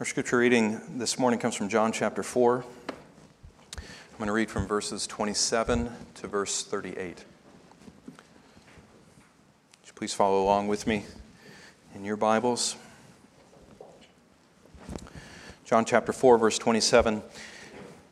Our 0.00 0.06
scripture 0.06 0.38
reading 0.38 0.98
this 0.98 1.20
morning 1.20 1.38
comes 1.38 1.54
from 1.54 1.68
John 1.68 1.92
chapter 1.92 2.24
4. 2.24 2.64
I'm 3.78 3.84
going 4.18 4.26
to 4.26 4.32
read 4.32 4.50
from 4.50 4.66
verses 4.66 5.06
27 5.06 5.88
to 6.14 6.26
verse 6.26 6.64
38. 6.64 6.98
Would 7.06 8.16
you 9.86 9.92
please 9.94 10.12
follow 10.12 10.42
along 10.42 10.66
with 10.66 10.88
me 10.88 11.04
in 11.94 12.04
your 12.04 12.16
Bibles? 12.16 12.74
John 15.64 15.84
chapter 15.84 16.12
4, 16.12 16.38
verse 16.38 16.58
27. 16.58 17.22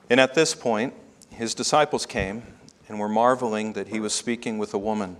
And 0.09 0.21
at 0.21 0.35
this 0.35 0.55
point, 0.55 0.95
his 1.31 1.53
disciples 1.53 2.07
came 2.07 2.45
and 2.87 3.01
were 3.01 3.09
marveling 3.09 3.73
that 3.73 3.89
he 3.89 3.99
was 3.99 4.15
speaking 4.15 4.57
with 4.57 4.73
a 4.73 4.79
woman. 4.79 5.17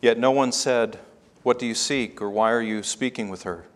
Yet 0.00 0.18
no 0.18 0.30
one 0.30 0.50
said, 0.50 0.98
What 1.42 1.58
do 1.58 1.66
you 1.66 1.74
seek, 1.74 2.22
or 2.22 2.30
why 2.30 2.50
are 2.52 2.62
you 2.62 2.82
speaking 2.82 3.28
with 3.28 3.42
her? 3.42 3.66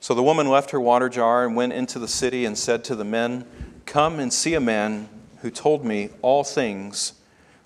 So 0.00 0.14
the 0.14 0.22
woman 0.22 0.48
left 0.48 0.70
her 0.70 0.80
water 0.80 1.08
jar 1.08 1.44
and 1.44 1.56
went 1.56 1.72
into 1.72 1.98
the 1.98 2.08
city 2.08 2.44
and 2.44 2.56
said 2.56 2.84
to 2.84 2.94
the 2.94 3.04
men, 3.04 3.46
Come 3.84 4.20
and 4.20 4.32
see 4.32 4.54
a 4.54 4.60
man 4.60 5.08
who 5.40 5.50
told 5.50 5.84
me 5.84 6.10
all 6.22 6.44
things 6.44 7.14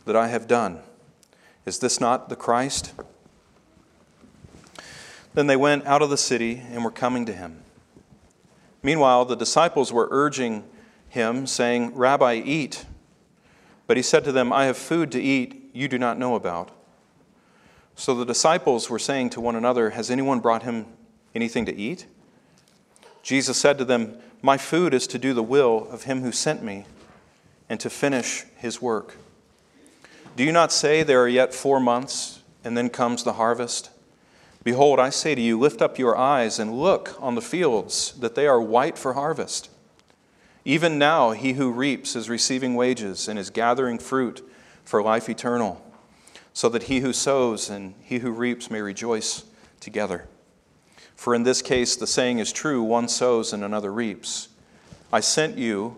that 0.05 0.16
I 0.16 0.28
have 0.28 0.46
done. 0.46 0.80
Is 1.66 1.78
this 1.78 2.00
not 2.00 2.28
the 2.28 2.36
Christ? 2.36 2.92
Then 5.34 5.46
they 5.46 5.56
went 5.56 5.86
out 5.86 6.02
of 6.02 6.10
the 6.10 6.16
city 6.16 6.62
and 6.70 6.84
were 6.84 6.91
coming 6.91 7.24
to 7.27 7.32
him. 7.32 7.62
Meanwhile, 8.83 9.27
the 9.27 9.36
disciples 9.36 9.92
were 9.92 10.08
urging 10.10 10.64
him, 11.08 11.46
saying, 11.46 11.94
Rabbi, 11.94 12.34
eat. 12.44 12.84
But 13.86 13.96
he 13.96 14.02
said 14.02 14.24
to 14.24 14.33
them, 14.33 14.52
I 14.52 14.66
have 14.66 14.77
food 14.77 15.12
to 15.12 15.20
eat 15.20 15.70
you 15.72 15.88
do 15.88 15.98
not 15.98 16.19
know 16.19 16.34
about. 16.34 16.70
So 17.94 18.14
the 18.14 18.24
disciples 18.24 18.91
were 18.91 18.98
saying 18.98 19.30
to 19.30 19.41
one 19.41 19.56
another, 19.56 19.91
Has 19.91 20.10
anyone 20.10 20.41
brought 20.41 20.62
him 20.62 20.86
anything 21.34 21.66
to 21.66 21.74
eat? 21.74 22.06
Jesus 23.23 23.57
said 23.57 23.79
to 23.79 23.85
them, 23.85 24.17
My 24.42 24.59
food 24.59 24.92
is 24.95 25.06
to 25.09 25.19
do 25.19 25.33
the 25.33 25.42
will 25.42 25.89
of 25.91 26.05
him 26.05 26.23
who 26.23 26.33
sent 26.33 26.62
me 26.62 26.84
and 27.69 27.79
to 27.81 27.91
finish 27.91 28.45
his 28.56 28.83
work. 28.83 29.17
Do 30.37 30.45
you 30.45 30.53
not 30.53 30.73
say, 30.73 31.03
There 31.03 31.23
are 31.23 31.29
yet 31.29 31.55
four 31.55 31.81
months, 31.81 32.41
and 32.64 32.77
then 32.77 32.91
comes 32.91 33.23
the 33.23 33.34
harvest? 33.34 33.91
Behold, 34.64 35.01
I 35.01 35.11
say 35.11 35.34
to 35.34 35.41
you, 35.41 35.59
lift 35.59 35.83
up 35.83 35.98
your 35.98 36.17
eyes 36.17 36.59
and 36.59 36.79
look 36.79 37.17
on 37.20 37.34
the 37.34 37.41
fields, 37.41 38.12
that 38.20 38.34
they 38.34 38.47
are 38.47 38.61
white 38.61 38.97
for 38.97 39.14
harvest. 39.14 39.69
Even 40.64 40.98
now, 40.98 41.33
he 41.33 41.55
who 41.55 41.73
reaps 41.73 42.14
is 42.14 42.31
receiving 42.31 42.77
wages 42.77 43.27
and 43.27 43.39
is 43.39 43.51
gathering 43.51 43.98
fruit 43.98 44.48
for 44.84 45.03
life 45.03 45.29
eternal, 45.29 45.84
so 46.53 46.69
that 46.69 46.84
he 46.84 47.01
who 47.01 47.12
sows 47.12 47.69
and 47.69 47.95
he 48.03 48.20
who 48.20 48.31
reaps 48.31 48.70
may 48.70 48.81
rejoice 48.81 49.45
together. 49.81 50.29
For 51.23 51.37
in 51.37 51.45
this 51.45 51.62
case, 51.62 51.95
the 51.95 52.09
saying 52.09 52.41
is 52.41 52.53
true 52.53 52.83
one 52.83 53.06
sows 53.06 53.53
and 53.53 53.62
another 53.62 53.92
reaps. 53.92 54.48
I 55.12 55.20
sent 55.20 55.56
you 55.56 55.97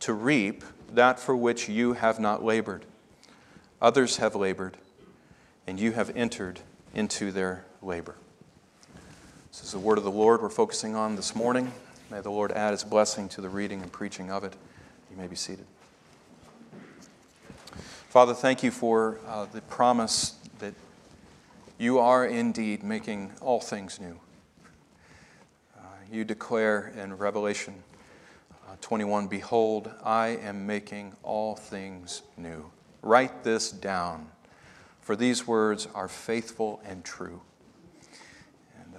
to 0.00 0.12
reap 0.12 0.64
that 0.92 1.20
for 1.20 1.36
which 1.36 1.68
you 1.68 1.92
have 1.92 2.18
not 2.18 2.42
labored. 2.42 2.84
Others 3.80 4.16
have 4.16 4.34
labored, 4.34 4.76
and 5.64 5.78
you 5.78 5.92
have 5.92 6.10
entered 6.16 6.58
into 6.92 7.30
their 7.30 7.64
labor. 7.82 8.16
This 9.52 9.62
is 9.62 9.70
the 9.70 9.78
word 9.78 9.96
of 9.96 10.02
the 10.02 10.10
Lord 10.10 10.42
we're 10.42 10.50
focusing 10.50 10.96
on 10.96 11.14
this 11.14 11.36
morning. 11.36 11.70
May 12.10 12.20
the 12.20 12.32
Lord 12.32 12.50
add 12.50 12.72
his 12.72 12.82
blessing 12.82 13.28
to 13.28 13.40
the 13.40 13.48
reading 13.48 13.80
and 13.80 13.92
preaching 13.92 14.28
of 14.28 14.42
it. 14.42 14.54
You 15.08 15.16
may 15.16 15.28
be 15.28 15.36
seated. 15.36 15.66
Father, 18.08 18.34
thank 18.34 18.64
you 18.64 18.72
for 18.72 19.20
uh, 19.28 19.46
the 19.52 19.60
promise 19.60 20.34
that 20.58 20.74
you 21.78 22.00
are 22.00 22.26
indeed 22.26 22.82
making 22.82 23.30
all 23.40 23.60
things 23.60 24.00
new. 24.00 24.18
Uh, 26.14 26.16
you 26.16 26.24
declare 26.24 26.92
in 26.96 27.16
Revelation 27.16 27.74
uh, 28.68 28.76
21 28.80 29.26
Behold, 29.26 29.90
I 30.04 30.28
am 30.28 30.66
making 30.66 31.14
all 31.22 31.56
things 31.56 32.22
new. 32.36 32.70
Write 33.02 33.42
this 33.42 33.70
down, 33.72 34.28
for 35.00 35.16
these 35.16 35.46
words 35.46 35.88
are 35.94 36.08
faithful 36.08 36.80
and 36.84 37.04
true. 37.04 37.40
And 38.80 38.94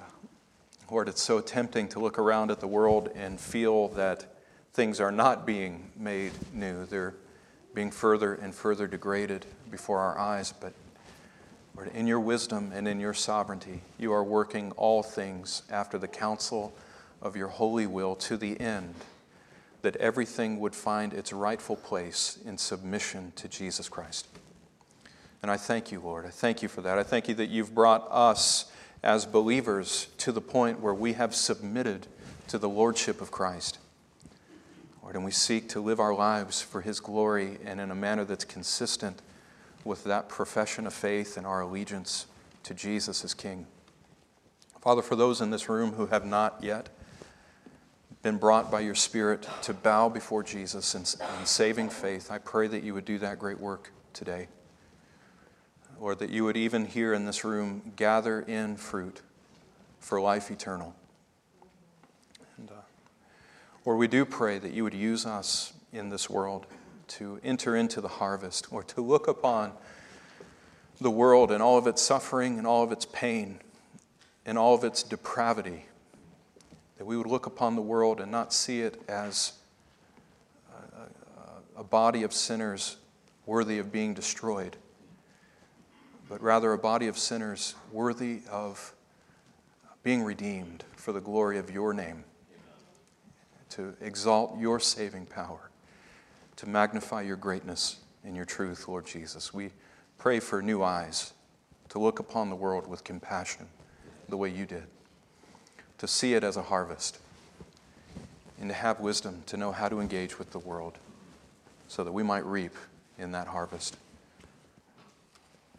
Lord, 0.92 1.08
it's 1.08 1.22
so 1.22 1.40
tempting 1.40 1.88
to 1.90 2.00
look 2.00 2.20
around 2.20 2.52
at 2.52 2.60
the 2.60 2.68
world 2.68 3.10
and 3.16 3.40
feel 3.40 3.88
that 3.90 4.26
things 4.74 5.00
are 5.00 5.12
not 5.12 5.46
being 5.46 5.92
made 5.96 6.34
new. 6.54 6.86
They're 6.86 7.16
being 7.74 7.92
further 7.92 8.34
and 8.34 8.54
further 8.54 8.88
degraded 8.88 9.46
before 9.72 10.00
our 10.00 10.18
eyes. 10.20 10.52
But 10.52 10.74
Lord, 11.76 11.92
in 11.94 12.08
your 12.08 12.20
wisdom 12.20 12.72
and 12.74 12.88
in 12.88 13.00
your 13.00 13.14
sovereignty, 13.14 13.82
you 13.98 14.12
are 14.12 14.24
working 14.24 14.72
all 14.74 15.02
things 15.02 15.64
after 15.70 15.98
the 15.98 16.08
counsel 16.08 16.74
of 17.22 17.36
your 17.36 17.48
holy 17.48 17.88
will 17.88 18.16
to 18.16 18.38
the 18.38 18.60
end 18.60 18.96
that 19.82 19.96
everything 19.98 20.60
would 20.60 20.76
find 20.76 21.14
its 21.14 21.32
rightful 21.32 21.76
place 21.76 22.40
in 22.46 22.58
submission 22.58 23.32
to 23.36 23.48
Jesus 23.48 23.88
Christ. 23.88 24.28
And 25.42 25.52
I 25.52 25.58
thank 25.58 25.92
you, 25.92 26.00
Lord. 26.00 26.26
I 26.26 26.30
thank 26.30 26.64
you 26.64 26.68
for 26.68 26.82
that. 26.82 26.98
I 26.98 27.04
thank 27.04 27.28
you 27.28 27.36
that 27.36 27.50
you've 27.50 27.76
brought 27.76 28.08
us 28.10 28.72
as 29.04 29.28
believers 29.28 30.08
to 30.18 30.32
the 30.32 30.42
point 30.42 30.80
where 30.80 30.94
we 30.94 31.14
have 31.14 31.36
submitted 31.36 32.08
to 32.48 32.58
the 32.58 32.68
Lordship 32.68 33.22
of 33.22 33.30
Christ. 33.30 33.78
Lord, 35.04 35.16
and 35.16 35.24
we 35.24 35.30
seek 35.30 35.70
to 35.70 35.80
live 35.80 36.00
our 36.00 36.16
lives 36.16 36.64
for 36.64 36.82
His 36.82 37.00
glory 37.00 37.60
and 37.64 37.80
in 37.80 37.92
a 37.92 37.96
manner 37.96 38.26
that's 38.26 38.44
consistent 38.44 39.22
with 39.84 40.04
that 40.06 40.28
profession 40.30 40.88
of 40.88 40.94
faith 40.94 41.38
and 41.38 41.46
our 41.46 41.62
allegiance 41.62 42.26
to 42.64 42.74
Jesus 42.74 43.24
as 43.24 43.36
King. 43.36 43.68
Father, 44.82 45.04
for 45.04 45.16
those 45.16 45.42
in 45.42 45.52
this 45.52 45.70
room 45.70 45.94
who 45.94 46.08
have 46.08 46.26
not 46.26 46.58
yet 46.64 46.90
been 48.26 48.38
brought 48.38 48.72
by 48.72 48.80
your 48.80 48.96
Spirit 48.96 49.48
to 49.62 49.72
bow 49.72 50.10
before 50.10 50.42
Jesus 50.42 50.96
in, 50.96 51.02
in 51.02 51.46
saving 51.46 51.92
faith, 51.92 52.32
I 52.32 52.40
pray 52.40 52.66
that 52.66 52.82
you 52.82 52.96
would 52.96 53.06
do 53.06 53.20
that 53.20 53.38
great 53.38 53.60
work 53.60 53.92
today 54.14 54.48
or 56.00 56.16
that 56.16 56.32
you 56.32 56.44
would 56.44 56.58
even 56.58 56.88
here 56.88 57.14
in 57.14 57.26
this 57.28 57.44
room 57.44 57.94
gather 57.96 58.42
in 58.42 58.78
fruit 58.78 59.22
for 60.00 60.20
life 60.20 60.50
eternal. 60.50 60.96
And, 62.58 62.72
uh, 62.72 62.82
or 63.84 63.96
we 63.96 64.08
do 64.08 64.26
pray 64.26 64.58
that 64.58 64.72
you 64.72 64.84
would 64.84 64.96
use 64.96 65.28
us 65.28 65.74
in 65.94 66.10
this 66.10 66.28
world 66.28 66.66
to 67.10 67.40
enter 67.44 67.76
into 67.76 68.02
the 68.02 68.08
harvest 68.08 68.74
or 68.74 68.82
to 68.82 69.02
look 69.02 69.28
upon 69.28 69.72
the 71.00 71.12
world 71.12 71.52
and 71.52 71.62
all 71.62 71.78
of 71.78 71.86
its 71.86 72.02
suffering 72.02 72.58
and 72.58 72.66
all 72.66 72.82
of 72.82 72.92
its 72.92 73.06
pain 73.06 73.60
and 74.48 74.58
all 74.58 74.74
of 74.74 74.84
its 74.84 75.04
depravity. 75.04 75.86
That 76.98 77.06
we 77.06 77.18
would 77.18 77.28
look 77.28 77.46
upon 77.46 77.76
the 77.76 77.82
world 77.82 78.22
and 78.22 78.32
not 78.32 78.54
see 78.54 78.82
it 78.82 79.02
as 79.08 79.54
a, 81.76 81.82
a, 81.82 81.84
body 81.84 82.24
of 82.24 82.34
sinners 82.34 82.98
worthy 83.46 83.80
of 83.80 83.92
being 83.92 84.14
destroyed 84.14 84.78
but 86.28 86.42
rather 86.42 86.74
a 86.74 86.78
body 86.78 87.08
of 87.08 87.18
sinners 87.18 87.76
worthy 87.92 88.42
of 88.50 88.94
being 90.04 90.24
redeemed 90.24 90.84
for 90.96 91.12
the 91.12 91.22
glory 91.22 91.58
of 91.58 91.70
your 91.70 91.94
name, 91.94 92.24
to 93.70 93.96
exalt 94.02 94.58
your 94.60 94.80
saving 94.80 95.26
power, 95.26 95.70
to 96.56 96.68
magnify 96.68 97.22
your 97.22 97.36
greatness 97.36 97.98
and 98.24 98.36
your 98.36 98.46
truth, 98.46 98.88
Lord 98.88 99.06
Jesus. 99.06 99.54
We 99.54 99.72
pray 100.18 100.40
for 100.40 100.62
new 100.62 100.84
eyes 100.84 101.34
to 101.90 102.00
look 102.00 102.20
upon 102.20 102.50
the 102.50 102.56
world 102.56 102.88
with 102.88 103.04
compassion 103.04 103.68
the 104.30 104.38
way 104.38 104.50
you 104.50 104.66
did, 104.66 104.86
to 105.98 106.08
see 106.08 106.34
it 106.34 106.44
as 106.44 106.58
a 106.58 106.64
harvest, 106.64 107.20
and 108.60 108.70
to 108.70 108.76
have 108.76 109.00
wisdom 109.00 109.44
to 109.48 109.58
know 109.58 109.72
how 109.72 109.90
to 109.90 110.00
engage 110.00 110.40
with 110.40 110.52
the 110.52 110.60
world 110.60 110.98
so 111.88 112.04
that 112.04 112.12
we 112.12 112.24
might 112.24 112.46
reap 112.46 112.74
in 113.18 113.32
that 113.32 113.48
harvest 113.48 113.98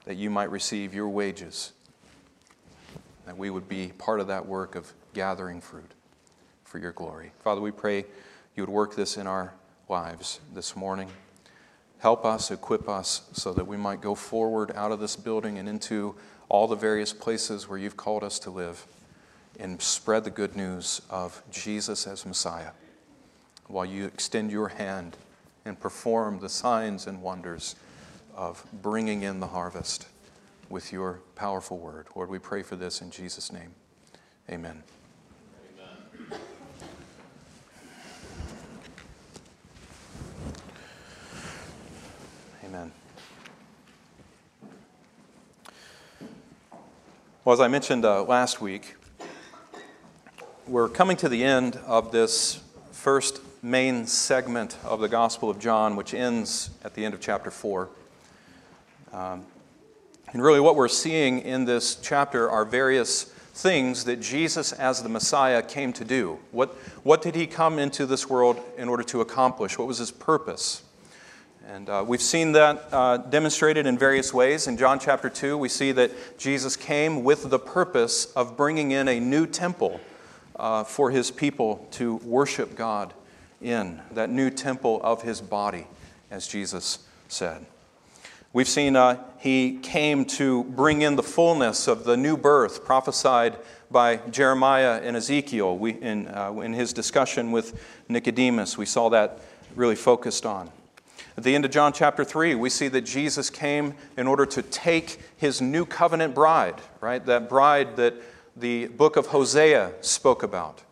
that 0.06 0.14
you 0.14 0.30
might 0.30 0.50
receive 0.50 0.94
your 0.94 1.08
wages, 1.08 1.72
that 3.26 3.36
we 3.36 3.50
would 3.50 3.68
be 3.68 3.88
part 3.98 4.20
of 4.20 4.28
that 4.28 4.46
work 4.46 4.74
of 4.74 4.92
gathering 5.12 5.60
fruit 5.60 5.90
for 6.64 6.78
your 6.78 6.92
glory. 6.92 7.32
Father, 7.40 7.60
we 7.60 7.72
pray 7.72 8.06
you 8.54 8.62
would 8.62 8.70
work 8.70 8.94
this 8.94 9.16
in 9.16 9.26
our 9.26 9.52
lives 9.88 10.40
this 10.54 10.76
morning. 10.76 11.08
Help 11.98 12.24
us, 12.24 12.50
equip 12.50 12.88
us, 12.88 13.22
so 13.32 13.52
that 13.52 13.66
we 13.66 13.76
might 13.76 14.00
go 14.00 14.14
forward 14.14 14.70
out 14.76 14.92
of 14.92 15.00
this 15.00 15.16
building 15.16 15.58
and 15.58 15.68
into 15.68 16.14
all 16.48 16.68
the 16.68 16.76
various 16.76 17.12
places 17.12 17.68
where 17.68 17.78
you've 17.78 17.96
called 17.96 18.22
us 18.22 18.38
to 18.38 18.50
live 18.50 18.86
and 19.58 19.80
spread 19.80 20.24
the 20.24 20.30
good 20.30 20.56
news 20.56 21.00
of 21.10 21.42
Jesus 21.50 22.06
as 22.06 22.26
Messiah 22.26 22.70
while 23.68 23.84
you 23.84 24.04
extend 24.04 24.50
your 24.50 24.68
hand 24.68 25.16
and 25.64 25.78
perform 25.78 26.38
the 26.38 26.48
signs 26.48 27.06
and 27.06 27.20
wonders 27.22 27.74
of 28.34 28.64
bringing 28.72 29.22
in 29.22 29.40
the 29.40 29.48
harvest 29.48 30.06
with 30.68 30.92
your 30.92 31.20
powerful 31.34 31.78
word. 31.78 32.06
Lord, 32.14 32.28
we 32.28 32.38
pray 32.38 32.62
for 32.62 32.76
this 32.76 33.00
in 33.00 33.10
Jesus' 33.10 33.52
name. 33.52 33.74
Amen. 34.50 34.82
Amen. 42.64 42.92
Well, 47.44 47.54
as 47.54 47.60
I 47.60 47.68
mentioned 47.68 48.04
uh, 48.04 48.24
last 48.24 48.60
week, 48.60 48.96
we're 50.66 50.88
coming 50.88 51.16
to 51.16 51.28
the 51.28 51.44
end 51.44 51.78
of 51.86 52.10
this 52.10 52.60
first 52.90 53.40
main 53.62 54.04
segment 54.06 54.76
of 54.84 55.00
the 55.00 55.08
Gospel 55.08 55.48
of 55.48 55.60
John, 55.60 55.94
which 55.94 56.12
ends 56.12 56.70
at 56.82 56.94
the 56.94 57.04
end 57.04 57.14
of 57.14 57.20
chapter 57.20 57.52
4. 57.52 57.88
Um, 59.12 59.44
and 60.32 60.42
really, 60.42 60.58
what 60.58 60.74
we're 60.74 60.88
seeing 60.88 61.38
in 61.38 61.66
this 61.66 61.94
chapter 61.96 62.50
are 62.50 62.64
various 62.64 63.24
things 63.24 64.04
that 64.04 64.20
Jesus, 64.20 64.72
as 64.72 65.04
the 65.04 65.08
Messiah, 65.08 65.62
came 65.62 65.92
to 65.94 66.04
do. 66.04 66.40
What, 66.50 66.70
what 67.04 67.22
did 67.22 67.36
he 67.36 67.46
come 67.46 67.78
into 67.78 68.04
this 68.04 68.28
world 68.28 68.60
in 68.76 68.88
order 68.88 69.04
to 69.04 69.20
accomplish? 69.20 69.78
What 69.78 69.86
was 69.86 69.98
his 69.98 70.10
purpose? 70.10 70.82
And 71.68 71.88
uh, 71.88 72.04
we've 72.06 72.20
seen 72.20 72.52
that 72.52 72.88
uh, 72.90 73.18
demonstrated 73.18 73.86
in 73.86 73.96
various 73.96 74.34
ways. 74.34 74.66
In 74.66 74.76
John 74.76 74.98
chapter 74.98 75.28
2, 75.30 75.56
we 75.56 75.68
see 75.68 75.92
that 75.92 76.38
Jesus 76.38 76.74
came 76.76 77.22
with 77.22 77.50
the 77.50 77.58
purpose 77.58 78.32
of 78.32 78.56
bringing 78.56 78.90
in 78.90 79.06
a 79.06 79.20
new 79.20 79.46
temple 79.46 80.00
uh, 80.58 80.84
for 80.84 81.10
his 81.10 81.30
people 81.30 81.86
to 81.92 82.16
worship 82.16 82.76
God 82.76 83.12
in, 83.60 84.00
that 84.12 84.30
new 84.30 84.50
temple 84.50 85.00
of 85.02 85.22
his 85.22 85.40
body, 85.40 85.86
as 86.30 86.46
Jesus 86.46 87.00
said. 87.28 87.66
We've 88.52 88.68
seen 88.68 88.96
uh, 88.96 89.22
he 89.38 89.78
came 89.82 90.24
to 90.24 90.64
bring 90.64 91.02
in 91.02 91.16
the 91.16 91.22
fullness 91.22 91.88
of 91.88 92.04
the 92.04 92.16
new 92.16 92.36
birth 92.36 92.84
prophesied 92.84 93.56
by 93.90 94.16
Jeremiah 94.30 95.00
and 95.02 95.16
Ezekiel 95.16 95.76
we, 95.76 95.92
in, 95.92 96.28
uh, 96.28 96.52
in 96.60 96.72
his 96.72 96.92
discussion 96.92 97.52
with 97.52 97.78
Nicodemus. 98.08 98.78
We 98.78 98.86
saw 98.86 99.10
that 99.10 99.40
really 99.74 99.94
focused 99.94 100.46
on. 100.46 100.70
At 101.36 101.44
the 101.44 101.54
end 101.54 101.66
of 101.66 101.70
John 101.70 101.92
chapter 101.92 102.24
3, 102.24 102.54
we 102.54 102.70
see 102.70 102.88
that 102.88 103.02
Jesus 103.02 103.50
came 103.50 103.94
in 104.16 104.26
order 104.26 104.46
to 104.46 104.62
take 104.62 105.20
his 105.36 105.60
new 105.60 105.84
covenant 105.84 106.34
bride, 106.34 106.80
right? 107.02 107.24
That 107.26 107.50
bride 107.50 107.96
that 107.96 108.14
the 108.56 108.86
book 108.86 109.16
of 109.16 109.26
Hosea 109.26 109.92
spoke 110.00 110.42
about. 110.42 110.82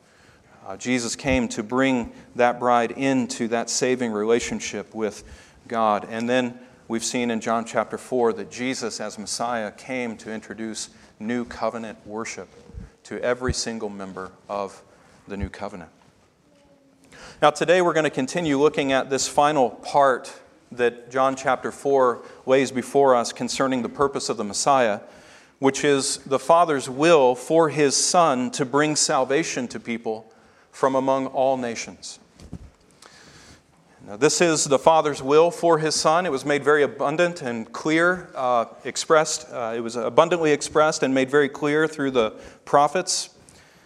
Uh, 0.67 0.77
Jesus 0.77 1.17
came 1.17 1.49
to 1.49 1.63
bring 1.63 2.13
that 2.37 2.61
bride 2.61 2.91
into 2.93 3.49
that 3.49 3.71
saving 3.71 4.13
relationship 4.13 4.95
with 4.95 5.25
God. 5.67 6.07
And 6.11 6.29
then 6.29 6.59
we've 6.89 7.05
seen 7.05 7.31
in 7.31 7.41
John 7.41 7.65
chapter 7.65 7.97
4 7.97 8.35
that 8.35 8.51
Jesus, 8.51 9.01
as 9.01 9.19
Messiah, 9.19 9.71
came 9.71 10.17
to 10.19 10.33
introduce 10.33 10.91
new 11.19 11.45
covenant 11.45 11.99
worship 12.07 12.49
to 13.05 13.21
every 13.23 13.55
single 13.55 13.89
member 13.89 14.31
of 14.49 14.83
the 15.27 15.37
new 15.37 15.49
covenant. 15.49 15.91
Now, 17.41 17.51
today 17.51 17.83
we're 17.83 17.93
going 17.93 18.05
to 18.05 18.11
continue 18.11 18.59
looking 18.59 18.93
at 18.93 19.11
this 19.11 19.27
final 19.27 19.71
part 19.71 20.33
that 20.73 21.11
John 21.11 21.37
chapter 21.37 21.71
4 21.71 22.23
lays 22.47 22.71
before 22.71 23.15
us 23.15 23.33
concerning 23.33 23.83
the 23.83 23.89
purpose 23.89 24.29
of 24.29 24.37
the 24.37 24.45
Messiah, 24.45 25.01
which 25.59 25.85
is 25.85 26.19
the 26.19 26.39
Father's 26.39 26.89
will 26.89 27.35
for 27.35 27.69
his 27.69 27.97
Son 27.97 28.51
to 28.53 28.65
bring 28.65 28.97
salvation 28.97 29.69
to 29.69 29.81
people 29.81 30.33
from 30.71 30.95
among 30.95 31.27
all 31.27 31.57
nations. 31.57 32.19
Now, 34.07 34.17
this 34.17 34.43
is 34.43 34.65
the 34.65 34.79
Father's 34.79 35.23
will 35.23 35.51
for 35.51 35.79
His 35.79 35.95
Son. 35.95 36.27
It 36.27 36.33
was 36.33 36.45
made 36.45 36.63
very 36.63 36.83
abundant 36.83 37.41
and 37.41 37.73
clear, 37.73 38.29
uh, 38.35 38.67
expressed. 38.85 39.47
Uh, 39.51 39.73
it 39.75 39.81
was 39.81 39.97
abundantly 39.97 40.53
expressed 40.53 41.03
and 41.03 41.15
made 41.15 41.31
very 41.31 41.49
clear 41.49 41.89
through 41.89 42.11
the 42.11 42.33
prophets. 42.67 43.31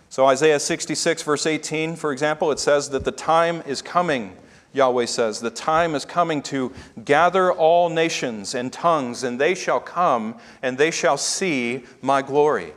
So, 0.08 0.26
Isaiah 0.26 0.58
66, 0.58 1.22
verse 1.22 1.46
18, 1.46 1.94
for 1.94 2.10
example, 2.10 2.50
it 2.50 2.58
says 2.58 2.90
that 2.90 3.04
the 3.04 3.12
time 3.12 3.62
is 3.64 3.80
coming, 3.80 4.36
Yahweh 4.78 5.04
says, 5.04 5.40
the 5.40 5.50
time 5.50 5.94
is 5.94 6.04
coming 6.04 6.40
to 6.44 6.72
gather 7.04 7.52
all 7.52 7.90
nations 7.90 8.54
and 8.54 8.72
tongues, 8.72 9.22
and 9.22 9.38
they 9.38 9.54
shall 9.54 9.80
come, 9.80 10.36
and 10.62 10.78
they 10.78 10.90
shall 10.90 11.18
see 11.18 11.84
my 12.00 12.22
glory. 12.22 12.72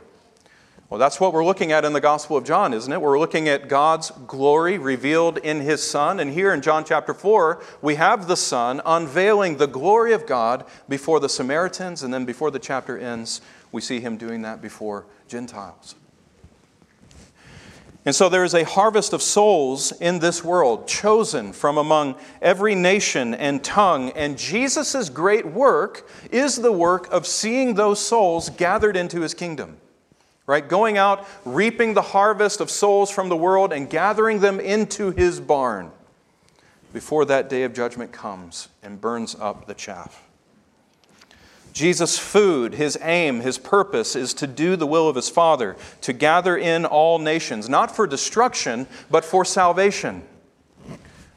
Well, 0.90 0.98
that's 0.98 1.18
what 1.18 1.32
we're 1.32 1.44
looking 1.44 1.72
at 1.72 1.86
in 1.86 1.94
the 1.94 2.02
Gospel 2.02 2.36
of 2.36 2.44
John, 2.44 2.74
isn't 2.74 2.92
it? 2.92 3.00
We're 3.00 3.18
looking 3.18 3.48
at 3.48 3.66
God's 3.66 4.10
glory 4.26 4.76
revealed 4.76 5.38
in 5.38 5.60
His 5.60 5.82
Son. 5.82 6.20
And 6.20 6.30
here 6.30 6.52
in 6.52 6.60
John 6.60 6.84
chapter 6.84 7.14
4, 7.14 7.62
we 7.80 7.94
have 7.94 8.28
the 8.28 8.36
Son 8.36 8.82
unveiling 8.84 9.56
the 9.56 9.66
glory 9.66 10.12
of 10.12 10.26
God 10.26 10.66
before 10.90 11.18
the 11.18 11.30
Samaritans. 11.30 12.02
And 12.02 12.12
then 12.12 12.26
before 12.26 12.50
the 12.50 12.58
chapter 12.58 12.98
ends, 12.98 13.40
we 13.72 13.80
see 13.80 14.00
Him 14.00 14.18
doing 14.18 14.42
that 14.42 14.60
before 14.60 15.06
Gentiles. 15.28 15.94
And 18.04 18.14
so 18.14 18.28
there 18.28 18.42
is 18.42 18.54
a 18.54 18.64
harvest 18.64 19.12
of 19.12 19.22
souls 19.22 19.92
in 19.92 20.18
this 20.18 20.42
world, 20.42 20.88
chosen 20.88 21.52
from 21.52 21.78
among 21.78 22.16
every 22.40 22.74
nation 22.74 23.32
and 23.34 23.62
tongue. 23.62 24.10
And 24.10 24.36
Jesus' 24.36 25.08
great 25.08 25.46
work 25.46 26.08
is 26.30 26.56
the 26.56 26.72
work 26.72 27.12
of 27.12 27.26
seeing 27.26 27.74
those 27.74 28.00
souls 28.00 28.50
gathered 28.50 28.96
into 28.96 29.20
his 29.20 29.34
kingdom. 29.34 29.76
Right? 30.46 30.68
Going 30.68 30.98
out, 30.98 31.28
reaping 31.44 31.94
the 31.94 32.02
harvest 32.02 32.60
of 32.60 32.70
souls 32.70 33.10
from 33.12 33.28
the 33.28 33.36
world, 33.36 33.72
and 33.72 33.88
gathering 33.88 34.40
them 34.40 34.58
into 34.58 35.12
his 35.12 35.38
barn 35.38 35.92
before 36.92 37.24
that 37.26 37.48
day 37.48 37.62
of 37.62 37.72
judgment 37.72 38.10
comes 38.10 38.68
and 38.82 39.00
burns 39.00 39.36
up 39.36 39.66
the 39.66 39.74
chaff. 39.74 40.28
Jesus' 41.72 42.18
food, 42.18 42.74
his 42.74 42.98
aim, 43.00 43.40
his 43.40 43.56
purpose 43.56 44.14
is 44.14 44.34
to 44.34 44.46
do 44.46 44.76
the 44.76 44.86
will 44.86 45.08
of 45.08 45.16
his 45.16 45.28
Father, 45.28 45.76
to 46.02 46.12
gather 46.12 46.56
in 46.56 46.84
all 46.84 47.18
nations, 47.18 47.68
not 47.68 47.94
for 47.94 48.06
destruction, 48.06 48.86
but 49.10 49.24
for 49.24 49.44
salvation. 49.44 50.22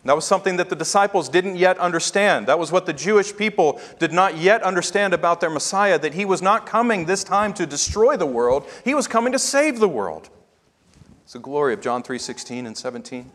that 0.03 0.15
was 0.15 0.25
something 0.25 0.57
that 0.57 0.69
the 0.69 0.75
disciples 0.75 1.29
didn't 1.29 1.55
yet 1.55 1.77
understand. 1.77 2.47
That 2.47 2.59
was 2.59 2.71
what 2.71 2.85
the 2.85 2.93
Jewish 2.93 3.35
people 3.35 3.79
did 3.97 4.11
not 4.11 4.37
yet 4.37 4.61
understand 4.61 5.13
about 5.13 5.39
their 5.39 5.49
Messiah, 5.49 5.97
that 5.99 6.13
he 6.13 6.25
was 6.25 6.41
not 6.41 6.65
coming 6.65 7.05
this 7.05 7.23
time 7.23 7.53
to 7.53 7.65
destroy 7.65 8.17
the 8.17 8.25
world, 8.25 8.67
he 8.83 8.93
was 8.93 9.07
coming 9.07 9.31
to 9.31 9.39
save 9.39 9.79
the 9.79 9.89
world. 9.89 10.29
It's 11.23 11.33
the 11.33 11.39
glory 11.39 11.73
of 11.73 11.81
John 11.81 12.03
3 12.03 12.19
16 12.19 12.67
and 12.67 12.77
17. 12.77 13.31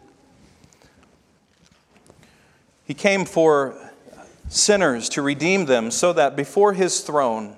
He 2.85 2.95
came 2.95 3.25
for 3.25 3.90
sinners 4.51 5.09
to 5.09 5.23
redeem 5.23 5.65
them, 5.65 5.91
so 5.91 6.13
that 6.13 6.37
before 6.37 6.75
his 6.75 7.01
throne, 7.01 7.57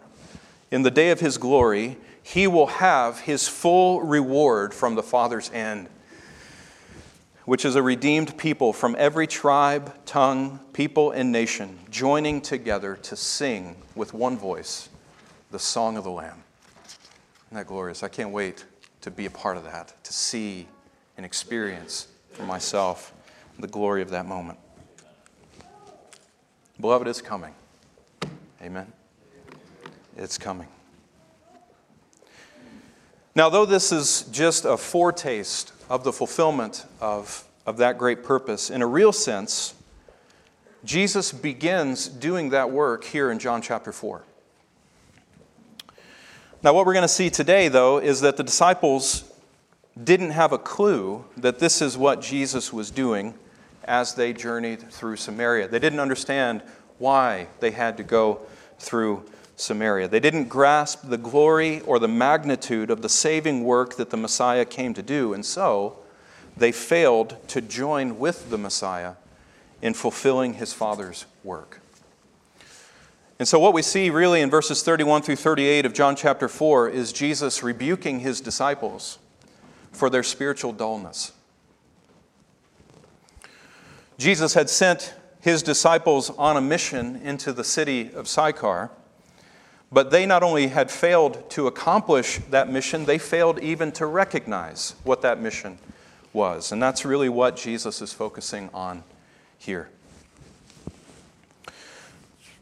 in 0.71 0.83
the 0.83 0.91
day 0.91 1.11
of 1.11 1.21
his 1.21 1.39
glory, 1.39 1.97
he 2.23 2.47
will 2.47 2.67
have 2.67 3.21
his 3.21 3.49
full 3.49 4.03
reward 4.03 4.73
from 4.73 4.95
the 4.95 5.03
Father's 5.03 5.49
hand, 5.49 5.89
which 7.45 7.65
is 7.65 7.75
a 7.75 7.83
redeemed 7.83 8.39
people 8.39 8.73
from 8.73 8.95
every 8.99 9.27
tribe, 9.27 9.93
tongue, 10.07 10.61
people, 10.73 11.11
and 11.11 11.33
nation, 11.33 11.79
joining 11.91 12.41
together 12.41 12.95
to 12.97 13.17
sing 13.17 13.75
with 13.97 14.15
one 14.15 14.39
voice 14.39 14.89
the 15.51 15.59
song 15.59 15.97
of 15.97 16.05
the 16.05 16.11
Lamb. 16.11 16.45
Isn't 17.47 17.57
that 17.57 17.67
glorious? 17.67 18.03
I 18.03 18.09
can't 18.09 18.31
wait 18.31 18.65
to 19.01 19.11
be 19.11 19.27
a 19.27 19.31
part 19.31 19.57
of 19.57 19.65
that, 19.65 19.93
to 20.05 20.13
see 20.13 20.69
and 21.17 21.27
experience 21.27 22.09
for 22.33 22.45
myself 22.45 23.13
the 23.59 23.67
glory 23.67 24.03
of 24.03 24.11
that 24.11 24.27
moment. 24.27 24.59
Beloved, 26.83 27.07
it's 27.07 27.23
coming. 27.23 27.55
Amen. 28.61 28.93
It's 30.17 30.37
coming. 30.37 30.67
Now, 33.37 33.49
though 33.49 33.65
this 33.65 33.93
is 33.93 34.23
just 34.33 34.65
a 34.65 34.77
foretaste 34.77 35.73
of 35.89 36.03
the 36.03 36.13
fulfillment 36.13 36.85
of, 37.01 37.45
of 37.67 37.77
that 37.77 37.99
great 37.99 38.25
purpose, 38.25 38.69
in 38.69 38.83
a 38.83 38.87
real 38.87 39.13
sense, 39.13 39.75
Jesus 40.85 41.31
begins 41.31 42.09
doing 42.09 42.51
that 42.51 42.73
work 42.73 43.05
here 43.05 43.31
in 43.31 43.39
John 43.39 43.63
chapter 43.63 43.93
4. 43.93 44.25
Now, 46.65 46.75
what 46.75 46.85
we're 46.85 46.95
going 46.95 47.03
to 47.03 47.09
see 47.09 47.31
today, 47.31 47.69
though, 47.69 47.99
is 47.99 48.23
that 48.23 48.37
the 48.37 48.43
disciples 48.43 49.33
didn't 50.03 50.31
have 50.31 50.51
a 50.51 50.59
clue 50.59 51.27
that 51.37 51.61
this 51.61 51.81
is 51.81 51.97
what 51.97 52.21
Jesus 52.21 52.73
was 52.73 52.91
doing 52.91 53.35
as 53.85 54.15
they 54.15 54.33
journeyed 54.33 54.91
through 54.91 55.17
Samaria. 55.17 55.69
They 55.69 55.79
didn't 55.79 56.01
understand 56.01 56.63
why 56.99 57.49
they 57.61 57.73
had 57.73 57.97
to 57.97 58.03
go 58.03 58.41
through 58.79 59.25
Samaria. 59.57 60.09
They 60.09 60.21
didn't 60.21 60.49
grasp 60.49 61.09
the 61.09 61.19
glory 61.19 61.81
or 61.81 61.99
the 61.99 62.09
magnitude 62.09 62.91
of 62.91 63.03
the 63.03 63.09
saving 63.09 63.65
work 63.65 63.97
that 63.97 64.11
the 64.11 64.17
Messiah 64.17 64.65
came 64.65 64.95
to 64.95 65.03
do, 65.03 65.33
and 65.35 65.45
so 65.45 65.99
they 66.57 66.73
failed 66.73 67.37
to 67.49 67.61
join 67.61 68.19
with 68.19 68.51
the 68.51 68.59
Messiah 68.59 69.15
in 69.81 69.95
fulfilling 69.95 70.55
his 70.55 70.73
Father's 70.73 71.27
work. 71.43 71.81
And 73.39 73.49
so, 73.49 73.59
what 73.59 73.75
we 73.75 73.83
see 73.83 74.11
really 74.11 74.41
in 74.41 74.51
verses 74.51 74.83
31 74.83 75.23
through 75.23 75.37
38 75.37 75.85
of 75.85 75.93
John 75.93 76.15
chapter 76.15 76.49
4 76.49 76.89
is 76.89 77.13
Jesus 77.13 77.63
rebuking 77.63 78.21
his 78.21 78.41
disciples 78.41 79.19
for 79.91 80.09
their 80.09 80.23
spiritual 80.23 80.73
dullness. 80.73 81.33
Jesus 84.23 84.55
had 84.55 84.71
sent 84.71 85.15
his 85.41 85.65
disciples 85.65 86.31
on 86.31 86.57
a 86.57 86.61
mission 86.61 87.17
into 87.25 87.53
the 87.53 87.65
city 87.65 88.13
of 88.15 88.29
Sychar, 88.29 88.93
but 89.91 90.13
they 90.13 90.27
not 90.27 90.45
only 90.45 90.69
had 90.69 90.93
failed 90.93 91.51
to 91.51 91.67
accomplish 91.67 92.39
that 92.51 92.71
mission, 92.71 93.05
they 93.05 93.19
failed 93.19 93.59
even 93.59 93.91
to 93.93 94.07
recognize 94.07 94.95
what 95.03 95.23
that 95.23 95.41
mission 95.41 95.77
was. 96.33 96.71
And 96.71 96.81
that's 96.81 97.05
really 97.05 97.29
what 97.29 97.57
Jesus 97.57 98.01
is 98.01 98.13
focusing 98.13 98.71
on 98.73 99.03
here. 99.59 99.91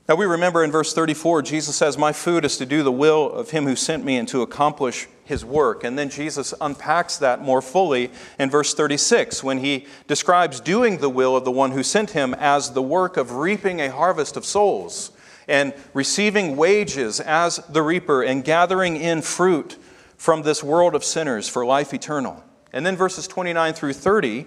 Now 0.09 0.15
we 0.15 0.25
remember 0.25 0.65
in 0.65 0.73
verse 0.73 0.95
34, 0.95 1.43
Jesus 1.43 1.77
says, 1.77 1.99
My 1.99 2.15
food 2.15 2.47
is 2.47 2.57
to 2.57 2.65
do 2.65 2.83
the 2.83 2.91
will 2.91 3.31
of 3.31 3.51
him 3.51 3.67
who 3.67 3.77
sent 3.77 4.03
me 4.03 4.17
and 4.17 4.27
to 4.29 4.41
accomplish 4.41 5.09
his 5.31 5.45
work. 5.45 5.83
And 5.83 5.99
then 5.99 6.11
Jesus 6.11 6.53
unpacks 6.61 7.17
that 7.17 7.41
more 7.41 7.63
fully 7.63 8.11
in 8.39 8.51
verse 8.51 8.75
36 8.75 9.43
when 9.43 9.59
he 9.59 9.87
describes 10.07 10.61
doing 10.61 10.99
the 10.99 11.09
will 11.09 11.35
of 11.35 11.47
the 11.47 11.51
one 11.51 11.71
who 11.71 11.83
sent 11.83 12.11
him 12.11 12.35
as 12.35 12.73
the 12.73 12.83
work 12.83 13.17
of 13.17 13.37
reaping 13.37 13.81
a 13.81 13.91
harvest 13.91 14.37
of 14.37 14.45
souls 14.45 15.13
and 15.49 15.73
receiving 15.95 16.57
wages 16.57 17.21
as 17.21 17.57
the 17.71 17.83
reaper 17.83 18.23
and 18.23 18.45
gathering 18.45 18.97
in 18.97 19.23
fruit 19.23 19.79
from 20.19 20.43
this 20.43 20.63
world 20.63 20.95
of 20.95 21.03
sinners 21.03 21.49
for 21.49 21.65
life 21.65 21.95
eternal. 21.95 22.45
And 22.73 22.85
then 22.85 22.97
verses 22.97 23.27
29 23.27 23.73
through 23.73 23.95
30 23.95 24.47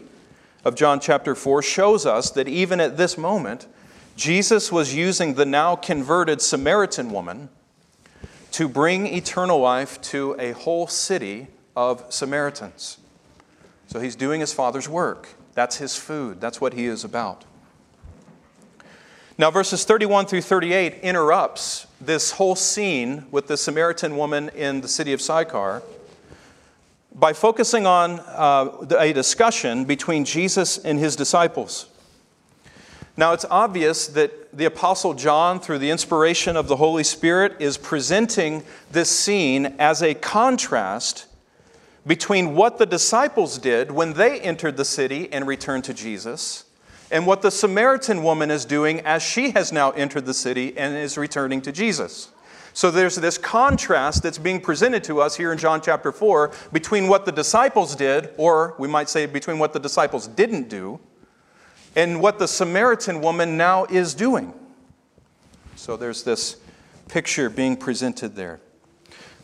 of 0.63 0.75
John 0.75 0.99
chapter 0.99 1.33
4 1.33 1.61
shows 1.61 2.05
us 2.05 2.29
that 2.31 2.47
even 2.47 2.79
at 2.79 2.97
this 2.97 3.17
moment, 3.17 3.67
Jesus 4.15 4.71
was 4.71 4.93
using 4.93 5.33
the 5.33 5.45
now 5.45 5.75
converted 5.75 6.41
Samaritan 6.41 7.09
woman 7.09 7.49
to 8.53 8.67
bring 8.67 9.07
eternal 9.07 9.59
life 9.59 9.99
to 10.01 10.35
a 10.39 10.51
whole 10.51 10.87
city 10.87 11.47
of 11.75 12.05
Samaritans. 12.09 12.99
So 13.87 13.99
he's 13.99 14.15
doing 14.15 14.41
his 14.41 14.53
Father's 14.53 14.87
work. 14.87 15.29
That's 15.55 15.77
his 15.77 15.95
food. 15.95 16.39
That's 16.39 16.61
what 16.61 16.73
he 16.73 16.85
is 16.85 17.03
about. 17.03 17.45
Now, 19.39 19.49
verses 19.49 19.83
31 19.83 20.27
through 20.27 20.41
38 20.41 20.99
interrupts 21.01 21.87
this 21.99 22.31
whole 22.31 22.55
scene 22.55 23.25
with 23.31 23.47
the 23.47 23.57
Samaritan 23.57 24.17
woman 24.17 24.49
in 24.49 24.81
the 24.81 24.87
city 24.87 25.13
of 25.13 25.21
Sychar 25.21 25.81
by 27.15 27.33
focusing 27.33 27.87
on 27.87 28.19
uh, 28.19 28.85
a 28.99 29.13
discussion 29.13 29.85
between 29.85 30.25
Jesus 30.25 30.77
and 30.77 30.99
his 30.99 31.15
disciples. 31.15 31.87
Now, 33.15 33.33
it's 33.33 33.45
obvious 33.49 34.07
that 34.07 34.57
the 34.57 34.65
Apostle 34.65 35.13
John, 35.13 35.59
through 35.59 35.77
the 35.77 35.91
inspiration 35.91 36.57
of 36.57 36.67
the 36.67 36.77
Holy 36.77 37.03
Spirit, 37.03 37.55
is 37.59 37.77
presenting 37.77 38.63
this 38.91 39.09
scene 39.09 39.75
as 39.77 40.01
a 40.01 40.15
contrast 40.15 41.27
between 42.07 42.55
what 42.55 42.79
the 42.79 42.85
disciples 42.87 43.59
did 43.59 43.91
when 43.91 44.13
they 44.13 44.41
entered 44.41 44.77
the 44.77 44.85
city 44.85 45.31
and 45.31 45.47
returned 45.47 45.83
to 45.83 45.93
Jesus, 45.93 46.65
and 47.11 47.27
what 47.27 47.43
the 47.43 47.51
Samaritan 47.51 48.23
woman 48.23 48.49
is 48.49 48.65
doing 48.65 48.99
as 49.01 49.21
she 49.21 49.51
has 49.51 49.71
now 49.71 49.91
entered 49.91 50.25
the 50.25 50.33
city 50.33 50.75
and 50.75 50.95
is 50.95 51.15
returning 51.15 51.61
to 51.61 51.71
Jesus. 51.71 52.29
So 52.73 52.89
there's 52.89 53.15
this 53.15 53.37
contrast 53.37 54.23
that's 54.23 54.39
being 54.39 54.59
presented 54.59 55.03
to 55.03 55.21
us 55.21 55.35
here 55.35 55.51
in 55.51 55.59
John 55.59 55.79
chapter 55.79 56.11
4 56.11 56.51
between 56.73 57.07
what 57.07 57.25
the 57.25 57.31
disciples 57.31 57.95
did, 57.95 58.31
or 58.37 58.73
we 58.79 58.87
might 58.87 59.09
say 59.09 59.27
between 59.27 59.59
what 59.59 59.73
the 59.73 59.79
disciples 59.79 60.27
didn't 60.27 60.69
do, 60.69 60.99
and 61.95 62.21
what 62.21 62.39
the 62.39 62.47
Samaritan 62.47 63.21
woman 63.21 63.57
now 63.57 63.85
is 63.85 64.13
doing. 64.13 64.53
So 65.75 65.97
there's 65.97 66.23
this 66.23 66.57
picture 67.07 67.49
being 67.49 67.77
presented 67.77 68.35
there. 68.35 68.59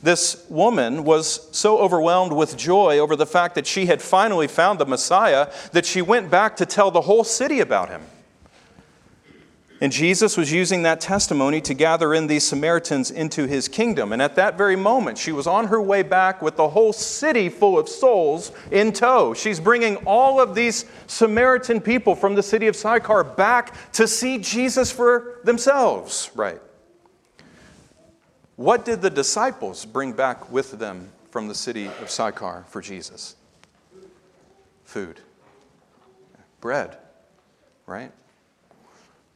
This 0.01 0.46
woman 0.50 1.03
was 1.03 1.50
so 1.56 1.77
overwhelmed 1.79 2.32
with 2.32 2.56
joy 2.56 3.00
over 3.00 3.15
the 3.15 3.25
fact 3.25 3.56
that 3.56 3.68
she 3.68 3.88
had 3.88 4.01
finally 4.01 4.48
found 4.48 4.79
the 4.79 4.86
Messiah 4.86 5.51
that 5.74 5.86
she 5.86 6.01
went 6.01 6.32
back 6.32 6.56
to 6.58 6.65
tell 6.65 6.89
the 6.89 7.01
whole 7.01 7.25
city 7.25 7.60
about 7.60 7.89
him. 7.89 8.01
And 9.81 9.93
Jesus 9.93 10.36
was 10.36 10.51
using 10.51 10.83
that 10.83 11.00
testimony 11.00 11.62
to 11.62 11.74
gather 11.74 12.13
in 12.13 12.27
these 12.27 12.43
Samaritans 12.43 13.12
into 13.12 13.48
his 13.48 13.69
kingdom. 13.69 14.12
And 14.12 14.21
at 14.21 14.36
that 14.36 14.57
very 14.57 14.75
moment, 14.75 15.17
she 15.17 15.31
was 15.31 15.48
on 15.48 15.67
her 15.67 15.81
way 15.81 16.03
back 16.03 16.41
with 16.41 16.57
the 16.57 16.67
whole 16.67 16.91
city 16.91 17.48
full 17.48 17.79
of 17.79 17.88
souls 17.88 18.51
in 18.71 18.91
tow. 18.91 19.33
She's 19.33 19.59
bringing 19.59 19.95
all 20.05 20.41
of 20.41 20.53
these 20.53 20.83
Samaritan 21.07 21.79
people 21.79 22.13
from 22.13 22.36
the 22.36 22.43
city 22.43 22.67
of 22.67 22.75
Sychar 22.75 23.24
back 23.24 23.91
to 23.93 24.05
see 24.05 24.38
Jesus 24.38 24.91
for 24.91 25.39
themselves, 25.45 26.29
right? 26.36 26.59
What 28.57 28.83
did 28.83 29.01
the 29.01 29.09
disciples 29.09 29.86
bring 29.86 30.12
back 30.12 30.51
with 30.51 30.71
them 30.71 31.12
from 31.31 31.48
the 31.48 31.55
city 31.55 31.86
of 32.01 32.09
Sychar 32.09 32.65
for 32.67 32.81
Jesus? 32.81 33.38
Food, 34.83 35.21
bread, 36.59 36.98
right? 37.86 38.12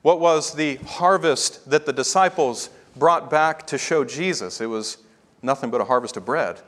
What 0.03 0.19
was 0.19 0.53
the 0.53 0.75
harvest 0.75 1.69
that 1.69 1.85
the 1.85 1.93
disciples 1.93 2.69
brought 2.95 3.31
back 3.31 3.65
to 3.67 3.77
show 3.77 4.03
Jesus? 4.03 4.61
It 4.61 4.67
was 4.67 4.97
nothing 5.41 5.71
but 5.71 5.81
a 5.81 5.85
harvest 5.85 6.17
of 6.17 6.25
bread. 6.25 6.59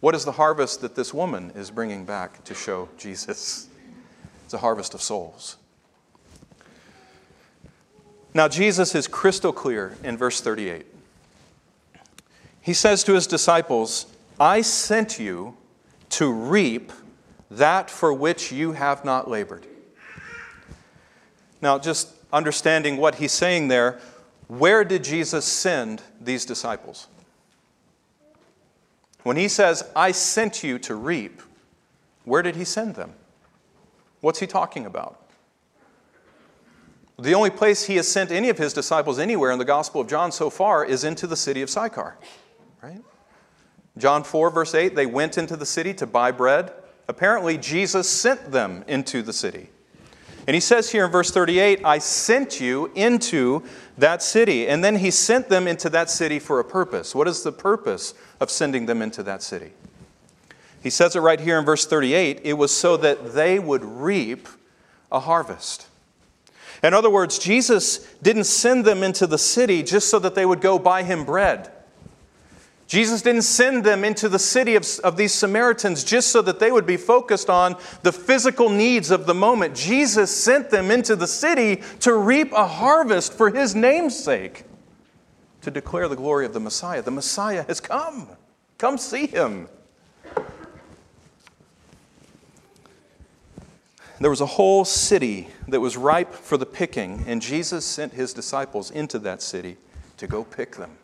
What 0.00 0.14
is 0.14 0.24
the 0.24 0.32
harvest 0.32 0.80
that 0.82 0.96
this 0.96 1.14
woman 1.14 1.52
is 1.54 1.70
bringing 1.70 2.04
back 2.04 2.42
to 2.44 2.54
show 2.54 2.88
Jesus? 2.98 3.68
It's 4.44 4.52
a 4.52 4.58
harvest 4.58 4.94
of 4.94 5.00
souls. 5.00 5.56
Now, 8.34 8.48
Jesus 8.48 8.94
is 8.94 9.06
crystal 9.06 9.52
clear 9.52 9.96
in 10.02 10.16
verse 10.16 10.40
38. 10.40 10.86
He 12.60 12.74
says 12.74 13.04
to 13.04 13.14
his 13.14 13.28
disciples, 13.28 14.06
I 14.40 14.60
sent 14.60 15.20
you 15.20 15.56
to 16.10 16.32
reap 16.32 16.92
that 17.48 17.90
for 17.90 18.12
which 18.12 18.50
you 18.50 18.72
have 18.72 19.04
not 19.04 19.30
labored. 19.30 19.66
Now, 21.60 21.78
just 21.78 22.08
understanding 22.32 22.96
what 22.96 23.16
he's 23.16 23.32
saying 23.32 23.68
there, 23.68 23.98
where 24.48 24.84
did 24.84 25.02
Jesus 25.04 25.44
send 25.44 26.02
these 26.20 26.44
disciples? 26.44 27.08
When 29.22 29.36
he 29.36 29.48
says, 29.48 29.90
I 29.96 30.12
sent 30.12 30.62
you 30.62 30.78
to 30.80 30.94
reap, 30.94 31.42
where 32.24 32.42
did 32.42 32.56
he 32.56 32.64
send 32.64 32.94
them? 32.94 33.12
What's 34.20 34.38
he 34.38 34.46
talking 34.46 34.86
about? 34.86 35.20
The 37.18 37.34
only 37.34 37.50
place 37.50 37.86
he 37.86 37.96
has 37.96 38.06
sent 38.06 38.30
any 38.30 38.50
of 38.50 38.58
his 38.58 38.72
disciples 38.72 39.18
anywhere 39.18 39.50
in 39.50 39.58
the 39.58 39.64
Gospel 39.64 40.02
of 40.02 40.08
John 40.08 40.30
so 40.30 40.50
far 40.50 40.84
is 40.84 41.02
into 41.02 41.26
the 41.26 41.36
city 41.36 41.62
of 41.62 41.70
Sychar, 41.70 42.16
right? 42.82 43.02
John 43.96 44.22
4, 44.22 44.50
verse 44.50 44.74
8, 44.74 44.94
they 44.94 45.06
went 45.06 45.38
into 45.38 45.56
the 45.56 45.64
city 45.64 45.94
to 45.94 46.06
buy 46.06 46.30
bread. 46.30 46.72
Apparently, 47.08 47.56
Jesus 47.56 48.08
sent 48.08 48.52
them 48.52 48.84
into 48.86 49.22
the 49.22 49.32
city. 49.32 49.70
And 50.46 50.54
he 50.54 50.60
says 50.60 50.90
here 50.90 51.04
in 51.04 51.10
verse 51.10 51.30
38, 51.30 51.80
I 51.84 51.98
sent 51.98 52.60
you 52.60 52.92
into 52.94 53.64
that 53.98 54.22
city. 54.22 54.68
And 54.68 54.84
then 54.84 54.96
he 54.96 55.10
sent 55.10 55.48
them 55.48 55.66
into 55.66 55.90
that 55.90 56.08
city 56.08 56.38
for 56.38 56.60
a 56.60 56.64
purpose. 56.64 57.14
What 57.14 57.26
is 57.26 57.42
the 57.42 57.52
purpose 57.52 58.14
of 58.38 58.50
sending 58.50 58.86
them 58.86 59.02
into 59.02 59.22
that 59.24 59.42
city? 59.42 59.72
He 60.82 60.90
says 60.90 61.16
it 61.16 61.20
right 61.20 61.40
here 61.40 61.58
in 61.58 61.64
verse 61.64 61.84
38 61.84 62.42
it 62.44 62.52
was 62.52 62.70
so 62.70 62.96
that 62.98 63.34
they 63.34 63.58
would 63.58 63.84
reap 63.84 64.46
a 65.10 65.18
harvest. 65.18 65.88
In 66.82 66.94
other 66.94 67.10
words, 67.10 67.38
Jesus 67.38 67.98
didn't 68.22 68.44
send 68.44 68.84
them 68.84 69.02
into 69.02 69.26
the 69.26 69.38
city 69.38 69.82
just 69.82 70.08
so 70.08 70.20
that 70.20 70.36
they 70.36 70.46
would 70.46 70.60
go 70.60 70.78
buy 70.78 71.02
him 71.02 71.24
bread. 71.24 71.72
Jesus 72.86 73.20
didn't 73.20 73.42
send 73.42 73.82
them 73.82 74.04
into 74.04 74.28
the 74.28 74.38
city 74.38 74.76
of, 74.76 74.86
of 75.02 75.16
these 75.16 75.34
Samaritans 75.34 76.04
just 76.04 76.28
so 76.30 76.40
that 76.42 76.60
they 76.60 76.70
would 76.70 76.86
be 76.86 76.96
focused 76.96 77.50
on 77.50 77.76
the 78.02 78.12
physical 78.12 78.70
needs 78.70 79.10
of 79.10 79.26
the 79.26 79.34
moment. 79.34 79.74
Jesus 79.74 80.30
sent 80.30 80.70
them 80.70 80.92
into 80.92 81.16
the 81.16 81.26
city 81.26 81.82
to 82.00 82.14
reap 82.14 82.52
a 82.52 82.66
harvest 82.66 83.32
for 83.32 83.50
his 83.50 83.74
name's 83.74 84.16
sake, 84.16 84.64
to 85.62 85.70
declare 85.70 86.06
the 86.06 86.14
glory 86.14 86.46
of 86.46 86.52
the 86.52 86.60
Messiah. 86.60 87.02
The 87.02 87.10
Messiah 87.10 87.64
has 87.64 87.80
come. 87.80 88.28
Come 88.78 88.98
see 88.98 89.26
him. 89.26 89.68
There 94.20 94.30
was 94.30 94.40
a 94.40 94.46
whole 94.46 94.84
city 94.84 95.48
that 95.68 95.80
was 95.80 95.96
ripe 95.96 96.32
for 96.32 96.56
the 96.56 96.64
picking, 96.64 97.24
and 97.26 97.42
Jesus 97.42 97.84
sent 97.84 98.12
his 98.12 98.32
disciples 98.32 98.90
into 98.90 99.18
that 99.20 99.42
city 99.42 99.76
to 100.18 100.26
go 100.26 100.44
pick 100.44 100.76
them. 100.76 100.96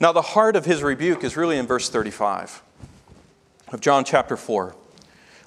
Now, 0.00 0.12
the 0.12 0.22
heart 0.22 0.54
of 0.54 0.64
his 0.64 0.82
rebuke 0.82 1.24
is 1.24 1.36
really 1.36 1.58
in 1.58 1.66
verse 1.66 1.88
35 1.88 2.62
of 3.72 3.80
John 3.80 4.04
chapter 4.04 4.36
4, 4.36 4.76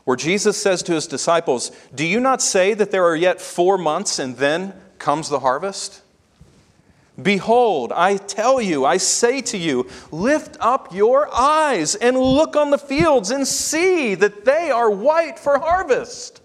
where 0.03 0.17
Jesus 0.17 0.61
says 0.61 0.83
to 0.83 0.93
his 0.93 1.07
disciples, 1.07 1.71
Do 1.95 2.05
you 2.05 2.19
not 2.19 2.41
say 2.41 2.73
that 2.73 2.91
there 2.91 3.05
are 3.05 3.15
yet 3.15 3.39
four 3.39 3.77
months 3.77 4.19
and 4.19 4.35
then 4.37 4.73
comes 4.99 5.29
the 5.29 5.39
harvest? 5.39 6.01
Behold, 7.21 7.91
I 7.93 8.17
tell 8.17 8.61
you, 8.61 8.85
I 8.85 8.97
say 8.97 9.41
to 9.41 9.57
you, 9.57 9.87
lift 10.11 10.57
up 10.59 10.93
your 10.93 11.33
eyes 11.33 11.95
and 11.95 12.17
look 12.17 12.55
on 12.55 12.71
the 12.71 12.77
fields 12.77 13.31
and 13.31 13.47
see 13.47 14.15
that 14.15 14.43
they 14.45 14.71
are 14.71 14.89
white 14.89 15.37
for 15.37 15.59
harvest. 15.59 16.40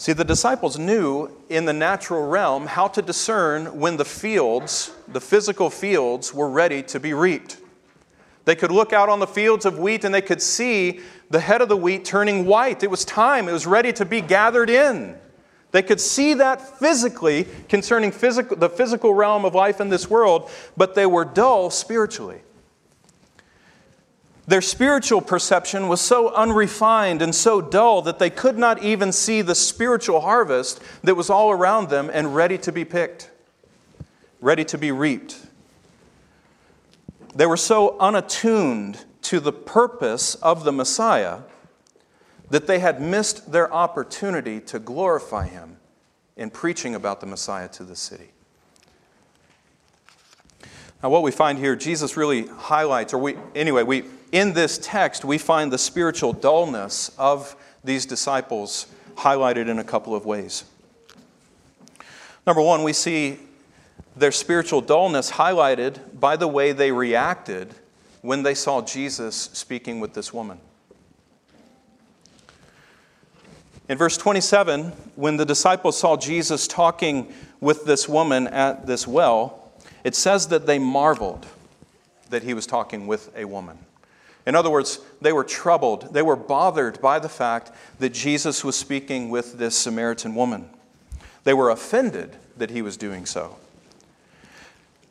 See, 0.00 0.14
the 0.14 0.24
disciples 0.24 0.78
knew 0.78 1.28
in 1.50 1.66
the 1.66 1.74
natural 1.74 2.26
realm 2.26 2.68
how 2.68 2.88
to 2.88 3.02
discern 3.02 3.78
when 3.78 3.98
the 3.98 4.04
fields, 4.06 4.94
the 5.06 5.20
physical 5.20 5.68
fields, 5.68 6.32
were 6.32 6.48
ready 6.48 6.82
to 6.84 6.98
be 6.98 7.12
reaped. 7.12 7.58
They 8.46 8.56
could 8.56 8.70
look 8.70 8.94
out 8.94 9.10
on 9.10 9.20
the 9.20 9.26
fields 9.26 9.66
of 9.66 9.78
wheat 9.78 10.04
and 10.04 10.14
they 10.14 10.22
could 10.22 10.40
see 10.40 11.00
the 11.28 11.40
head 11.40 11.60
of 11.60 11.68
the 11.68 11.76
wheat 11.76 12.06
turning 12.06 12.46
white. 12.46 12.82
It 12.82 12.90
was 12.90 13.04
time, 13.04 13.46
it 13.46 13.52
was 13.52 13.66
ready 13.66 13.92
to 13.92 14.06
be 14.06 14.22
gathered 14.22 14.70
in. 14.70 15.18
They 15.70 15.82
could 15.82 16.00
see 16.00 16.32
that 16.32 16.78
physically 16.78 17.46
concerning 17.68 18.10
physical, 18.10 18.56
the 18.56 18.70
physical 18.70 19.12
realm 19.12 19.44
of 19.44 19.54
life 19.54 19.82
in 19.82 19.90
this 19.90 20.08
world, 20.08 20.50
but 20.78 20.94
they 20.94 21.04
were 21.04 21.26
dull 21.26 21.68
spiritually. 21.68 22.40
Their 24.46 24.60
spiritual 24.62 25.20
perception 25.20 25.88
was 25.88 26.00
so 26.00 26.34
unrefined 26.34 27.22
and 27.22 27.34
so 27.34 27.60
dull 27.60 28.02
that 28.02 28.18
they 28.18 28.30
could 28.30 28.58
not 28.58 28.82
even 28.82 29.12
see 29.12 29.42
the 29.42 29.54
spiritual 29.54 30.20
harvest 30.20 30.80
that 31.04 31.14
was 31.14 31.30
all 31.30 31.50
around 31.50 31.88
them 31.88 32.10
and 32.12 32.34
ready 32.34 32.58
to 32.58 32.72
be 32.72 32.84
picked, 32.84 33.30
ready 34.40 34.64
to 34.64 34.78
be 34.78 34.90
reaped. 34.90 35.38
they 37.34 37.46
were 37.46 37.56
so 37.56 37.96
unattuned 38.00 39.04
to 39.22 39.38
the 39.38 39.52
purpose 39.52 40.34
of 40.36 40.64
the 40.64 40.72
Messiah 40.72 41.40
that 42.48 42.66
they 42.66 42.80
had 42.80 43.00
missed 43.00 43.52
their 43.52 43.72
opportunity 43.72 44.60
to 44.60 44.78
glorify 44.78 45.46
him 45.46 45.76
in 46.36 46.50
preaching 46.50 46.94
about 46.94 47.20
the 47.20 47.26
Messiah 47.26 47.68
to 47.68 47.84
the 47.84 47.94
city. 47.94 48.30
Now, 51.02 51.10
what 51.10 51.22
we 51.22 51.30
find 51.30 51.58
here, 51.58 51.76
Jesus 51.76 52.16
really 52.16 52.46
highlights, 52.46 53.14
or 53.14 53.18
we, 53.18 53.36
anyway, 53.54 53.84
we, 53.84 54.04
in 54.32 54.52
this 54.52 54.78
text, 54.78 55.24
we 55.24 55.38
find 55.38 55.72
the 55.72 55.78
spiritual 55.78 56.32
dullness 56.32 57.10
of 57.18 57.56
these 57.82 58.06
disciples 58.06 58.86
highlighted 59.16 59.68
in 59.68 59.78
a 59.78 59.84
couple 59.84 60.14
of 60.14 60.24
ways. 60.24 60.64
Number 62.46 62.62
one, 62.62 62.82
we 62.82 62.92
see 62.92 63.38
their 64.16 64.32
spiritual 64.32 64.80
dullness 64.80 65.32
highlighted 65.32 65.98
by 66.18 66.36
the 66.36 66.48
way 66.48 66.72
they 66.72 66.92
reacted 66.92 67.74
when 68.22 68.42
they 68.42 68.54
saw 68.54 68.82
Jesus 68.82 69.34
speaking 69.36 70.00
with 70.00 70.14
this 70.14 70.32
woman. 70.32 70.58
In 73.88 73.98
verse 73.98 74.16
27, 74.16 74.92
when 75.16 75.36
the 75.36 75.44
disciples 75.44 75.98
saw 75.98 76.16
Jesus 76.16 76.68
talking 76.68 77.32
with 77.60 77.84
this 77.84 78.08
woman 78.08 78.46
at 78.46 78.86
this 78.86 79.06
well, 79.06 79.72
it 80.04 80.14
says 80.14 80.48
that 80.48 80.66
they 80.66 80.78
marveled 80.78 81.46
that 82.30 82.44
he 82.44 82.54
was 82.54 82.66
talking 82.66 83.08
with 83.08 83.36
a 83.36 83.44
woman. 83.44 83.78
In 84.46 84.54
other 84.54 84.70
words, 84.70 85.00
they 85.20 85.32
were 85.32 85.44
troubled. 85.44 86.14
They 86.14 86.22
were 86.22 86.36
bothered 86.36 87.00
by 87.00 87.18
the 87.18 87.28
fact 87.28 87.72
that 87.98 88.10
Jesus 88.10 88.64
was 88.64 88.76
speaking 88.76 89.30
with 89.30 89.58
this 89.58 89.76
Samaritan 89.76 90.34
woman. 90.34 90.70
They 91.44 91.54
were 91.54 91.70
offended 91.70 92.36
that 92.56 92.70
he 92.70 92.82
was 92.82 92.96
doing 92.96 93.26
so. 93.26 93.56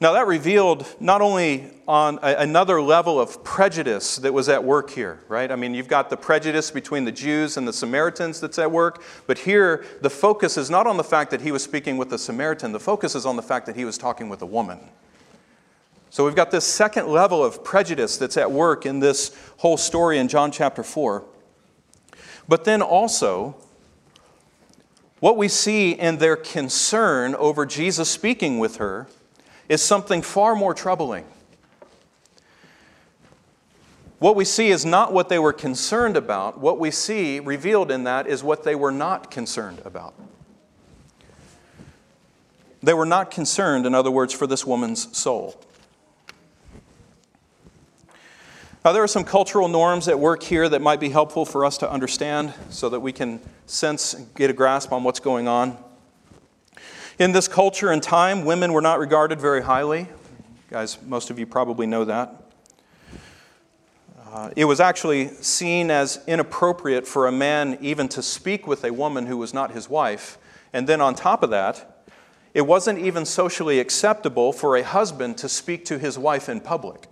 Now, 0.01 0.13
that 0.13 0.27
revealed 0.27 0.88
not 1.01 1.21
only 1.21 1.71
on 1.86 2.19
a, 2.21 2.36
another 2.36 2.81
level 2.81 3.19
of 3.19 3.43
prejudice 3.43 4.15
that 4.17 4.33
was 4.33 4.48
at 4.48 4.63
work 4.63 4.91
here, 4.91 5.19
right? 5.27 5.51
I 5.51 5.57
mean, 5.57 5.74
you've 5.74 5.89
got 5.89 6.09
the 6.09 6.15
prejudice 6.15 6.71
between 6.71 7.03
the 7.03 7.12
Jews 7.12 7.57
and 7.57 7.67
the 7.67 7.74
Samaritans 7.74 8.39
that's 8.39 8.57
at 8.57 8.71
work, 8.71 9.03
but 9.27 9.39
here 9.39 9.83
the 10.00 10.09
focus 10.09 10.57
is 10.57 10.69
not 10.69 10.88
on 10.88 10.95
the 10.95 11.03
fact 11.03 11.31
that 11.31 11.41
he 11.41 11.51
was 11.51 11.62
speaking 11.62 11.98
with 11.98 12.09
the 12.09 12.17
Samaritan, 12.17 12.71
the 12.71 12.79
focus 12.79 13.13
is 13.13 13.25
on 13.25 13.36
the 13.36 13.41
fact 13.41 13.65
that 13.65 13.75
he 13.75 13.83
was 13.83 13.98
talking 13.98 14.29
with 14.29 14.41
a 14.41 14.45
woman. 14.45 14.79
So 16.12 16.25
we've 16.25 16.36
got 16.36 16.51
this 16.51 16.66
second 16.66 17.08
level 17.08 17.44
of 17.44 17.63
prejudice 17.63 18.18
that's 18.18 18.38
at 18.38 18.51
work 18.51 18.86
in 18.86 19.00
this 19.00 19.36
whole 19.58 19.78
story 19.78 20.18
in 20.18 20.28
John 20.28 20.51
chapter 20.51 20.84
4. 20.84 21.24
But 22.48 22.63
then 22.63 22.82
also, 22.82 23.56
what 25.20 25.38
we 25.38 25.48
see 25.48 25.92
in 25.92 26.18
their 26.18 26.36
concern 26.36 27.36
over 27.36 27.66
Jesus 27.66 28.10
speaking 28.10 28.58
with 28.58 28.78
her 28.78 29.08
is 29.68 29.84
something 29.84 30.24
far 30.24 30.56
more 30.56 30.74
troubling. 30.74 31.25
What 34.18 34.36
we 34.36 34.46
see 34.46 34.70
is 34.70 34.86
not 34.86 35.13
what 35.13 35.30
they 35.30 35.39
were 35.39 35.54
concerned 35.54 36.18
about. 36.18 36.60
What 36.60 36.80
we 36.80 36.92
see 36.92 37.39
revealed 37.39 37.92
in 37.92 38.04
that 38.04 38.28
is 38.28 38.44
what 38.44 38.63
they 38.63 38.75
were 38.75 38.92
not 38.92 39.30
concerned 39.30 39.82
about. 39.86 40.13
They 42.82 42.94
were 42.94 43.06
not 43.06 43.30
concerned, 43.30 43.86
in 43.86 43.94
other 43.94 44.12
words, 44.12 44.34
for 44.34 44.48
this 44.48 44.66
woman's 44.66 45.16
soul. 45.16 45.62
Now, 48.86 48.93
there 48.93 49.03
are 49.03 49.09
some 49.09 49.25
cultural 49.25 49.67
norms 49.67 50.07
at 50.07 50.17
work 50.17 50.41
here 50.41 50.69
that 50.69 50.81
might 50.81 51.01
be 51.01 51.09
helpful 51.09 51.43
for 51.43 51.65
us 51.65 51.77
to 51.79 51.91
understand 51.91 52.53
so 52.69 52.88
that 52.88 53.01
we 53.01 53.12
can 53.12 53.41
sense, 53.65 54.13
and 54.13 54.33
get 54.36 54.50
a 54.50 54.53
grasp 54.53 54.93
on 54.93 55.03
what's 55.03 55.19
going 55.19 55.50
on. 55.50 55.77
In 57.19 57.33
this 57.33 57.50
culture 57.50 57.91
and 57.91 58.01
time, 58.01 58.45
women 58.45 58.71
were 58.71 58.79
not 58.79 58.98
regarded 58.98 59.41
very 59.41 59.62
highly. 59.62 60.07
Guys, 60.69 60.98
most 61.05 61.29
of 61.29 61.38
you 61.38 61.45
probably 61.45 61.88
know 61.88 62.05
that. 62.05 62.41
Uh, 64.31 64.51
it 64.55 64.63
was 64.63 64.79
actually 64.79 65.27
seen 65.27 65.91
as 65.91 66.24
inappropriate 66.25 67.06
for 67.06 67.27
a 67.27 67.32
man 67.34 67.77
even 67.82 68.08
to 68.08 68.21
speak 68.21 68.65
with 68.65 68.86
a 68.86 68.93
woman 68.93 69.25
who 69.25 69.36
was 69.36 69.54
not 69.54 69.71
his 69.71 69.89
wife. 69.89 70.38
And 70.71 70.88
then 70.88 71.01
on 71.01 71.15
top 71.15 71.43
of 71.43 71.49
that, 71.49 72.06
it 72.54 72.62
wasn't 72.62 72.99
even 72.99 73.25
socially 73.25 73.82
acceptable 73.82 74.54
for 74.54 74.77
a 74.77 74.84
husband 74.84 75.38
to 75.39 75.49
speak 75.49 75.84
to 75.86 75.99
his 75.99 76.17
wife 76.17 76.47
in 76.47 76.62
public. 76.62 77.08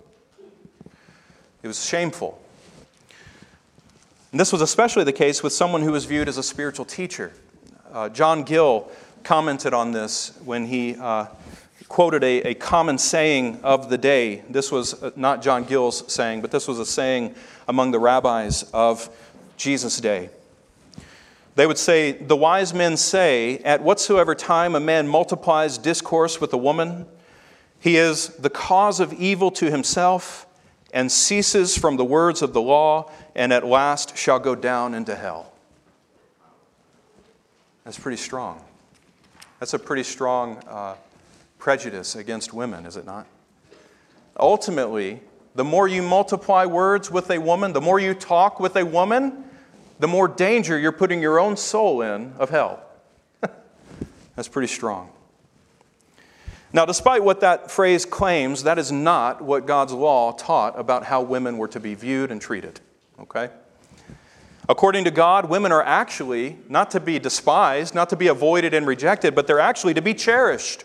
It 1.67 1.75
was 1.75 1.85
shameful. 1.85 2.41
And 4.31 4.39
this 4.39 4.53
was 4.53 4.61
especially 4.61 5.03
the 5.03 5.11
case 5.11 5.43
with 5.43 5.51
someone 5.51 5.81
who 5.81 5.91
was 5.91 6.05
viewed 6.05 6.29
as 6.29 6.37
a 6.37 6.43
spiritual 6.43 6.85
teacher. 6.85 7.33
Uh, 7.91 8.07
John 8.07 8.43
Gill 8.43 8.89
commented 9.25 9.73
on 9.73 9.91
this 9.91 10.31
when 10.45 10.67
he 10.67 10.95
uh, 10.95 11.25
quoted 11.89 12.23
a, 12.23 12.51
a 12.51 12.53
common 12.53 12.97
saying 12.97 13.59
of 13.63 13.89
the 13.89 13.97
day. 13.97 14.45
This 14.49 14.71
was 14.71 15.03
uh, 15.03 15.11
not 15.17 15.41
John 15.41 15.65
Gill's 15.65 16.09
saying, 16.09 16.39
but 16.39 16.51
this 16.51 16.69
was 16.69 16.79
a 16.79 16.85
saying 16.85 17.35
among 17.67 17.91
the 17.91 17.99
rabbis 17.99 18.63
of 18.71 19.09
Jesus' 19.57 19.99
day. 19.99 20.29
They 21.55 21.67
would 21.67 21.77
say, 21.77 22.13
The 22.13 22.37
wise 22.37 22.73
men 22.73 22.95
say, 22.95 23.57
At 23.57 23.83
whatsoever 23.83 24.35
time 24.35 24.73
a 24.73 24.79
man 24.79 25.05
multiplies 25.05 25.77
discourse 25.77 26.39
with 26.39 26.53
a 26.53 26.57
woman, 26.57 27.07
he 27.77 27.97
is 27.97 28.29
the 28.37 28.49
cause 28.49 29.01
of 29.01 29.11
evil 29.11 29.51
to 29.51 29.69
himself 29.69 30.46
and 30.93 31.11
ceases 31.11 31.77
from 31.77 31.97
the 31.97 32.05
words 32.05 32.41
of 32.41 32.53
the 32.53 32.61
law, 32.61 33.11
and 33.35 33.51
at 33.51 33.65
last 33.65 34.17
shall 34.17 34.39
go 34.39 34.55
down 34.55 34.93
into 34.93 35.15
hell. 35.15 35.51
That's 37.83 37.99
pretty 37.99 38.17
strong. 38.17 38.61
That's 39.59 39.73
a 39.73 39.79
pretty 39.79 40.03
strong 40.03 40.57
uh, 40.67 40.95
prejudice 41.57 42.15
against 42.15 42.53
women, 42.53 42.85
is 42.85 42.97
it 42.97 43.05
not? 43.05 43.25
Ultimately, 44.39 45.21
the 45.55 45.63
more 45.63 45.87
you 45.87 46.03
multiply 46.03 46.65
words 46.65 47.09
with 47.09 47.31
a 47.31 47.39
woman, 47.39 47.73
the 47.73 47.81
more 47.81 47.99
you 47.99 48.13
talk 48.13 48.59
with 48.59 48.75
a 48.75 48.85
woman, 48.85 49.43
the 49.99 50.07
more 50.07 50.27
danger 50.27 50.77
you're 50.77 50.91
putting 50.91 51.21
your 51.21 51.39
own 51.39 51.57
soul 51.57 52.01
in 52.01 52.33
of 52.37 52.49
hell. 52.49 52.83
That's 54.35 54.47
pretty 54.47 54.67
strong. 54.67 55.09
Now, 56.77 56.85
despite 56.85 57.23
what 57.23 57.39
that 57.39 57.71
phrase 57.71 58.05
claims, 58.05 58.61
that 58.61 58.77
is 58.77 58.91
not 58.91 59.41
what 59.41 59.65
God's 59.65 59.93
law 59.93 60.31
taught 60.31 60.79
about 60.79 61.05
how 61.05 61.23
women 61.23 61.57
were 61.57 61.67
to 61.69 61.79
be 61.79 61.95
viewed 61.95 62.29
and 62.29 62.39
treated. 62.39 62.81
Okay? 63.19 63.49
According 64.69 65.05
to 65.05 65.09
God, 65.09 65.49
women 65.49 65.71
are 65.71 65.81
actually 65.81 66.59
not 66.69 66.91
to 66.91 66.99
be 66.99 67.17
despised, 67.17 67.95
not 67.95 68.11
to 68.11 68.15
be 68.15 68.27
avoided 68.27 68.75
and 68.75 68.85
rejected, 68.85 69.33
but 69.33 69.47
they're 69.47 69.59
actually 69.59 69.95
to 69.95 70.03
be 70.03 70.13
cherished. 70.13 70.83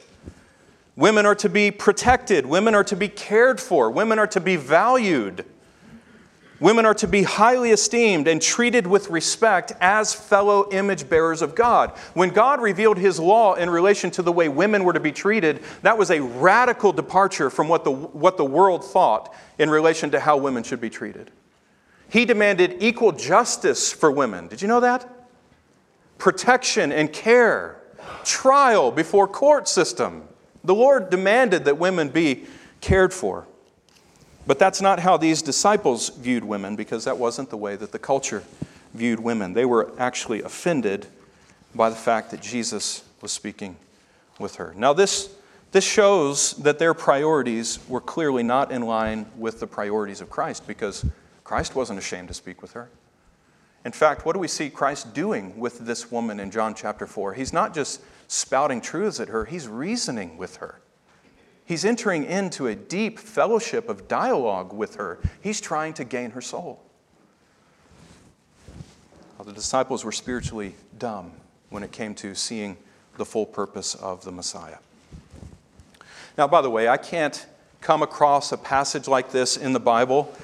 Women 0.97 1.27
are 1.27 1.35
to 1.35 1.51
be 1.51 1.71
protected. 1.71 2.47
Women 2.47 2.75
are 2.75 2.85
to 2.85 2.97
be 2.97 3.09
cared 3.09 3.61
for. 3.61 3.91
Women 3.91 4.19
are 4.19 4.27
to 4.29 4.41
be 4.41 4.57
valued. 4.57 5.45
Women 6.63 6.87
are 6.87 6.95
to 6.95 7.09
be 7.09 7.25
highly 7.25 7.73
esteemed 7.73 8.29
and 8.29 8.41
treated 8.41 8.87
with 8.87 9.11
respect 9.11 9.73
as 9.81 10.15
fellow 10.15 10.71
image 10.71 11.09
bearers 11.09 11.43
of 11.43 11.57
God. 11.57 11.91
When 12.15 12.31
God 12.31 12.63
revealed 12.63 12.99
His 12.99 13.19
law 13.19 13.55
in 13.55 13.69
relation 13.69 14.13
to 14.13 14.23
the 14.23 14.31
way 14.31 14.49
women 14.49 14.85
were 14.85 14.93
to 14.93 15.01
be 15.01 15.11
treated, 15.11 15.65
that 15.83 15.99
was 15.99 16.13
a 16.13 16.23
radical 16.23 16.93
departure 16.93 17.51
from 17.51 17.67
what 17.67 17.83
the, 17.83 17.91
what 17.91 18.37
the 18.37 18.45
world 18.45 18.85
thought 18.85 19.35
in 19.59 19.71
relation 19.71 20.13
to 20.13 20.21
how 20.21 20.37
women 20.37 20.63
should 20.63 20.81
be 20.81 20.89
treated. 20.89 21.33
He 22.09 22.25
demanded 22.25 22.77
equal 22.79 23.11
justice 23.11 23.93
for 23.93 24.13
women. 24.13 24.47
Did 24.47 24.63
you 24.63 24.69
know 24.69 24.81
that? 24.81 25.11
Protection 26.17 26.93
and 26.93 27.13
care, 27.13 27.83
trial 28.23 28.93
before 28.93 29.27
court 29.27 29.67
system. 29.67 30.29
The 30.63 30.77
Lord 30.77 31.11
demanded 31.11 31.65
that 31.65 31.79
women 31.79 32.11
be 32.11 32.45
cared 32.81 33.13
for. 33.13 33.49
But 34.47 34.59
that's 34.59 34.81
not 34.81 34.99
how 34.99 35.17
these 35.17 35.43
disciples 35.43 36.09
viewed 36.09 36.45
women 36.45 36.77
because 36.77 37.05
that 37.05 37.19
wasn't 37.19 37.51
the 37.51 37.57
way 37.57 37.77
that 37.77 37.93
the 37.93 37.99
culture 37.99 38.43
viewed 38.93 39.21
women. 39.21 39.53
They 39.53 39.65
were 39.65 39.93
actually 39.99 40.43
offended 40.43 41.07
by 41.75 41.91
the 41.91 41.97
fact 41.97 42.31
that 42.33 42.43
Jesus 42.43 43.05
was 43.21 43.33
speaking 43.33 43.77
with 44.39 44.57
her. 44.57 44.75
Now, 44.77 44.93
this, 44.93 45.31
this 45.71 45.85
shows 45.85 46.55
that 46.55 46.79
their 46.79 46.93
priorities 46.93 47.79
were 47.89 48.01
clearly 48.01 48.43
not 48.43 48.73
in 48.73 48.83
line 48.83 49.27
with 49.37 49.61
the 49.61 49.67
priorities 49.67 50.21
of 50.21 50.29
Christ 50.29 50.67
because 50.67 51.05
Christ 51.45 51.75
wasn't 51.75 51.99
ashamed 51.99 52.29
to 52.29 52.35
speak 52.35 52.61
with 52.61 52.73
her. 52.73 52.89
In 53.85 53.93
fact, 53.93 54.25
what 54.25 54.35
do 54.35 54.39
we 54.39 54.49
see 54.49 54.71
Christ 54.71 55.13
doing 55.13 55.59
with 55.59 55.81
this 55.81 56.11
woman 56.11 56.39
in 56.39 56.51
John 56.51 56.75
chapter 56.75 57.07
4? 57.07 57.35
He's 57.35 57.53
not 57.53 57.75
just 57.75 58.01
spouting 58.29 58.81
truths 58.81 59.21
at 59.21 59.29
her, 59.29 59.45
he's 59.45 59.69
reasoning 59.69 60.37
with 60.37 60.57
her. 60.57 60.81
He's 61.65 61.85
entering 61.85 62.25
into 62.25 62.67
a 62.67 62.75
deep 62.75 63.19
fellowship 63.19 63.89
of 63.89 64.09
dialogue 64.09 64.73
with 64.73 64.97
her. 64.97 65.19
He's 65.41 65.61
trying 65.61 65.95
to 65.95 66.05
gain 66.05 66.33
her 66.33 66.41
soul. 66.41 66.83
Well, 69.39 69.47
the 69.47 69.53
disciples 69.53 70.05
were 70.05 70.13
spiritually 70.13 70.75
dumb 70.99 71.33
when 71.71 71.83
it 71.83 71.93
came 71.93 72.15
to 72.17 72.35
seeing 72.35 72.77
the 73.17 73.25
full 73.25 73.47
purpose 73.47 73.95
of 73.95 74.25
the 74.25 74.33
Messiah. 74.33 74.79
Now, 76.37 76.47
by 76.47 76.63
the 76.63 76.71
way, 76.71 76.89
I 76.89 76.97
can't 76.97 77.45
come 77.81 78.03
across 78.03 78.53
a 78.53 78.57
passage 78.57 79.09
like 79.09 79.33
this 79.33 79.57
in 79.57 79.73
the 79.73 79.81
Bible 79.81 80.35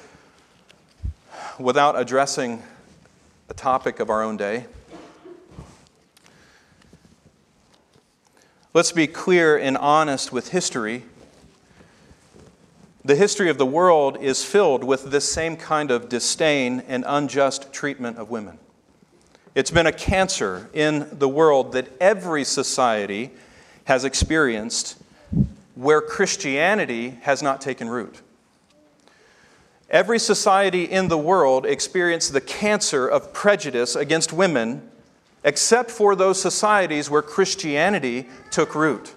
without 1.57 1.99
addressing 1.99 2.61
a 3.49 3.53
topic 3.53 3.99
of 3.99 4.09
our 4.09 4.21
own 4.21 4.37
day. 4.37 4.65
Let's 8.79 8.93
be 8.93 9.07
clear 9.07 9.57
and 9.57 9.75
honest 9.75 10.31
with 10.31 10.51
history. 10.51 11.03
The 13.03 13.17
history 13.17 13.49
of 13.49 13.57
the 13.57 13.65
world 13.65 14.15
is 14.21 14.45
filled 14.45 14.85
with 14.85 15.11
this 15.11 15.29
same 15.29 15.57
kind 15.57 15.91
of 15.91 16.07
disdain 16.07 16.79
and 16.87 17.03
unjust 17.05 17.73
treatment 17.73 18.17
of 18.17 18.29
women. 18.29 18.57
It's 19.53 19.69
been 19.69 19.85
a 19.85 19.91
cancer 19.91 20.69
in 20.71 21.09
the 21.11 21.27
world 21.27 21.73
that 21.73 21.89
every 21.99 22.45
society 22.45 23.31
has 23.83 24.05
experienced 24.05 24.95
where 25.75 25.99
Christianity 25.99 27.17
has 27.23 27.43
not 27.43 27.59
taken 27.59 27.89
root. 27.89 28.21
Every 29.89 30.19
society 30.19 30.85
in 30.85 31.09
the 31.09 31.17
world 31.17 31.65
experienced 31.65 32.31
the 32.31 32.39
cancer 32.39 33.09
of 33.09 33.33
prejudice 33.33 33.97
against 33.97 34.31
women, 34.31 34.89
except 35.43 35.89
for 35.91 36.15
those 36.15 36.41
societies 36.41 37.09
where 37.09 37.21
Christianity 37.21 38.27
took 38.51 38.75
root. 38.75 39.15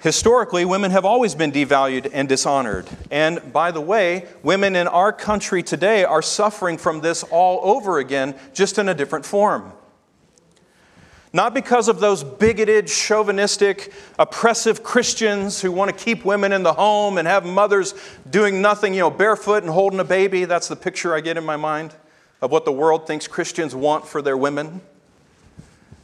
Historically, 0.00 0.64
women 0.64 0.92
have 0.92 1.04
always 1.04 1.34
been 1.34 1.50
devalued 1.50 2.08
and 2.12 2.28
dishonored. 2.28 2.88
And 3.10 3.52
by 3.52 3.72
the 3.72 3.80
way, 3.80 4.28
women 4.44 4.76
in 4.76 4.86
our 4.86 5.12
country 5.12 5.62
today 5.62 6.04
are 6.04 6.22
suffering 6.22 6.78
from 6.78 7.00
this 7.00 7.24
all 7.24 7.60
over 7.68 7.98
again, 7.98 8.36
just 8.54 8.78
in 8.78 8.88
a 8.88 8.94
different 8.94 9.26
form. 9.26 9.72
Not 11.32 11.52
because 11.52 11.88
of 11.88 12.00
those 12.00 12.24
bigoted, 12.24 12.86
chauvinistic, 12.86 13.92
oppressive 14.18 14.82
Christians 14.82 15.60
who 15.60 15.72
want 15.72 15.90
to 15.90 16.04
keep 16.04 16.24
women 16.24 16.52
in 16.52 16.62
the 16.62 16.72
home 16.72 17.18
and 17.18 17.28
have 17.28 17.44
mothers 17.44 17.92
doing 18.30 18.62
nothing, 18.62 18.94
you 18.94 19.00
know, 19.00 19.10
barefoot 19.10 19.62
and 19.62 19.70
holding 19.70 20.00
a 20.00 20.04
baby. 20.04 20.44
That's 20.44 20.68
the 20.68 20.76
picture 20.76 21.14
I 21.14 21.20
get 21.20 21.36
in 21.36 21.44
my 21.44 21.56
mind 21.56 21.92
of 22.40 22.50
what 22.50 22.64
the 22.64 22.72
world 22.72 23.06
thinks 23.06 23.26
Christians 23.26 23.74
want 23.74 24.06
for 24.06 24.22
their 24.22 24.36
women. 24.36 24.80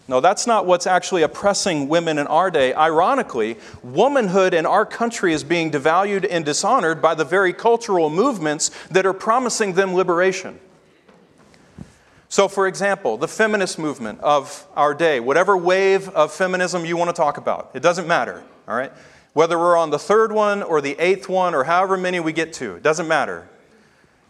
No, 0.06 0.20
that's 0.20 0.46
not 0.46 0.66
what's 0.66 0.86
actually 0.86 1.22
oppressing 1.22 1.88
women 1.88 2.18
in 2.18 2.26
our 2.26 2.50
day. 2.50 2.74
Ironically, 2.74 3.56
womanhood 3.82 4.52
in 4.52 4.66
our 4.66 4.84
country 4.84 5.32
is 5.32 5.42
being 5.42 5.70
devalued 5.70 6.26
and 6.28 6.44
dishonored 6.44 7.00
by 7.00 7.14
the 7.14 7.24
very 7.24 7.54
cultural 7.54 8.10
movements 8.10 8.70
that 8.90 9.06
are 9.06 9.14
promising 9.14 9.72
them 9.72 9.94
liberation. 9.94 10.60
So, 12.28 12.48
for 12.48 12.66
example, 12.66 13.16
the 13.16 13.28
feminist 13.28 13.78
movement 13.78 14.20
of 14.20 14.66
our 14.76 14.92
day, 14.92 15.20
whatever 15.20 15.56
wave 15.56 16.08
of 16.10 16.32
feminism 16.32 16.84
you 16.84 16.96
want 16.96 17.08
to 17.08 17.14
talk 17.14 17.38
about, 17.38 17.70
it 17.74 17.80
doesn't 17.80 18.08
matter, 18.08 18.42
all 18.68 18.76
right? 18.76 18.92
Whether 19.32 19.58
we're 19.58 19.76
on 19.76 19.90
the 19.90 19.98
third 19.98 20.32
one 20.32 20.62
or 20.62 20.80
the 20.80 20.96
eighth 20.98 21.28
one 21.28 21.54
or 21.54 21.64
however 21.64 21.96
many 21.96 22.20
we 22.20 22.32
get 22.32 22.52
to, 22.54 22.74
it 22.74 22.82
doesn't 22.82 23.08
matter. 23.08 23.48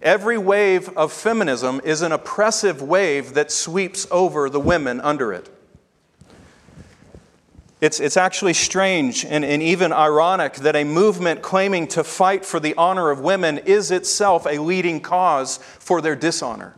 Every 0.04 0.36
wave 0.36 0.90
of 0.98 1.14
feminism 1.14 1.80
is 1.82 2.02
an 2.02 2.12
oppressive 2.12 2.82
wave 2.82 3.32
that 3.34 3.50
sweeps 3.50 4.06
over 4.10 4.50
the 4.50 4.60
women 4.60 5.00
under 5.00 5.32
it. 5.32 5.48
It's, 7.80 8.00
it's 8.00 8.18
actually 8.18 8.52
strange 8.52 9.24
and, 9.24 9.44
and 9.44 9.62
even 9.62 9.94
ironic 9.94 10.54
that 10.56 10.76
a 10.76 10.84
movement 10.84 11.40
claiming 11.40 11.88
to 11.88 12.04
fight 12.04 12.44
for 12.44 12.60
the 12.60 12.74
honor 12.76 13.10
of 13.10 13.20
women 13.20 13.58
is 13.58 13.90
itself 13.90 14.46
a 14.46 14.58
leading 14.58 15.00
cause 15.00 15.56
for 15.56 16.02
their 16.02 16.14
dishonor. 16.14 16.76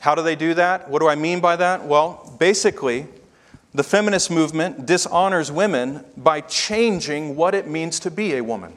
How 0.00 0.14
do 0.14 0.22
they 0.22 0.36
do 0.36 0.54
that? 0.54 0.88
What 0.88 1.00
do 1.00 1.08
I 1.08 1.14
mean 1.14 1.40
by 1.40 1.56
that? 1.56 1.84
Well, 1.84 2.36
basically, 2.38 3.06
the 3.74 3.84
feminist 3.84 4.30
movement 4.30 4.86
dishonors 4.86 5.52
women 5.52 6.04
by 6.16 6.40
changing 6.40 7.36
what 7.36 7.54
it 7.54 7.66
means 7.66 8.00
to 8.00 8.10
be 8.10 8.34
a 8.34 8.42
woman. 8.42 8.74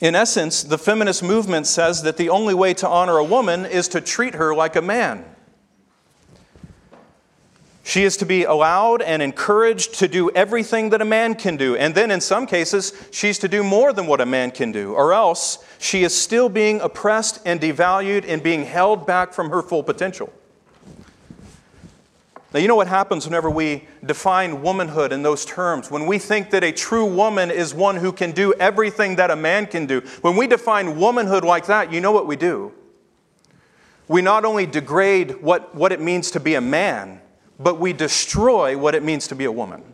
In 0.00 0.14
essence, 0.14 0.62
the 0.62 0.78
feminist 0.78 1.22
movement 1.22 1.66
says 1.66 2.02
that 2.02 2.16
the 2.16 2.30
only 2.30 2.54
way 2.54 2.72
to 2.74 2.88
honor 2.88 3.18
a 3.18 3.24
woman 3.24 3.66
is 3.66 3.86
to 3.88 4.00
treat 4.00 4.34
her 4.34 4.54
like 4.54 4.74
a 4.74 4.82
man. 4.82 5.24
She 7.82 8.04
is 8.04 8.16
to 8.18 8.24
be 8.24 8.44
allowed 8.44 9.02
and 9.02 9.20
encouraged 9.20 9.94
to 9.94 10.08
do 10.08 10.30
everything 10.30 10.90
that 10.90 11.02
a 11.02 11.04
man 11.04 11.34
can 11.34 11.56
do. 11.56 11.76
And 11.76 11.94
then, 11.94 12.10
in 12.10 12.20
some 12.20 12.46
cases, 12.46 12.92
she's 13.10 13.38
to 13.40 13.48
do 13.48 13.62
more 13.62 13.92
than 13.92 14.06
what 14.06 14.20
a 14.20 14.26
man 14.26 14.52
can 14.52 14.72
do, 14.72 14.94
or 14.94 15.12
else 15.12 15.58
she 15.78 16.04
is 16.04 16.16
still 16.16 16.48
being 16.48 16.80
oppressed 16.80 17.40
and 17.44 17.60
devalued 17.60 18.24
and 18.28 18.42
being 18.42 18.64
held 18.64 19.06
back 19.06 19.32
from 19.32 19.50
her 19.50 19.60
full 19.60 19.82
potential. 19.82 20.32
Now, 22.52 22.58
you 22.58 22.66
know 22.66 22.74
what 22.74 22.88
happens 22.88 23.26
whenever 23.26 23.48
we 23.48 23.86
define 24.04 24.60
womanhood 24.60 25.12
in 25.12 25.22
those 25.22 25.44
terms? 25.44 25.88
When 25.88 26.06
we 26.06 26.18
think 26.18 26.50
that 26.50 26.64
a 26.64 26.72
true 26.72 27.04
woman 27.04 27.50
is 27.50 27.72
one 27.72 27.96
who 27.96 28.12
can 28.12 28.32
do 28.32 28.52
everything 28.54 29.16
that 29.16 29.30
a 29.30 29.36
man 29.36 29.66
can 29.66 29.86
do, 29.86 30.00
when 30.22 30.36
we 30.36 30.48
define 30.48 30.98
womanhood 30.98 31.44
like 31.44 31.66
that, 31.66 31.92
you 31.92 32.00
know 32.00 32.10
what 32.10 32.26
we 32.26 32.34
do? 32.34 32.72
We 34.08 34.20
not 34.20 34.44
only 34.44 34.66
degrade 34.66 35.40
what, 35.40 35.72
what 35.76 35.92
it 35.92 36.00
means 36.00 36.32
to 36.32 36.40
be 36.40 36.56
a 36.56 36.60
man, 36.60 37.20
but 37.60 37.78
we 37.78 37.92
destroy 37.92 38.76
what 38.76 38.96
it 38.96 39.04
means 39.04 39.28
to 39.28 39.36
be 39.36 39.44
a 39.44 39.52
woman. 39.52 39.84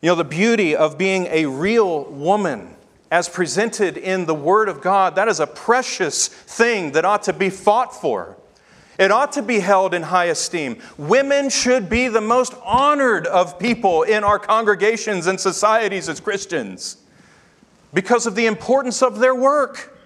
You 0.00 0.08
know, 0.08 0.14
the 0.14 0.24
beauty 0.24 0.74
of 0.74 0.96
being 0.96 1.26
a 1.26 1.44
real 1.44 2.04
woman 2.04 2.74
as 3.10 3.28
presented 3.28 3.96
in 3.96 4.26
the 4.26 4.34
Word 4.34 4.68
of 4.68 4.80
God, 4.80 5.16
that 5.16 5.28
is 5.28 5.40
a 5.40 5.46
precious 5.46 6.28
thing 6.28 6.92
that 6.92 7.04
ought 7.04 7.24
to 7.24 7.32
be 7.32 7.50
fought 7.50 7.94
for. 7.94 8.36
It 8.98 9.10
ought 9.10 9.32
to 9.32 9.42
be 9.42 9.60
held 9.60 9.94
in 9.94 10.02
high 10.02 10.26
esteem. 10.26 10.76
Women 10.98 11.48
should 11.48 11.88
be 11.88 12.08
the 12.08 12.20
most 12.20 12.54
honored 12.62 13.26
of 13.26 13.58
people 13.58 14.02
in 14.02 14.24
our 14.24 14.38
congregations 14.38 15.26
and 15.26 15.40
societies 15.40 16.08
as 16.08 16.20
Christians 16.20 16.98
because 17.94 18.26
of 18.26 18.34
the 18.34 18.46
importance 18.46 19.02
of 19.02 19.18
their 19.18 19.34
work 19.34 19.96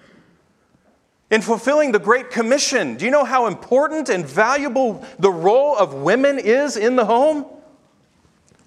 in 1.29 1.41
fulfilling 1.41 1.91
the 1.91 1.99
Great 1.99 2.31
Commission. 2.31 2.95
Do 2.95 3.05
you 3.05 3.11
know 3.11 3.25
how 3.25 3.47
important 3.47 4.09
and 4.09 4.25
valuable 4.25 5.05
the 5.19 5.31
role 5.31 5.75
of 5.75 5.93
women 5.93 6.39
is 6.39 6.77
in 6.77 6.95
the 6.95 7.05
home? 7.05 7.45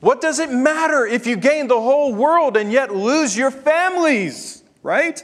What 0.01 0.21
does 0.21 0.39
it 0.39 0.51
matter 0.51 1.07
if 1.07 1.27
you 1.27 1.37
gain 1.37 1.67
the 1.67 1.81
whole 1.81 2.15
world 2.15 2.57
and 2.57 2.71
yet 2.71 2.95
lose 2.95 3.37
your 3.37 3.51
families, 3.51 4.63
right? 4.83 5.23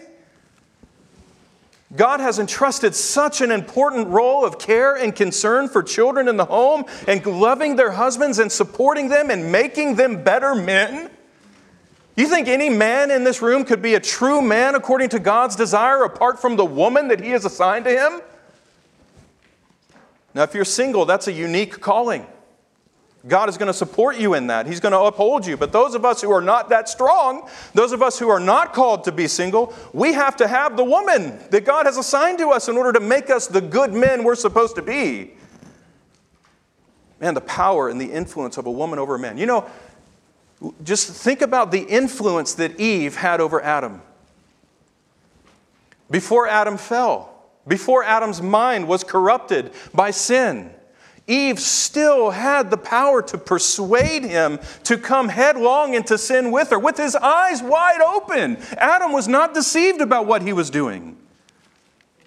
God 1.95 2.19
has 2.19 2.41
entrusted 2.41 2.95
such 2.95 3.41
an 3.41 3.53
important 3.53 4.09
role 4.09 4.45
of 4.45 4.59
care 4.59 4.97
and 4.97 5.15
concern 5.15 5.69
for 5.69 5.83
children 5.83 6.27
in 6.27 6.37
the 6.37 6.45
home 6.45 6.85
and 7.07 7.25
loving 7.25 7.77
their 7.77 7.93
husbands 7.93 8.41
and 8.41 8.51
supporting 8.51 9.09
them 9.09 9.31
and 9.31 9.53
making 9.53 9.95
them 9.95 10.25
better 10.25 10.57
men. 10.57 11.09
You 12.17 12.27
think 12.27 12.49
any 12.49 12.69
man 12.69 13.13
in 13.13 13.23
this 13.23 13.41
room 13.43 13.65
could 13.65 13.83
be 13.83 13.95
a 13.95 14.01
true 14.01 14.43
man 14.43 14.75
according 14.75 15.11
to 15.11 15.21
God's 15.21 15.55
desire 15.55 16.03
apart 16.03 16.41
from 16.41 16.57
the 16.57 16.65
woman 16.65 17.09
that 17.09 17.21
He 17.21 17.31
has 17.31 17.45
assigned 17.45 17.85
to 17.85 17.91
him? 17.91 18.21
Now, 20.33 20.43
if 20.43 20.55
you're 20.55 20.65
single, 20.65 21.05
that's 21.05 21.29
a 21.29 21.33
unique 21.33 21.81
calling. 21.81 22.27
God 23.27 23.49
is 23.49 23.57
going 23.57 23.69
to 23.69 23.75
support 23.75 24.17
you 24.19 24.35
in 24.35 24.49
that. 24.49 24.67
He's 24.67 24.81
going 24.81 24.93
to 24.93 25.01
uphold 25.01 25.47
you. 25.47 25.57
But 25.57 25.73
those 25.73 25.95
of 25.95 26.05
us 26.05 26.21
who 26.21 26.31
are 26.31 26.43
not 26.43 26.69
that 26.69 26.89
strong, 26.89 27.49
those 27.73 27.93
of 27.93 28.03
us 28.03 28.19
who 28.19 28.29
are 28.29 28.41
not 28.41 28.75
called 28.75 29.05
to 29.05 29.13
be 29.13 29.29
single, 29.29 29.73
we 29.95 30.13
have 30.13 30.37
to 30.37 30.47
have 30.49 30.77
the 30.77 30.85
woman 30.85 31.39
that 31.51 31.65
God 31.65 31.87
has 31.87 31.97
assigned 31.97 32.39
to 32.39 32.51
us 32.51 32.69
in 32.69 32.77
order 32.77 32.93
to 32.93 33.01
make 33.01 33.31
us 33.31 33.47
the 33.47 33.63
good 33.63 33.95
men 33.95 34.25
we're 34.25 34.35
supposed 34.35 34.77
to 34.77 34.83
be. 34.83 35.33
Man, 37.19 37.33
the 37.33 37.41
power 37.41 37.89
and 37.89 37.99
the 37.99 38.13
influence 38.13 38.59
of 38.59 38.67
a 38.67 38.71
woman 38.71 38.99
over 38.99 39.15
a 39.15 39.19
man. 39.19 39.39
You 39.39 39.47
know, 39.47 39.71
just 40.83 41.11
think 41.11 41.41
about 41.41 41.73
the 41.73 41.81
influence 41.83 42.55
that 42.55 42.79
Eve 42.79 43.17
had 43.17 43.41
over 43.41 43.63
Adam. 43.63 44.03
Before 46.11 46.47
Adam 46.47 46.77
fell, 46.77 47.31
before 47.67 48.05
Adam's 48.05 48.43
mind 48.43 48.87
was 48.87 49.03
corrupted 49.03 49.73
by 49.95 50.11
sin, 50.11 50.71
Eve 51.27 51.59
still 51.59 52.31
had 52.31 52.71
the 52.71 52.77
power 52.77 53.23
to 53.23 53.39
persuade 53.39 54.25
him 54.25 54.59
to 54.85 54.99
come 54.99 55.29
headlong 55.29 55.95
into 55.95 56.19
sin 56.19 56.51
with 56.51 56.71
her, 56.71 56.79
with 56.79 56.99
his 56.99 57.17
eyes 57.17 57.63
wide 57.63 58.01
open. 58.03 58.59
Adam 58.77 59.13
was 59.13 59.27
not 59.27 59.55
deceived 59.55 60.03
about 60.03 60.27
what 60.27 60.43
he 60.43 60.53
was 60.53 60.69
doing. 60.69 61.17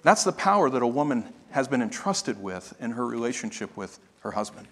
That's 0.02 0.24
the 0.24 0.32
power 0.32 0.68
that 0.70 0.82
a 0.82 0.86
woman 0.86 1.32
has 1.50 1.68
been 1.68 1.80
entrusted 1.80 2.42
with 2.42 2.74
in 2.80 2.92
her 2.92 3.06
relationship 3.06 3.76
with 3.76 4.00
her 4.20 4.32
husband. 4.32 4.66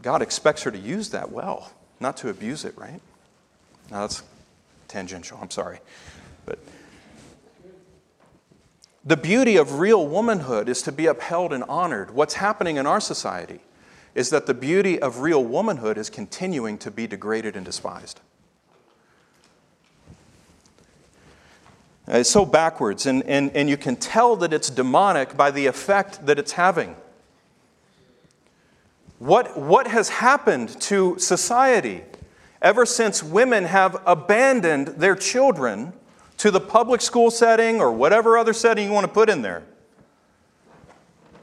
God 0.00 0.22
expects 0.22 0.62
her 0.62 0.70
to 0.70 0.78
use 0.78 1.10
that 1.10 1.30
well, 1.30 1.72
not 2.00 2.16
to 2.18 2.30
abuse 2.30 2.64
it, 2.64 2.76
right? 2.78 3.00
Now 3.90 4.02
that's 4.02 4.22
tangential, 4.86 5.38
I'm 5.40 5.50
sorry. 5.50 5.80
But 6.46 6.58
the 9.04 9.16
beauty 9.16 9.56
of 9.56 9.78
real 9.78 10.06
womanhood 10.06 10.68
is 10.68 10.82
to 10.82 10.92
be 10.92 11.06
upheld 11.06 11.52
and 11.52 11.64
honored. 11.64 12.10
What's 12.10 12.34
happening 12.34 12.76
in 12.76 12.86
our 12.86 13.00
society 13.00 13.60
is 14.14 14.30
that 14.30 14.46
the 14.46 14.54
beauty 14.54 15.00
of 15.00 15.20
real 15.20 15.44
womanhood 15.44 15.96
is 15.96 16.10
continuing 16.10 16.78
to 16.78 16.90
be 16.90 17.06
degraded 17.06 17.56
and 17.56 17.64
despised. 17.64 18.20
Uh, 22.08 22.18
it's 22.18 22.30
so 22.30 22.44
backwards, 22.44 23.06
and, 23.06 23.22
and, 23.24 23.54
and 23.54 23.68
you 23.68 23.76
can 23.76 23.94
tell 23.94 24.34
that 24.36 24.52
it's 24.52 24.70
demonic 24.70 25.36
by 25.36 25.50
the 25.50 25.66
effect 25.66 26.24
that 26.26 26.38
it's 26.38 26.52
having. 26.52 26.96
What, 29.18 29.58
what 29.58 29.86
has 29.88 30.08
happened 30.08 30.80
to 30.82 31.18
society 31.18 32.02
ever 32.62 32.86
since 32.86 33.22
women 33.22 33.64
have 33.64 34.00
abandoned 34.06 34.88
their 34.88 35.14
children 35.14 35.92
to 36.38 36.50
the 36.50 36.60
public 36.60 37.00
school 37.00 37.30
setting 37.30 37.80
or 37.80 37.92
whatever 37.92 38.38
other 38.38 38.52
setting 38.52 38.86
you 38.86 38.92
want 38.92 39.06
to 39.06 39.12
put 39.12 39.28
in 39.28 39.42
there? 39.42 39.62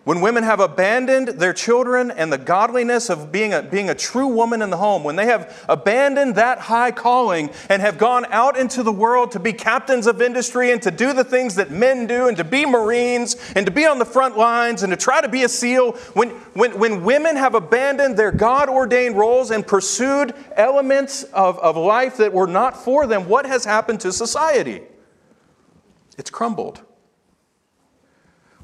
When 0.06 0.22
women 0.22 0.44
have 0.44 0.60
abandoned 0.60 1.30
their 1.30 1.52
children 1.52 2.12
and 2.12 2.32
the 2.32 2.38
godliness 2.38 3.10
of 3.10 3.32
being 3.32 3.56
a, 3.56 3.64
being 3.64 3.90
a 3.90 3.96
true 3.96 4.28
woman 4.28 4.62
in 4.62 4.70
the 4.70 4.78
home, 4.78 5.04
when 5.04 5.16
they 5.16 5.26
have 5.26 5.66
abandoned 5.68 6.36
that 6.36 6.60
high 6.60 6.92
calling 6.92 7.50
and 7.70 7.82
have 7.82 7.98
gone 7.98 8.28
out 8.30 8.56
into 8.56 8.84
the 8.84 8.92
world 8.92 9.32
to 9.32 9.40
be 9.40 9.52
captains 9.52 10.06
of 10.06 10.22
industry 10.22 10.72
and 10.72 10.80
to 10.84 10.92
do 10.92 11.12
the 11.12 11.24
things 11.24 11.56
that 11.56 11.72
men 11.72 12.06
do 12.06 12.28
and 12.28 12.38
to 12.38 12.44
be 12.44 12.68
Marines 12.68 13.36
and 13.56 13.66
to 13.66 13.72
be 13.72 13.88
on 13.88 13.98
the 13.98 14.06
front 14.06 14.38
lines 14.38 14.84
and 14.84 14.92
to 14.92 14.98
try 14.98 15.22
to 15.22 15.28
be 15.28 15.42
a 15.42 15.50
SEAL, 15.50 15.94
when, 16.14 16.30
when, 16.54 16.78
when 16.78 17.04
women 17.04 17.36
have 17.36 17.56
abandoned 17.56 18.16
their 18.16 18.32
God 18.32 18.70
ordained 18.70 19.18
roles 19.18 19.50
and 19.50 19.66
pursued 19.66 20.36
elements 20.56 21.24
of, 21.24 21.58
of 21.58 21.76
life 21.78 22.18
that 22.18 22.32
were 22.32 22.46
not 22.46 22.78
for 22.78 23.08
them, 23.08 23.28
what 23.28 23.48
has 23.48 23.66
happened 23.66 24.02
to 24.02 24.14
society? 24.14 24.84
It's 26.16 26.30
crumbled. 26.30 26.85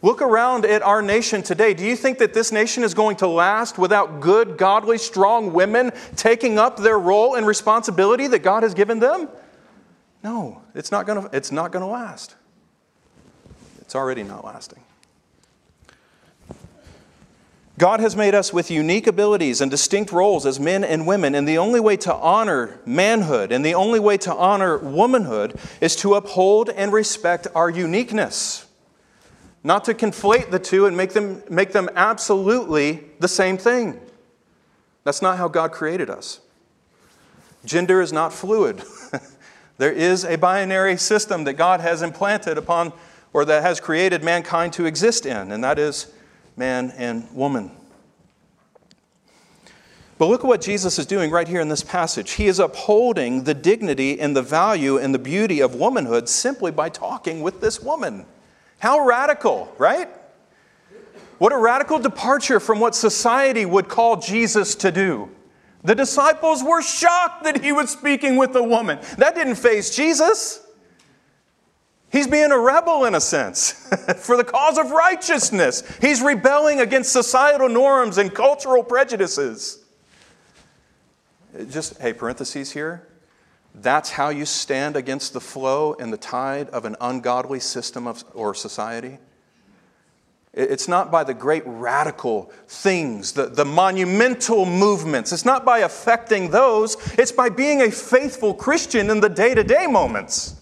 Look 0.04 0.22
around 0.22 0.66
at 0.66 0.82
our 0.82 1.02
nation 1.02 1.44
today. 1.44 1.76
Do 1.76 1.86
you 1.86 1.96
think 1.96 2.18
that 2.20 2.34
this 2.34 2.52
nation 2.52 2.84
is 2.84 2.96
going 2.96 3.18
to 3.18 3.28
last 3.28 3.78
without 3.78 4.20
good, 4.20 4.58
godly, 4.58 4.98
strong 4.98 5.54
women 5.54 5.92
taking 6.16 6.58
up 6.58 6.78
their 6.78 6.98
role 6.98 7.36
and 7.36 7.46
responsibility 7.46 8.28
that 8.28 8.40
God 8.40 8.64
has 8.64 8.74
given 8.74 9.00
them? 9.00 9.30
No, 10.24 10.62
it's 10.74 10.92
not 10.92 11.06
going 11.06 11.24
to, 11.24 11.36
it's 11.36 11.52
not 11.52 11.72
going 11.72 11.84
to 11.84 11.92
last. 11.92 12.36
It's 13.80 13.96
already 13.96 14.24
not 14.24 14.44
lasting. 14.44 14.84
God 17.78 18.00
has 18.00 18.16
made 18.16 18.36
us 18.36 18.54
with 18.54 18.70
unique 18.70 19.08
abilities 19.08 19.62
and 19.62 19.70
distinct 19.70 20.12
roles 20.12 20.46
as 20.46 20.60
men 20.60 20.84
and 20.84 21.08
women, 21.08 21.34
and 21.34 21.48
the 21.48 21.58
only 21.58 21.80
way 21.80 21.98
to 21.98 22.14
honor 22.14 22.80
manhood 22.86 23.52
and 23.52 23.66
the 23.66 23.74
only 23.74 24.00
way 24.00 24.18
to 24.18 24.34
honor 24.34 24.78
womanhood 24.78 25.60
is 25.80 25.96
to 25.98 26.14
uphold 26.16 26.70
and 26.70 26.94
respect 26.94 27.48
our 27.56 27.70
uniqueness 27.70 28.68
not 29.64 29.86
to 29.86 29.94
conflate 29.94 30.50
the 30.50 30.60
two 30.60 30.86
and 30.86 30.98
make 30.98 31.14
them, 31.14 31.44
make 31.50 31.72
them 31.72 31.90
absolutely 31.96 33.04
the 33.20 33.28
same 33.28 33.58
thing. 33.58 34.00
That's 35.04 35.22
not 35.22 35.38
how 35.38 35.48
God 35.48 35.72
created 35.72 36.10
us. 36.10 36.40
Gender 37.64 38.02
is 38.02 38.12
not 38.12 38.34
fluid. 38.34 38.82
there 39.78 39.92
is 39.92 40.26
a 40.26 40.36
binary 40.36 40.98
system 40.98 41.44
that 41.44 41.54
God 41.54 41.80
has 41.80 42.02
implanted 42.02 42.58
upon, 42.58 42.92
or 43.34 43.46
that 43.46 43.62
has 43.62 43.80
created 43.80 44.24
mankind 44.24 44.74
to 44.74 44.86
exist 44.86 45.26
in, 45.26 45.52
and 45.52 45.64
that 45.64 45.78
is 45.78 46.12
man 46.58 46.92
and 46.98 47.32
woman. 47.34 47.72
But 50.18 50.28
look 50.28 50.42
at 50.44 50.48
what 50.48 50.62
Jesus 50.62 51.00
is 51.00 51.08
doing 51.08 51.32
right 51.32 51.48
here 51.48 51.62
in 51.62 51.70
this 51.70 51.84
passage. 51.84 52.34
He 52.34 52.46
is 52.46 52.60
upholding 52.60 53.44
the 53.44 53.56
dignity 53.56 54.20
and 54.20 54.36
the 54.36 54.44
value 54.44 54.98
and 54.98 55.16
the 55.16 55.20
beauty 55.20 55.62
of 55.62 55.74
womanhood 55.74 56.30
simply 56.30 56.72
by 56.72 56.90
talking 56.90 57.42
with 57.42 57.60
this 57.60 57.82
woman. 57.82 58.26
How 58.82 59.06
radical, 59.06 59.72
right? 59.78 60.10
What 61.38 61.54
a 61.54 61.58
radical 61.58 62.00
departure 62.00 62.60
from 62.60 62.80
what 62.80 62.96
society 62.96 63.64
would 63.64 63.88
call 63.88 64.18
Jesus 64.18 64.74
to 64.74 64.92
do. 64.92 65.30
The 65.84 65.94
disciples 65.94 66.64
were 66.64 66.82
shocked 66.82 67.44
that 67.44 67.64
he 67.64 67.72
was 67.72 67.92
speaking 67.92 68.38
with 68.38 68.56
a 68.56 68.64
woman. 68.64 68.98
That 69.20 69.36
didn't 69.36 69.58
faze 69.58 69.96
Jesus. 69.96 70.66
He's 72.12 72.26
being 72.26 72.52
a 72.52 72.58
rebel 72.58 73.06
in 73.06 73.14
a 73.14 73.22
sense 73.22 73.72
for 74.18 74.36
the 74.36 74.44
cause 74.44 74.80
of 74.80 74.90
righteousness. 74.90 75.84
He's 76.02 76.20
rebelling 76.20 76.80
against 76.80 77.12
societal 77.12 77.70
norms 77.70 78.18
and 78.18 78.34
cultural 78.34 78.84
prejudices. 78.84 79.86
Just, 81.70 82.00
hey, 82.02 82.14
parentheses 82.14 82.72
here. 82.72 83.08
That's 83.74 84.12
how 84.12 84.30
you 84.30 84.46
stand 84.46 84.96
against 84.96 85.34
the 85.34 85.42
flow 85.42 85.94
and 85.94 86.12
the 86.12 86.18
tide 86.18 86.70
of 86.70 86.86
an 86.86 86.96
ungodly 87.00 87.60
system 87.60 88.06
of, 88.08 88.24
or 88.34 88.54
society. 88.54 89.18
It's 90.54 90.90
not 90.90 91.12
by 91.12 91.24
the 91.24 91.34
great 91.34 91.64
radical 91.66 92.52
things, 92.68 93.32
the, 93.32 93.46
the 93.46 93.64
monumental 93.64 94.66
movements. 94.66 95.32
It's 95.32 95.46
not 95.46 95.64
by 95.64 95.80
affecting 95.80 96.50
those. 96.50 96.98
It's 97.18 97.32
by 97.32 97.48
being 97.48 97.82
a 97.82 97.90
faithful 97.90 98.54
Christian 98.54 99.10
in 99.10 99.22
the 99.22 99.30
day 99.30 99.56
to 99.56 99.64
day 99.64 99.88
moments. 99.88 100.56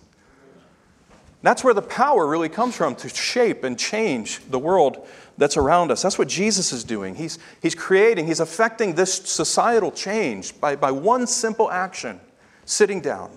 That's 1.41 1.63
where 1.63 1.73
the 1.73 1.81
power 1.81 2.27
really 2.27 2.49
comes 2.49 2.75
from 2.75 2.95
to 2.97 3.09
shape 3.09 3.63
and 3.63 3.79
change 3.79 4.41
the 4.49 4.59
world 4.59 5.07
that's 5.39 5.57
around 5.57 5.89
us. 5.89 6.01
That's 6.03 6.19
what 6.19 6.27
Jesus 6.27 6.71
is 6.71 6.83
doing. 6.83 7.15
He's, 7.15 7.39
he's 7.61 7.73
creating, 7.73 8.27
he's 8.27 8.41
affecting 8.41 8.93
this 8.93 9.13
societal 9.13 9.91
change 9.91 10.59
by, 10.59 10.75
by 10.75 10.91
one 10.91 11.25
simple 11.25 11.71
action 11.71 12.19
sitting 12.69 13.01
down 13.01 13.31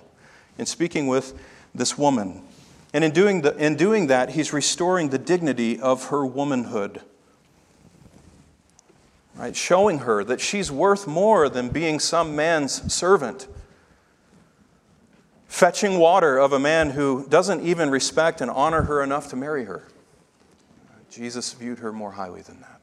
and 0.58 0.68
speaking 0.68 1.06
with 1.06 1.38
this 1.74 1.96
woman. 1.96 2.42
And 2.92 3.02
in 3.02 3.12
doing, 3.12 3.40
the, 3.40 3.56
in 3.56 3.76
doing 3.76 4.08
that, 4.08 4.30
he's 4.30 4.52
restoring 4.52 5.08
the 5.08 5.18
dignity 5.18 5.80
of 5.80 6.06
her 6.06 6.26
womanhood. 6.26 7.00
Right? 9.34 9.56
Showing 9.56 10.00
her 10.00 10.22
that 10.24 10.40
she's 10.40 10.70
worth 10.70 11.06
more 11.06 11.48
than 11.48 11.70
being 11.70 11.98
some 11.98 12.36
man's 12.36 12.92
servant. 12.92 13.48
Fetching 15.48 15.98
water 15.98 16.36
of 16.38 16.52
a 16.52 16.58
man 16.58 16.90
who 16.90 17.26
doesn't 17.28 17.62
even 17.62 17.90
respect 17.90 18.42
and 18.42 18.50
honor 18.50 18.82
her 18.82 19.02
enough 19.02 19.28
to 19.30 19.36
marry 19.36 19.64
her. 19.64 19.88
Jesus 21.10 21.52
viewed 21.54 21.78
her 21.78 21.92
more 21.92 22.12
highly 22.12 22.42
than 22.42 22.60
that. 22.60 22.81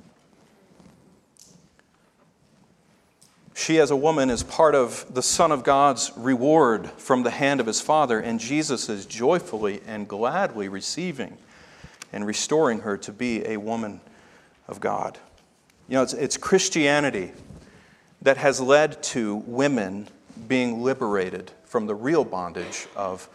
She, 3.60 3.78
as 3.78 3.91
a 3.91 3.95
woman, 3.98 4.30
is 4.30 4.41
part 4.41 4.74
of 4.74 5.06
the 5.13 5.22
Son 5.22 5.52
of 5.52 5.65
God's 5.65 6.13
reward 6.15 6.89
from 6.91 7.24
the 7.24 7.30
hand 7.30 7.60
of 7.60 7.65
his 7.65 7.82
Father, 7.82 8.17
and 8.17 8.39
Jesus 8.39 8.88
is 8.88 9.06
joyfully 9.06 9.82
and 9.86 10.08
gladly 10.08 10.69
receiving 10.69 11.38
and 12.13 12.26
restoring 12.26 12.80
her 12.80 12.95
to 13.00 13.12
be 13.12 13.45
a 13.45 13.58
woman 13.58 14.00
of 14.69 14.80
God. 14.80 15.17
You 15.89 15.95
know, 15.95 16.04
it's, 16.04 16.13
it's 16.13 16.38
Christianity 16.38 17.34
that 18.22 18.38
has 18.38 18.62
led 18.62 19.04
to 19.04 19.36
women 19.45 20.08
being 20.48 20.82
liberated 20.82 21.52
from 21.65 21.86
the 21.86 21.95
real 21.95 22.24
bondage 22.24 22.88
of 22.95 23.28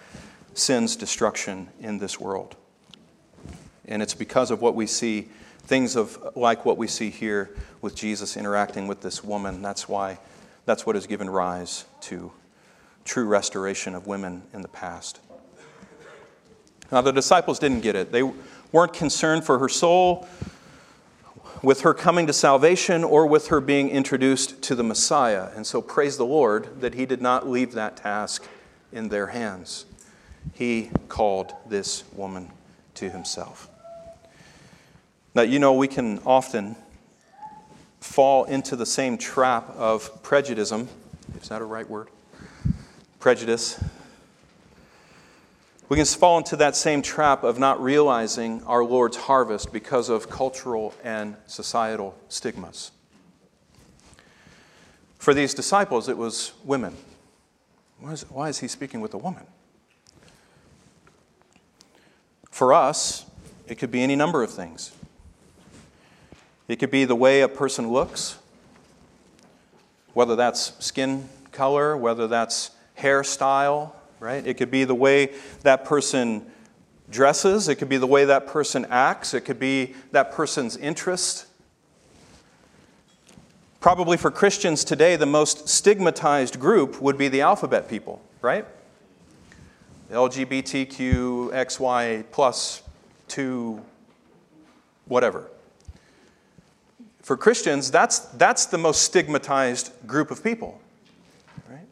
sin's 0.55 0.97
destruction 0.97 1.69
in 1.81 1.99
this 1.99 2.19
world. 2.19 2.57
And 3.85 4.03
it's 4.03 4.15
because 4.15 4.51
of 4.51 4.63
what 4.63 4.75
we 4.75 4.87
see 4.87 5.29
things 5.67 5.97
of 5.97 6.37
like 6.37 6.65
what 6.65 6.77
we 6.77 6.87
see 6.87 7.11
here 7.11 7.51
with 7.81 7.95
Jesus 7.95 8.37
interacting 8.37 8.87
with 8.87 9.01
this 9.01 9.25
woman. 9.25 9.63
That's 9.63 9.89
why 9.89 10.19
that's 10.67 10.87
what 10.87 10.95
has 10.95 11.07
given 11.07 11.29
rise 11.29 11.85
to 12.03 12.33
true 13.05 13.27
restoration 13.27 13.95
of 13.95 14.07
women 14.07 14.43
in 14.53 14.63
the 14.63 14.69
past. 14.69 15.21
Now 16.91 17.01
the 17.01 17.13
disciples 17.13 17.59
didn't 17.59 17.81
get 17.81 17.97
it. 17.97 18.13
They 18.13 18.23
weren't 18.73 18.93
concerned 18.93 19.45
for 19.45 19.59
her 19.59 19.69
soul 19.69 20.27
with 21.63 21.81
her 21.81 21.95
coming 21.95 22.27
to 22.27 22.33
salvation 22.33 23.03
or 23.03 23.27
with 23.27 23.49
her 23.49 23.61
being 23.61 23.89
introduced 23.89 24.61
to 24.63 24.75
the 24.75 24.83
Messiah. 24.83 25.51
And 25.55 25.67
so 25.67 25.81
praise 25.81 26.17
the 26.17 26.27
Lord 26.27 26.81
that 26.81 26.95
he 26.95 27.07
did 27.07 27.23
not 27.23 27.49
leave 27.49 27.73
that 27.73 27.97
task 27.97 28.47
in 28.93 29.09
their 29.09 29.29
hands. 29.29 29.87
He 30.53 30.91
called 31.09 31.55
this 31.67 32.05
woman 32.13 32.51
to 32.95 33.09
himself. 33.09 33.71
Now, 35.35 35.43
you 35.43 35.59
know, 35.59 35.73
we 35.73 35.89
can 35.89 36.21
often 36.25 36.77
fall 37.99 38.45
into 38.45 38.77
the 38.77 38.87
same 38.87 39.19
trap 39.19 39.69
of 39.71 40.23
prejudice. 40.23 40.71
Is 40.71 41.49
that 41.49 41.61
a 41.61 41.65
right 41.65 41.89
word? 41.89 42.09
Prejudice. 43.19 43.83
We 45.89 45.97
can 45.97 46.07
fall 46.07 46.39
into 46.39 46.55
that 46.57 46.77
same 46.77 47.03
trap 47.03 47.43
of 47.43 47.59
not 47.59 47.83
realizing 47.83 48.63
our 48.63 48.85
Lord's 48.85 49.17
harvest 49.17 49.73
because 49.73 50.09
of 50.09 50.31
cultural 50.31 50.95
and 51.03 51.35
societal 51.47 52.17
stigmas. 52.29 52.93
For 55.19 55.35
these 55.35 55.53
disciples, 55.53 56.09
it 56.09 56.17
was 56.17 56.53
women. 56.63 56.95
Why 57.99 58.13
is, 58.13 58.23
why 58.31 58.49
is 58.51 58.61
he 58.61 58.69
speaking 58.69 59.01
with 59.01 59.15
a 59.15 59.19
woman? 59.19 59.47
For 62.53 62.73
us, 62.73 63.27
it 63.67 63.77
could 63.77 63.91
be 63.91 64.01
any 64.01 64.15
number 64.15 64.45
of 64.45 64.51
things. 64.53 64.93
It 66.67 66.77
could 66.77 66.91
be 66.91 67.05
the 67.05 67.15
way 67.15 67.43
a 67.43 67.49
person 67.49 67.91
looks, 67.91 68.39
whether 70.15 70.35
that's 70.35 70.73
skin 70.85 71.29
color, 71.53 71.97
whether 71.97 72.27
that's 72.27 72.71
hairstyle, 72.99 73.93
right? 74.21 74.47
It 74.47 74.55
could 74.55 74.71
be 74.71 74.85
the 74.85 74.95
way 74.95 75.33
that 75.63 75.85
person 75.85 76.51
dresses, 77.11 77.69
it 77.69 77.77
could 77.77 77.89
be 77.89 77.99
the 77.99 78.07
way 78.07 78.25
that 78.25 78.47
person 78.47 78.87
acts, 78.89 79.35
it 79.35 79.43
could 79.43 79.59
be 79.59 79.95
that 80.13 80.33
person's 80.33 80.77
interest. 80.77 81.47
Probably 83.81 84.17
for 84.17 84.31
Christians 84.31 84.83
today, 84.83 85.17
the 85.17 85.27
most 85.27 85.69
stigmatized 85.69 86.59
group 86.59 87.03
would 87.03 87.19
be 87.19 87.29
the 87.29 87.43
alphabet 87.43 87.89
people, 87.89 88.23
right? 88.41 88.65
LGBTQ, 90.11 91.53
XY 91.53 92.25
plus 92.31 92.83
2, 93.29 93.83
whatever. 95.07 95.51
For 97.25 97.37
Christians, 97.37 97.91
that's, 97.91 98.21
that's 98.21 98.67
the 98.67 98.79
most 98.79 99.03
stigmatized 99.03 99.91
group 100.07 100.31
of 100.31 100.45
people. 100.45 100.81
Right? 101.69 101.87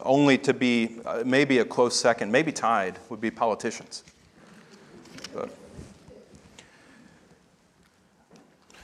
Only 0.00 0.38
to 0.38 0.54
be 0.54 1.00
uh, 1.04 1.24
maybe 1.26 1.58
a 1.58 1.64
close 1.64 1.94
second, 1.94 2.32
maybe 2.32 2.52
tied, 2.52 2.98
would 3.10 3.20
be 3.20 3.30
politicians. 3.30 4.04
But 5.34 5.50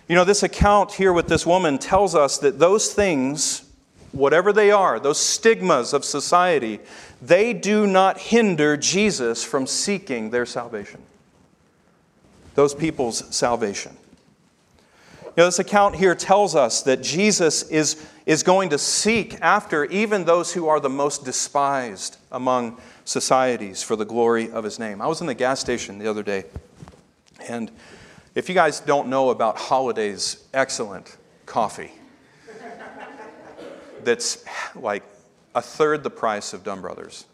You 0.09 0.17
know, 0.17 0.25
this 0.25 0.43
account 0.43 0.93
here 0.93 1.15
with 1.15 1.29
this 1.29 1.47
woman 1.47 1.79
tells 1.79 2.15
us 2.15 2.37
that 2.39 2.59
those 2.59 2.93
things, 2.93 3.65
whatever 4.13 4.53
they 4.53 4.71
are, 4.71 5.01
those 5.01 5.19
stigmas 5.19 5.95
of 5.95 6.05
society, 6.05 6.81
they 7.23 7.55
do 7.55 7.87
not 7.87 8.19
hinder 8.19 8.77
Jesus 8.77 9.43
from 9.43 9.67
seeking 9.67 10.29
their 10.29 10.45
salvation, 10.45 11.01
those 12.55 12.75
people's 12.75 13.35
salvation. 13.35 13.97
You 15.37 15.43
know, 15.43 15.45
this 15.47 15.59
account 15.59 15.97
here 15.97 16.15
tells 16.15 16.55
us 16.55 16.83
that 16.83 17.03
Jesus 17.03 17.65
is, 17.65 18.07
is 18.25 18.45
going 18.45 18.71
to 18.71 18.79
seek 18.79 19.37
after 19.41 19.85
even 19.87 20.25
those 20.25 20.53
who 20.53 20.69
are 20.69 20.79
the 20.79 20.89
most 20.89 21.25
despised 21.25 22.19
among 22.31 22.81
societies 23.05 23.83
for 23.83 23.97
the 23.97 24.05
glory 24.05 24.51
of 24.53 24.63
his 24.63 24.79
name. 24.79 25.03
I 25.03 25.09
was 25.09 25.21
in 25.21 25.27
the 25.27 25.35
gas 25.35 25.59
station 25.59 25.99
the 25.99 26.09
other 26.09 26.23
day, 26.23 26.45
and 27.49 27.71
if 28.37 28.49
you 28.49 28.55
guys 28.55 28.79
don't 28.79 29.09
know 29.09 29.31
about 29.31 29.59
Holiday's 29.59 30.45
excellent 30.55 31.17
coffee, 31.47 31.91
that's 34.05 34.45
like 34.77 35.03
a 35.55 35.63
third 35.63 36.03
the 36.05 36.11
price 36.11 36.53
of 36.53 36.63
Dunn 36.63 36.81
Brothers, 36.81 37.25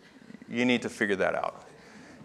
you 0.49 0.65
need 0.65 0.83
to 0.83 0.89
figure 0.89 1.17
that 1.17 1.35
out. 1.35 1.65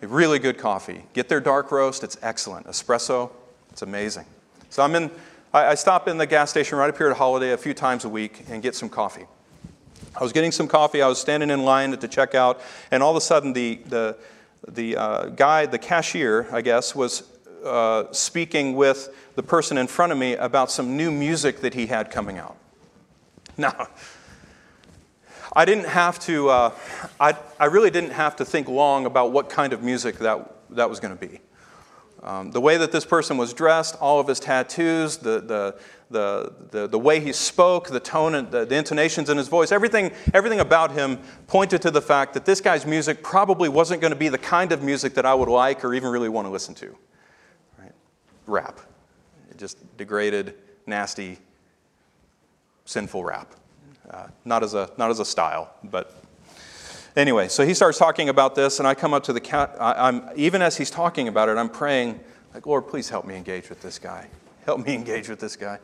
Really 0.06 0.40
good 0.40 0.58
coffee. 0.58 1.04
Get 1.14 1.30
their 1.30 1.40
dark 1.40 1.72
roast, 1.72 2.04
it's 2.04 2.18
excellent. 2.22 2.68
Espresso, 2.68 3.32
it's 3.72 3.82
amazing. 3.82 4.26
So 4.70 4.84
I'm 4.84 4.96
in 4.96 5.12
I, 5.56 5.68
I 5.68 5.76
stop 5.76 6.10
in 6.10 6.18
the 6.18 6.28
gas 6.28 6.50
station 6.50 6.78
right 6.78 6.90
up 6.90 6.98
here 6.98 7.10
at 7.10 7.16
Holiday 7.16 7.52
a 7.52 7.58
few 7.58 7.74
times 7.74 8.04
a 8.04 8.10
week 8.10 8.44
and 8.50 8.62
get 8.62 8.76
some 8.76 8.90
coffee. 8.90 9.26
I 10.14 10.22
was 10.22 10.34
getting 10.34 10.52
some 10.52 10.68
coffee. 10.68 11.02
I 11.02 11.08
was 11.08 11.18
standing 11.20 11.50
in 11.50 11.64
line 11.64 11.94
at 11.94 12.02
the 12.02 12.10
checkout, 12.10 12.60
and 12.92 13.02
all 13.02 13.12
of 13.12 13.18
a 13.18 13.22
sudden, 13.22 13.54
the, 13.54 13.80
the, 13.86 14.18
the 14.68 14.98
uh, 14.98 15.26
guy, 15.28 15.66
the 15.66 15.78
cashier, 15.78 16.48
I 16.52 16.62
guess, 16.62 16.94
was 16.94 17.24
uh, 17.66 18.12
speaking 18.12 18.76
with 18.76 19.16
the 19.36 19.44
person 19.44 19.78
in 19.78 19.88
front 19.88 20.12
of 20.12 20.18
me 20.18 20.36
about 20.36 20.72
some 20.72 20.98
new 20.98 21.10
music 21.10 21.62
that 21.62 21.74
he 21.74 21.88
had 21.88 22.12
coming 22.12 22.38
out. 22.38 22.58
Now, 23.58 23.88
I 25.56 25.64
didn't 25.64 25.88
have 25.88 26.20
to, 26.20 26.50
uh, 26.50 26.72
I, 27.20 27.38
I 27.60 27.66
really 27.66 27.90
didn't 27.90 28.12
have 28.12 28.36
to 28.38 28.46
think 28.46 28.68
long 28.68 29.06
about 29.06 29.32
what 29.32 29.50
kind 29.50 29.72
of 29.72 29.82
music 29.82 30.18
that, 30.20 30.52
that 30.72 30.90
was 30.90 31.00
going 31.00 31.18
to 31.18 31.28
be. 31.28 31.40
Um, 32.22 32.52
the 32.52 32.60
way 32.60 32.76
that 32.78 32.92
this 32.92 33.06
person 33.06 33.38
was 33.38 33.54
dressed, 33.54 33.96
all 34.02 34.20
of 34.20 34.28
his 34.28 34.40
tattoos, 34.40 35.18
the, 35.18 35.40
the, 35.42 35.80
the, 36.10 36.54
the, 36.72 36.88
the 36.88 37.00
way 37.00 37.20
he 37.20 37.32
spoke, 37.32 37.88
the 37.88 38.00
tone 38.00 38.36
and 38.36 38.52
the, 38.52 38.66
the 38.66 38.76
intonations 38.76 39.30
in 39.30 39.38
his 39.38 39.48
voice, 39.48 39.72
everything, 39.72 40.12
everything 40.34 40.60
about 40.60 40.92
him 40.92 41.20
pointed 41.48 41.82
to 41.84 41.92
the 41.92 42.02
fact 42.02 42.34
that 42.34 42.44
this 42.44 42.60
guy's 42.60 42.86
music 42.86 43.24
probably 43.24 43.70
wasn't 43.70 44.02
going 44.02 44.12
to 44.12 44.18
be 44.18 44.28
the 44.28 44.40
kind 44.40 44.72
of 44.72 44.82
music 44.82 45.14
that 45.14 45.26
I 45.26 45.36
would 45.36 45.50
like 45.50 45.86
or 45.86 45.94
even 45.94 46.10
really 46.10 46.30
want 46.30 46.48
to 46.48 46.52
listen 46.52 46.74
to. 46.76 46.98
Right? 47.78 47.94
Rap. 48.48 48.82
Just 49.56 49.96
degraded, 49.96 50.56
nasty, 50.86 51.38
sinful 52.84 53.24
rap. 53.24 53.56
Uh, 54.10 54.28
not, 54.44 54.64
as 54.64 54.74
a, 54.74 54.90
not 54.98 55.10
as 55.10 55.20
a 55.20 55.26
style, 55.26 55.74
but 55.84 56.22
Anyway, 57.16 57.48
so 57.48 57.66
he 57.66 57.74
starts 57.74 57.98
talking 57.98 58.28
about 58.28 58.56
this, 58.56 58.80
and 58.80 58.88
I 58.88 58.94
come 58.94 59.14
up 59.14 59.24
to 59.24 59.32
the 59.32 59.40
cat. 59.40 59.74
I'm, 59.80 60.30
even 60.36 60.62
as 60.62 60.76
he's 60.76 60.92
talking 60.92 61.30
about 61.30 61.48
it, 61.48 61.56
I'm 61.56 61.70
praying, 61.70 62.20
like, 62.54 62.66
Lord, 62.66 62.90
please 62.90 63.08
help 63.08 63.24
me 63.26 63.38
engage 63.38 63.70
with 63.70 63.82
this 63.82 63.98
guy. 63.98 64.28
Help 64.66 64.86
me 64.86 64.94
engage 64.96 65.30
with 65.30 65.40
this 65.40 65.56
guy. 65.56 65.80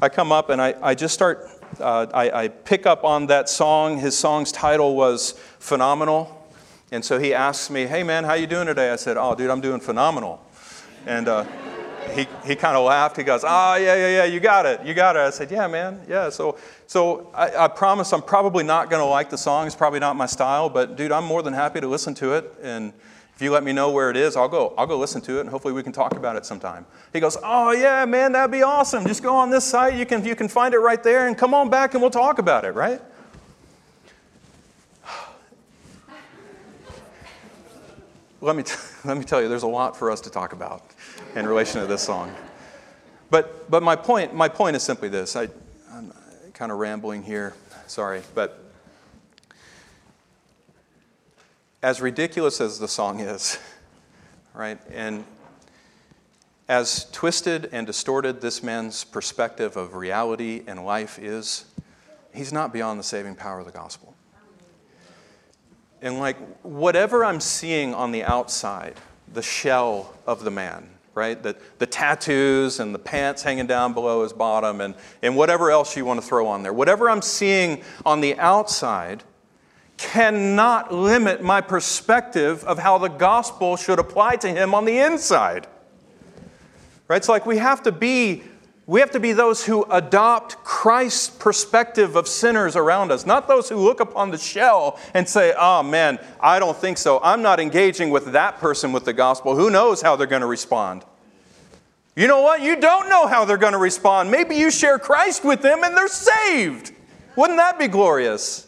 I 0.00 0.08
come 0.08 0.30
up 0.30 0.48
and 0.48 0.62
I, 0.62 0.76
I 0.80 0.94
just 0.94 1.12
start, 1.12 1.48
uh, 1.80 2.06
I, 2.14 2.44
I 2.44 2.48
pick 2.48 2.86
up 2.86 3.02
on 3.02 3.26
that 3.26 3.48
song. 3.48 3.98
His 3.98 4.16
song's 4.16 4.52
title 4.52 4.94
was 4.94 5.32
Phenomenal. 5.58 6.36
And 6.92 7.04
so 7.04 7.18
he 7.18 7.34
asks 7.34 7.68
me, 7.68 7.86
hey 7.86 8.02
man, 8.02 8.24
how 8.24 8.34
you 8.34 8.46
doing 8.46 8.66
today? 8.66 8.90
I 8.90 8.96
said, 8.96 9.16
oh 9.16 9.34
dude, 9.34 9.50
I'm 9.50 9.60
doing 9.60 9.80
phenomenal. 9.80 10.44
And 11.06 11.28
uh, 11.28 11.44
he, 12.14 12.26
he 12.44 12.56
kind 12.56 12.76
of 12.76 12.84
laughed. 12.84 13.16
He 13.16 13.22
goes, 13.22 13.44
oh, 13.44 13.74
yeah, 13.76 13.94
yeah, 13.94 14.08
yeah, 14.08 14.24
you 14.24 14.40
got 14.40 14.66
it. 14.66 14.84
You 14.84 14.94
got 14.94 15.16
it. 15.16 15.20
I 15.20 15.30
said, 15.30 15.50
yeah, 15.50 15.66
man. 15.66 16.00
Yeah. 16.08 16.30
So, 16.30 16.58
so 16.90 17.30
I, 17.32 17.54
I 17.54 17.68
promise 17.68 18.12
I'm 18.12 18.20
probably 18.20 18.64
not 18.64 18.90
going 18.90 18.98
to 18.98 19.06
like 19.06 19.30
the 19.30 19.38
song. 19.38 19.68
It's 19.68 19.76
probably 19.76 20.00
not 20.00 20.16
my 20.16 20.26
style, 20.26 20.68
but 20.68 20.96
dude, 20.96 21.12
I'm 21.12 21.24
more 21.24 21.40
than 21.40 21.54
happy 21.54 21.80
to 21.80 21.86
listen 21.86 22.14
to 22.14 22.32
it. 22.32 22.52
And 22.64 22.92
if 23.32 23.40
you 23.40 23.52
let 23.52 23.62
me 23.62 23.72
know 23.72 23.92
where 23.92 24.10
it 24.10 24.16
is, 24.16 24.34
I'll 24.34 24.48
go, 24.48 24.74
I'll 24.76 24.88
go 24.88 24.98
listen 24.98 25.20
to 25.20 25.36
it 25.36 25.42
and 25.42 25.48
hopefully 25.48 25.72
we 25.72 25.84
can 25.84 25.92
talk 25.92 26.16
about 26.16 26.34
it 26.34 26.44
sometime. 26.44 26.84
He 27.12 27.20
goes, 27.20 27.36
oh, 27.44 27.70
yeah, 27.70 28.04
man, 28.06 28.32
that'd 28.32 28.50
be 28.50 28.64
awesome. 28.64 29.06
Just 29.06 29.22
go 29.22 29.36
on 29.36 29.50
this 29.50 29.64
site. 29.64 29.94
You 29.94 30.04
can, 30.04 30.24
you 30.24 30.34
can 30.34 30.48
find 30.48 30.74
it 30.74 30.78
right 30.78 31.00
there 31.00 31.28
and 31.28 31.38
come 31.38 31.54
on 31.54 31.70
back 31.70 31.94
and 31.94 32.02
we'll 32.02 32.10
talk 32.10 32.40
about 32.40 32.64
it, 32.64 32.72
right? 32.74 33.00
let 38.40 38.56
me, 38.56 38.64
t- 38.64 38.74
let 39.04 39.16
me 39.16 39.22
tell 39.22 39.40
you, 39.40 39.46
there's 39.48 39.62
a 39.62 39.68
lot 39.68 39.96
for 39.96 40.10
us 40.10 40.20
to 40.22 40.30
talk 40.30 40.52
about 40.52 40.82
in 41.36 41.46
relation 41.46 41.80
to 41.80 41.86
this 41.86 42.02
song. 42.02 42.34
But, 43.30 43.70
but 43.70 43.84
my, 43.84 43.94
point, 43.94 44.34
my 44.34 44.48
point 44.48 44.74
is 44.74 44.82
simply 44.82 45.08
this. 45.08 45.36
I, 45.36 45.50
kind 46.60 46.70
of 46.70 46.76
rambling 46.76 47.22
here, 47.22 47.54
sorry. 47.86 48.20
But 48.34 48.62
as 51.82 52.02
ridiculous 52.02 52.60
as 52.60 52.78
the 52.78 52.86
song 52.86 53.20
is, 53.20 53.58
right, 54.54 54.78
and 54.92 55.24
as 56.68 57.10
twisted 57.12 57.70
and 57.72 57.86
distorted 57.86 58.42
this 58.42 58.62
man's 58.62 59.04
perspective 59.04 59.78
of 59.78 59.94
reality 59.94 60.62
and 60.66 60.84
life 60.84 61.18
is, 61.18 61.64
he's 62.34 62.52
not 62.52 62.74
beyond 62.74 63.00
the 63.00 63.04
saving 63.04 63.36
power 63.36 63.60
of 63.60 63.64
the 63.64 63.72
gospel. 63.72 64.14
And 66.02 66.18
like 66.18 66.36
whatever 66.62 67.24
I'm 67.24 67.40
seeing 67.40 67.94
on 67.94 68.12
the 68.12 68.22
outside, 68.24 69.00
the 69.32 69.40
shell 69.40 70.12
of 70.26 70.44
the 70.44 70.50
man, 70.50 70.90
right? 71.14 71.42
The, 71.42 71.56
the 71.78 71.86
tattoos 71.86 72.80
and 72.80 72.94
the 72.94 72.98
pants 72.98 73.42
hanging 73.42 73.66
down 73.66 73.92
below 73.92 74.22
his 74.22 74.32
bottom 74.32 74.80
and, 74.80 74.94
and 75.22 75.36
whatever 75.36 75.70
else 75.70 75.96
you 75.96 76.04
want 76.04 76.20
to 76.20 76.26
throw 76.26 76.46
on 76.46 76.62
there. 76.62 76.72
Whatever 76.72 77.10
I'm 77.10 77.22
seeing 77.22 77.82
on 78.06 78.20
the 78.20 78.38
outside 78.38 79.24
cannot 79.96 80.92
limit 80.92 81.42
my 81.42 81.60
perspective 81.60 82.64
of 82.64 82.78
how 82.78 82.96
the 82.98 83.08
gospel 83.08 83.76
should 83.76 83.98
apply 83.98 84.36
to 84.36 84.48
him 84.48 84.74
on 84.74 84.84
the 84.84 84.98
inside. 84.98 85.66
Right? 87.06 87.16
It's 87.16 87.28
like 87.28 87.44
we 87.44 87.58
have 87.58 87.82
to 87.82 87.92
be 87.92 88.44
we 88.90 88.98
have 88.98 89.12
to 89.12 89.20
be 89.20 89.32
those 89.32 89.64
who 89.64 89.84
adopt 89.88 90.64
Christ's 90.64 91.30
perspective 91.30 92.16
of 92.16 92.26
sinners 92.26 92.74
around 92.74 93.12
us, 93.12 93.24
not 93.24 93.46
those 93.46 93.68
who 93.68 93.76
look 93.76 94.00
upon 94.00 94.32
the 94.32 94.36
shell 94.36 94.98
and 95.14 95.28
say, 95.28 95.54
oh 95.56 95.84
man, 95.84 96.18
I 96.40 96.58
don't 96.58 96.76
think 96.76 96.98
so. 96.98 97.20
I'm 97.22 97.40
not 97.40 97.60
engaging 97.60 98.10
with 98.10 98.32
that 98.32 98.58
person 98.58 98.90
with 98.90 99.04
the 99.04 99.12
gospel. 99.12 99.54
Who 99.54 99.70
knows 99.70 100.02
how 100.02 100.16
they're 100.16 100.26
going 100.26 100.40
to 100.40 100.48
respond? 100.48 101.04
You 102.16 102.26
know 102.26 102.40
what? 102.40 102.62
You 102.62 102.80
don't 102.80 103.08
know 103.08 103.28
how 103.28 103.44
they're 103.44 103.58
going 103.58 103.74
to 103.74 103.78
respond. 103.78 104.28
Maybe 104.28 104.56
you 104.56 104.72
share 104.72 104.98
Christ 104.98 105.44
with 105.44 105.62
them 105.62 105.84
and 105.84 105.96
they're 105.96 106.08
saved. 106.08 106.92
Wouldn't 107.36 107.60
that 107.60 107.78
be 107.78 107.86
glorious? 107.86 108.66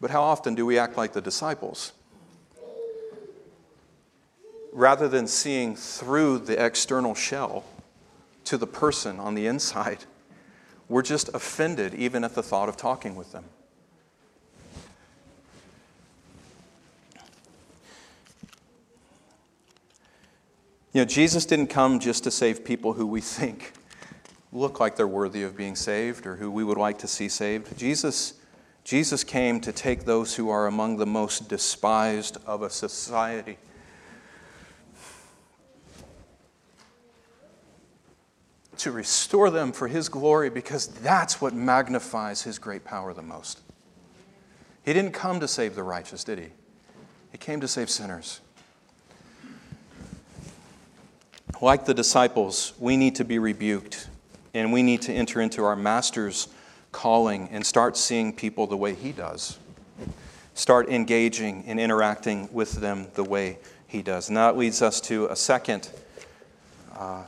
But 0.00 0.10
how 0.10 0.22
often 0.22 0.54
do 0.54 0.64
we 0.64 0.78
act 0.78 0.96
like 0.96 1.12
the 1.12 1.20
disciples? 1.20 1.92
Rather 4.72 5.08
than 5.08 5.26
seeing 5.26 5.76
through 5.76 6.38
the 6.38 6.64
external 6.64 7.14
shell, 7.14 7.66
to 8.52 8.58
the 8.58 8.66
person 8.66 9.18
on 9.18 9.34
the 9.34 9.46
inside. 9.46 10.04
We're 10.86 11.00
just 11.00 11.30
offended 11.32 11.94
even 11.94 12.22
at 12.22 12.34
the 12.34 12.42
thought 12.42 12.68
of 12.68 12.76
talking 12.76 13.16
with 13.16 13.32
them. 13.32 13.46
You 20.92 21.00
know, 21.00 21.04
Jesus 21.06 21.46
didn't 21.46 21.68
come 21.68 21.98
just 21.98 22.24
to 22.24 22.30
save 22.30 22.62
people 22.62 22.92
who 22.92 23.06
we 23.06 23.22
think 23.22 23.72
look 24.52 24.78
like 24.78 24.96
they're 24.96 25.08
worthy 25.08 25.42
of 25.44 25.56
being 25.56 25.74
saved 25.74 26.26
or 26.26 26.36
who 26.36 26.50
we 26.50 26.62
would 26.62 26.76
like 26.76 26.98
to 26.98 27.08
see 27.08 27.30
saved. 27.30 27.78
Jesus, 27.78 28.34
Jesus 28.84 29.24
came 29.24 29.62
to 29.62 29.72
take 29.72 30.04
those 30.04 30.36
who 30.36 30.50
are 30.50 30.66
among 30.66 30.98
the 30.98 31.06
most 31.06 31.48
despised 31.48 32.36
of 32.44 32.60
a 32.60 32.68
society 32.68 33.56
to 38.82 38.90
restore 38.90 39.48
them 39.48 39.72
for 39.72 39.86
His 39.86 40.08
glory 40.08 40.50
because 40.50 40.88
that's 40.88 41.40
what 41.40 41.54
magnifies 41.54 42.42
His 42.42 42.58
great 42.58 42.84
power 42.84 43.14
the 43.14 43.22
most. 43.22 43.60
He 44.84 44.92
didn't 44.92 45.12
come 45.12 45.38
to 45.38 45.46
save 45.46 45.76
the 45.76 45.84
righteous, 45.84 46.24
did 46.24 46.40
He? 46.40 46.48
He 47.30 47.38
came 47.38 47.60
to 47.60 47.68
save 47.68 47.88
sinners. 47.88 48.40
Like 51.60 51.84
the 51.84 51.94
disciples, 51.94 52.72
we 52.80 52.96
need 52.96 53.14
to 53.16 53.24
be 53.24 53.38
rebuked 53.38 54.08
and 54.52 54.72
we 54.72 54.82
need 54.82 55.02
to 55.02 55.12
enter 55.12 55.40
into 55.40 55.64
our 55.64 55.76
Master's 55.76 56.48
calling 56.90 57.48
and 57.52 57.64
start 57.64 57.96
seeing 57.96 58.32
people 58.32 58.66
the 58.66 58.76
way 58.76 58.94
He 58.94 59.12
does. 59.12 59.58
Start 60.54 60.88
engaging 60.88 61.62
and 61.68 61.78
interacting 61.78 62.48
with 62.52 62.72
them 62.72 63.06
the 63.14 63.24
way 63.24 63.58
He 63.86 64.02
does. 64.02 64.26
And 64.28 64.36
that 64.36 64.56
leads 64.56 64.82
us 64.82 65.00
to 65.02 65.26
a 65.26 65.36
second 65.36 65.88
uh, 66.98 67.22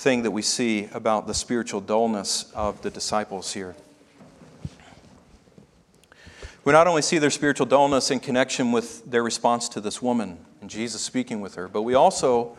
thing 0.00 0.22
that 0.22 0.30
we 0.30 0.40
see 0.40 0.88
about 0.92 1.26
the 1.26 1.34
spiritual 1.34 1.80
dullness 1.80 2.50
of 2.54 2.80
the 2.80 2.90
disciples 2.90 3.52
here. 3.52 3.76
We 6.64 6.72
not 6.72 6.86
only 6.86 7.02
see 7.02 7.18
their 7.18 7.30
spiritual 7.30 7.66
dullness 7.66 8.10
in 8.10 8.20
connection 8.20 8.72
with 8.72 9.10
their 9.10 9.22
response 9.22 9.68
to 9.70 9.80
this 9.80 10.00
woman 10.00 10.38
and 10.62 10.70
Jesus 10.70 11.02
speaking 11.02 11.42
with 11.42 11.54
her, 11.56 11.68
but 11.68 11.82
we 11.82 11.94
also 11.94 12.56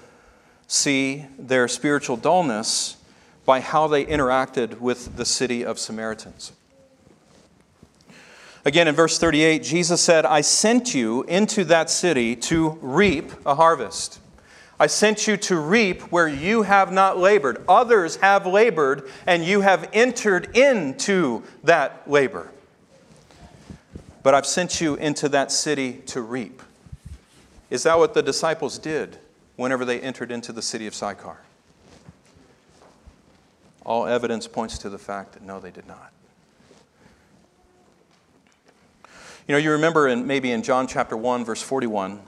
see 0.68 1.26
their 1.40 1.68
spiritual 1.68 2.16
dullness 2.16 2.98
by 3.44 3.60
how 3.60 3.88
they 3.88 4.06
interacted 4.06 4.80
with 4.80 5.18
the 5.18 5.26
city 5.26 5.66
of 5.66 5.80
Samaritans. 5.80 6.52
Again, 8.64 8.88
in 8.88 8.94
verse 8.94 9.18
38, 9.18 9.64
Jesus 9.64 10.00
said, 10.00 10.28
I 10.28 10.42
sent 10.42 10.94
you 10.94 11.24
into 11.24 11.64
that 11.66 11.90
city 11.90 12.36
to 12.36 12.78
reap 12.82 13.32
a 13.48 13.56
harvest. 13.56 14.20
I 14.82 14.88
sent 14.88 15.28
you 15.28 15.38
to 15.38 15.60
reap 15.60 16.02
where 16.12 16.28
you 16.28 16.64
have 16.64 16.92
not 16.92 17.20
labored. 17.20 17.64
Others 17.70 18.16
have 18.16 18.48
labored, 18.48 19.08
and 19.28 19.46
you 19.46 19.62
have 19.62 19.88
entered 19.94 20.58
into 20.58 21.44
that 21.64 22.10
labor. 22.10 22.50
But 24.24 24.34
I've 24.34 24.48
sent 24.48 24.82
you 24.82 24.96
into 24.96 25.30
that 25.30 25.52
city 25.52 26.02
to 26.08 26.22
reap. 26.22 26.64
Is 27.70 27.84
that 27.84 28.00
what 28.00 28.16
the 28.16 28.24
disciples 28.24 28.80
did 28.80 29.20
whenever 29.56 29.86
they 29.86 30.02
entered 30.02 30.32
into 30.32 30.52
the 30.52 30.64
city 30.64 30.88
of 30.88 30.96
Sychar? 30.96 31.38
All 33.86 34.08
evidence 34.08 34.48
points 34.48 34.80
to 34.80 34.90
the 34.90 34.98
fact 34.98 35.34
that 35.34 35.44
no, 35.44 35.60
they 35.60 35.70
did 35.70 35.86
not. 35.86 36.12
You 39.48 39.54
know, 39.54 39.58
you 39.58 39.74
remember 39.74 40.08
in, 40.08 40.26
maybe 40.26 40.52
in 40.52 40.64
John 40.64 40.88
chapter 40.88 41.16
1, 41.16 41.46
verse 41.46 41.62
41, 41.62 42.20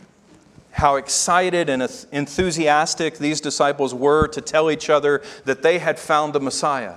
how 0.74 0.96
excited 0.96 1.70
and 1.70 1.84
enthusiastic 2.12 3.20
these 3.20 3.40
disciples 3.40 3.94
were 3.94 4.28
to 4.28 4.42
tell 4.42 4.72
each 4.72 4.90
other 4.90 5.22
that 5.46 5.62
they 5.62 5.78
had 5.78 6.00
found 6.00 6.34
the 6.34 6.40
Messiah. 6.40 6.96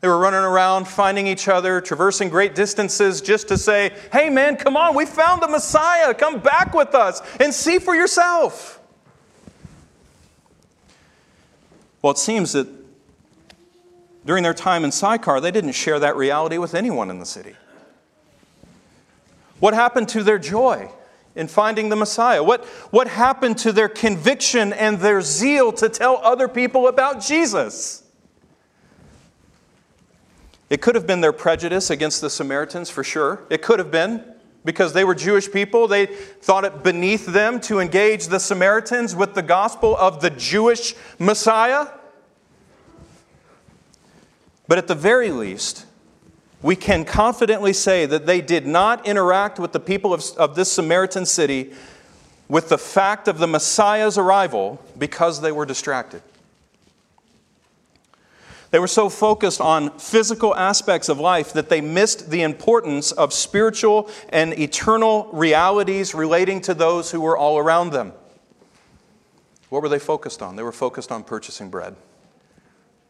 They 0.00 0.08
were 0.08 0.18
running 0.18 0.40
around, 0.40 0.86
finding 0.86 1.26
each 1.26 1.48
other, 1.48 1.80
traversing 1.80 2.28
great 2.28 2.54
distances 2.54 3.20
just 3.20 3.48
to 3.48 3.58
say, 3.58 3.92
Hey, 4.12 4.30
man, 4.30 4.56
come 4.56 4.76
on, 4.76 4.94
we 4.94 5.06
found 5.06 5.42
the 5.42 5.48
Messiah. 5.48 6.14
Come 6.14 6.38
back 6.38 6.72
with 6.72 6.94
us 6.94 7.20
and 7.40 7.52
see 7.52 7.78
for 7.78 7.96
yourself. 7.96 8.80
Well, 12.00 12.12
it 12.12 12.18
seems 12.18 12.52
that 12.52 12.68
during 14.24 14.44
their 14.44 14.54
time 14.54 14.84
in 14.84 14.92
Sychar, 14.92 15.40
they 15.40 15.50
didn't 15.50 15.72
share 15.72 15.98
that 15.98 16.16
reality 16.16 16.58
with 16.58 16.74
anyone 16.74 17.10
in 17.10 17.18
the 17.18 17.26
city. 17.26 17.56
What 19.58 19.74
happened 19.74 20.08
to 20.10 20.22
their 20.22 20.38
joy? 20.38 20.90
In 21.36 21.48
finding 21.48 21.88
the 21.88 21.96
Messiah? 21.96 22.42
What, 22.42 22.64
what 22.90 23.08
happened 23.08 23.58
to 23.58 23.72
their 23.72 23.88
conviction 23.88 24.72
and 24.72 24.98
their 24.98 25.20
zeal 25.20 25.72
to 25.72 25.88
tell 25.88 26.20
other 26.22 26.48
people 26.48 26.88
about 26.88 27.20
Jesus? 27.20 28.02
It 30.70 30.80
could 30.80 30.94
have 30.94 31.06
been 31.06 31.20
their 31.20 31.32
prejudice 31.32 31.90
against 31.90 32.20
the 32.20 32.30
Samaritans, 32.30 32.90
for 32.90 33.04
sure. 33.04 33.44
It 33.50 33.62
could 33.62 33.78
have 33.78 33.90
been 33.90 34.24
because 34.64 34.92
they 34.92 35.04
were 35.04 35.14
Jewish 35.14 35.50
people. 35.50 35.86
They 35.86 36.06
thought 36.06 36.64
it 36.64 36.82
beneath 36.82 37.26
them 37.26 37.60
to 37.60 37.80
engage 37.80 38.28
the 38.28 38.40
Samaritans 38.40 39.14
with 39.14 39.34
the 39.34 39.42
gospel 39.42 39.96
of 39.96 40.20
the 40.20 40.30
Jewish 40.30 40.94
Messiah. 41.18 41.88
But 44.66 44.78
at 44.78 44.88
the 44.88 44.94
very 44.94 45.30
least, 45.30 45.84
we 46.64 46.74
can 46.74 47.04
confidently 47.04 47.74
say 47.74 48.06
that 48.06 48.24
they 48.24 48.40
did 48.40 48.66
not 48.66 49.06
interact 49.06 49.58
with 49.58 49.72
the 49.72 49.78
people 49.78 50.14
of, 50.14 50.24
of 50.38 50.54
this 50.54 50.72
Samaritan 50.72 51.26
city 51.26 51.74
with 52.48 52.70
the 52.70 52.78
fact 52.78 53.28
of 53.28 53.36
the 53.36 53.46
Messiah's 53.46 54.16
arrival 54.16 54.82
because 54.96 55.42
they 55.42 55.52
were 55.52 55.66
distracted. 55.66 56.22
They 58.70 58.78
were 58.78 58.86
so 58.86 59.10
focused 59.10 59.60
on 59.60 59.98
physical 59.98 60.56
aspects 60.56 61.10
of 61.10 61.20
life 61.20 61.52
that 61.52 61.68
they 61.68 61.82
missed 61.82 62.30
the 62.30 62.40
importance 62.40 63.12
of 63.12 63.34
spiritual 63.34 64.08
and 64.30 64.58
eternal 64.58 65.28
realities 65.34 66.14
relating 66.14 66.62
to 66.62 66.72
those 66.72 67.10
who 67.10 67.20
were 67.20 67.36
all 67.36 67.58
around 67.58 67.90
them. 67.90 68.14
What 69.68 69.82
were 69.82 69.90
they 69.90 69.98
focused 69.98 70.40
on? 70.40 70.56
They 70.56 70.62
were 70.62 70.72
focused 70.72 71.12
on 71.12 71.24
purchasing 71.24 71.68
bread. 71.68 71.94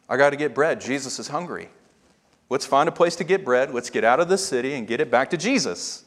I 0.08 0.16
got 0.16 0.30
to 0.30 0.36
get 0.36 0.56
bread. 0.56 0.80
Jesus 0.80 1.20
is 1.20 1.28
hungry. 1.28 1.68
Let's 2.50 2.66
find 2.66 2.88
a 2.88 2.92
place 2.92 3.16
to 3.16 3.24
get 3.24 3.44
bread. 3.44 3.72
Let's 3.72 3.90
get 3.90 4.04
out 4.04 4.20
of 4.20 4.28
this 4.28 4.46
city 4.46 4.74
and 4.74 4.86
get 4.86 5.00
it 5.00 5.10
back 5.10 5.30
to 5.30 5.36
Jesus. 5.36 6.04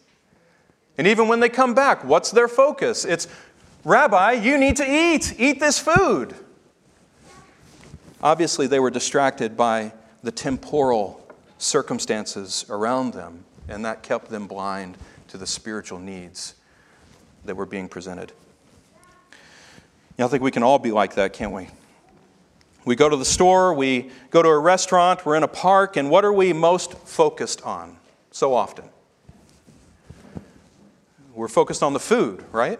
And 0.98 1.08
even 1.08 1.28
when 1.28 1.40
they 1.40 1.50
come 1.50 1.74
back, 1.74 2.04
what's 2.04 2.32
their 2.32 2.48
focus? 2.48 3.06
It's, 3.06 3.28
Rabbi, 3.84 4.34
you 4.34 4.58
need 4.58 4.78
to 4.78 4.86
eat. 4.86 5.36
Eat 5.40 5.60
this 5.60 5.80
food. 5.80 6.36
Obviously, 8.22 8.68
they 8.68 8.80
were 8.80 8.90
distracted 8.90 9.56
by 9.56 9.94
the 10.24 10.32
temporal 10.32 11.24
circumstances 11.60 12.66
around 12.70 13.14
them, 13.14 13.44
and 13.68 13.86
that 13.86 14.02
kept 14.02 14.30
them 14.30 14.48
blind 14.48 14.98
to 15.28 15.38
the 15.38 15.46
spiritual 15.46 16.00
needs 16.00 16.56
that 17.46 17.56
were 17.56 17.66
being 17.66 17.88
presented. 17.88 18.32
You 19.32 20.24
know, 20.24 20.26
I 20.26 20.30
think 20.30 20.42
we 20.42 20.52
can 20.52 20.64
all 20.64 20.80
be 20.80 20.92
like 20.92 21.16
that, 21.16 21.34
can't 21.34 21.52
we? 21.52 21.68
We 22.88 22.96
go 22.96 23.10
to 23.10 23.18
the 23.18 23.26
store, 23.26 23.74
we 23.74 24.12
go 24.30 24.42
to 24.42 24.48
a 24.48 24.58
restaurant, 24.58 25.26
we're 25.26 25.36
in 25.36 25.44
a 25.44 25.48
park, 25.50 25.98
and 25.98 26.10
what 26.10 26.24
are 26.24 26.32
we 26.32 26.54
most 26.54 26.94
focused 26.94 27.62
on 27.64 27.98
so 28.32 28.54
often? 28.54 28.86
We're 31.36 31.50
focused 31.50 31.84
on 31.84 31.92
the 31.92 32.00
food, 32.00 32.46
right? 32.54 32.80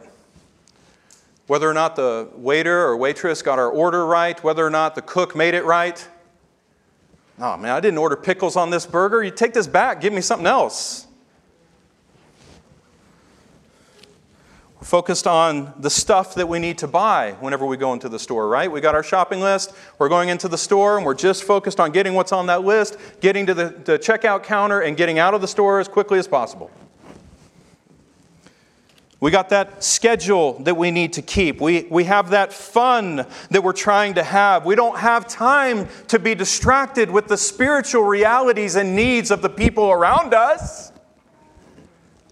Whether 1.48 1.70
or 1.70 1.74
not 1.74 1.98
the 1.98 2.30
waiter 2.36 2.86
or 2.86 2.96
waitress 2.96 3.42
got 3.42 3.60
our 3.60 3.70
order 3.70 4.06
right, 4.06 4.42
whether 4.46 4.66
or 4.66 4.70
not 4.70 4.96
the 4.96 5.02
cook 5.02 5.36
made 5.36 5.54
it 5.54 5.66
right. 5.66 6.08
Oh 7.38 7.58
man, 7.58 7.72
I 7.72 7.82
didn't 7.82 7.98
order 7.98 8.16
pickles 8.16 8.56
on 8.56 8.70
this 8.70 8.86
burger. 8.86 9.22
You 9.22 9.32
take 9.32 9.54
this 9.54 9.68
back, 9.68 10.00
give 10.00 10.14
me 10.14 10.22
something 10.22 10.48
else. 10.48 11.07
We're 14.80 14.86
focused 14.86 15.26
on 15.26 15.74
the 15.80 15.90
stuff 15.90 16.36
that 16.36 16.48
we 16.48 16.60
need 16.60 16.78
to 16.80 16.88
buy 16.88 17.36
whenever 17.40 17.66
we 17.66 17.78
go 17.78 17.94
into 17.94 18.10
the 18.10 18.20
store, 18.20 18.48
right? 18.48 18.72
We 18.72 18.80
got 18.80 18.94
our 18.94 19.02
shopping 19.02 19.42
list, 19.42 19.74
we're 19.98 20.10
going 20.10 20.30
into 20.30 20.48
the 20.48 20.58
store, 20.58 20.98
and 20.98 21.06
we're 21.06 21.16
just 21.16 21.44
focused 21.44 21.80
on 21.80 21.92
getting 21.92 22.14
what's 22.14 22.32
on 22.32 22.46
that 22.46 22.64
list, 22.64 22.98
getting 23.20 23.48
to 23.48 23.56
the, 23.56 23.70
the 23.70 23.98
checkout 23.98 24.44
counter, 24.44 24.82
and 24.82 24.96
getting 24.96 25.18
out 25.18 25.34
of 25.34 25.42
the 25.42 25.48
store 25.48 25.80
as 25.80 25.88
quickly 25.88 26.20
as 26.20 26.28
possible. 26.28 26.70
We 29.20 29.32
got 29.32 29.50
that 29.50 29.84
schedule 29.84 30.60
that 30.60 30.78
we 30.78 30.92
need 30.92 31.14
to 31.14 31.24
keep. 31.24 31.60
We, 31.60 31.88
we 31.90 32.04
have 32.04 32.30
that 32.30 32.54
fun 32.54 33.26
that 33.50 33.64
we're 33.64 33.74
trying 33.74 34.14
to 34.14 34.24
have. 34.24 34.64
We 34.64 34.76
don't 34.76 35.00
have 35.00 35.28
time 35.28 35.88
to 36.10 36.20
be 36.20 36.36
distracted 36.36 37.10
with 37.10 37.28
the 37.28 37.38
spiritual 37.38 38.04
realities 38.04 38.76
and 38.76 38.96
needs 38.96 39.32
of 39.32 39.42
the 39.42 39.50
people 39.50 39.90
around 39.90 40.36
us. 40.36 40.92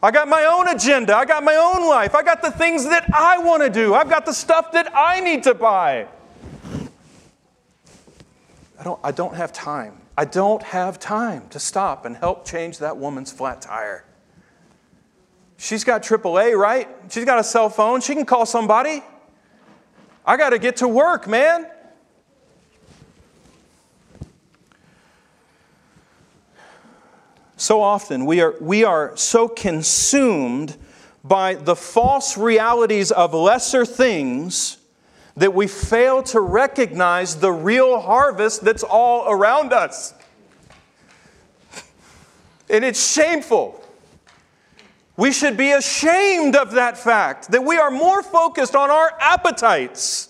I 0.03 0.11
got 0.11 0.27
my 0.27 0.45
own 0.45 0.67
agenda. 0.67 1.15
I 1.15 1.25
got 1.25 1.43
my 1.43 1.55
own 1.55 1.87
life. 1.87 2.15
I 2.15 2.23
got 2.23 2.41
the 2.41 2.51
things 2.51 2.85
that 2.85 3.09
I 3.13 3.37
want 3.39 3.63
to 3.63 3.69
do. 3.69 3.93
I've 3.93 4.09
got 4.09 4.25
the 4.25 4.33
stuff 4.33 4.71
that 4.73 4.91
I 4.95 5.19
need 5.19 5.43
to 5.43 5.53
buy. 5.53 6.07
I 8.79 8.83
don't, 8.83 8.99
I 9.03 9.11
don't 9.11 9.35
have 9.35 9.51
time. 9.53 9.97
I 10.17 10.25
don't 10.25 10.61
have 10.63 10.99
time 10.99 11.47
to 11.49 11.59
stop 11.59 12.05
and 12.05 12.15
help 12.15 12.45
change 12.45 12.79
that 12.79 12.97
woman's 12.97 13.31
flat 13.31 13.61
tire. 13.61 14.05
She's 15.57 15.83
got 15.83 16.03
AAA, 16.03 16.57
right? 16.57 16.87
She's 17.09 17.25
got 17.25 17.39
a 17.39 17.43
cell 17.43 17.69
phone. 17.69 18.01
She 18.01 18.13
can 18.13 18.25
call 18.25 18.45
somebody. 18.45 19.03
I 20.25 20.37
got 20.37 20.49
to 20.49 20.59
get 20.59 20.77
to 20.77 20.87
work, 20.87 21.27
man. 21.27 21.67
So 27.65 27.81
often 27.81 28.27
we 28.27 28.41
are, 28.41 28.53
we 28.61 28.83
are 28.83 29.17
so 29.17 29.47
consumed 29.47 30.77
by 31.23 31.55
the 31.55 31.75
false 31.75 32.37
realities 32.37 33.11
of 33.11 33.33
lesser 33.33 33.87
things 33.87 34.77
that 35.35 35.51
we 35.55 35.65
fail 35.65 36.21
to 36.21 36.41
recognize 36.41 37.37
the 37.37 37.51
real 37.51 37.99
harvest 38.01 38.63
that's 38.63 38.83
all 38.83 39.27
around 39.27 39.73
us. 39.73 40.13
And 42.69 42.85
it's 42.85 43.13
shameful. 43.13 43.83
We 45.17 45.31
should 45.31 45.57
be 45.57 45.71
ashamed 45.71 46.55
of 46.55 46.73
that 46.73 46.99
fact 46.99 47.49
that 47.49 47.63
we 47.63 47.77
are 47.77 47.89
more 47.89 48.21
focused 48.21 48.75
on 48.75 48.91
our 48.91 49.11
appetites 49.19 50.29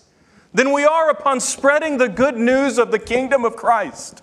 than 0.54 0.72
we 0.72 0.86
are 0.86 1.10
upon 1.10 1.40
spreading 1.40 1.98
the 1.98 2.08
good 2.08 2.38
news 2.38 2.78
of 2.78 2.90
the 2.90 2.98
kingdom 2.98 3.44
of 3.44 3.56
Christ. 3.56 4.22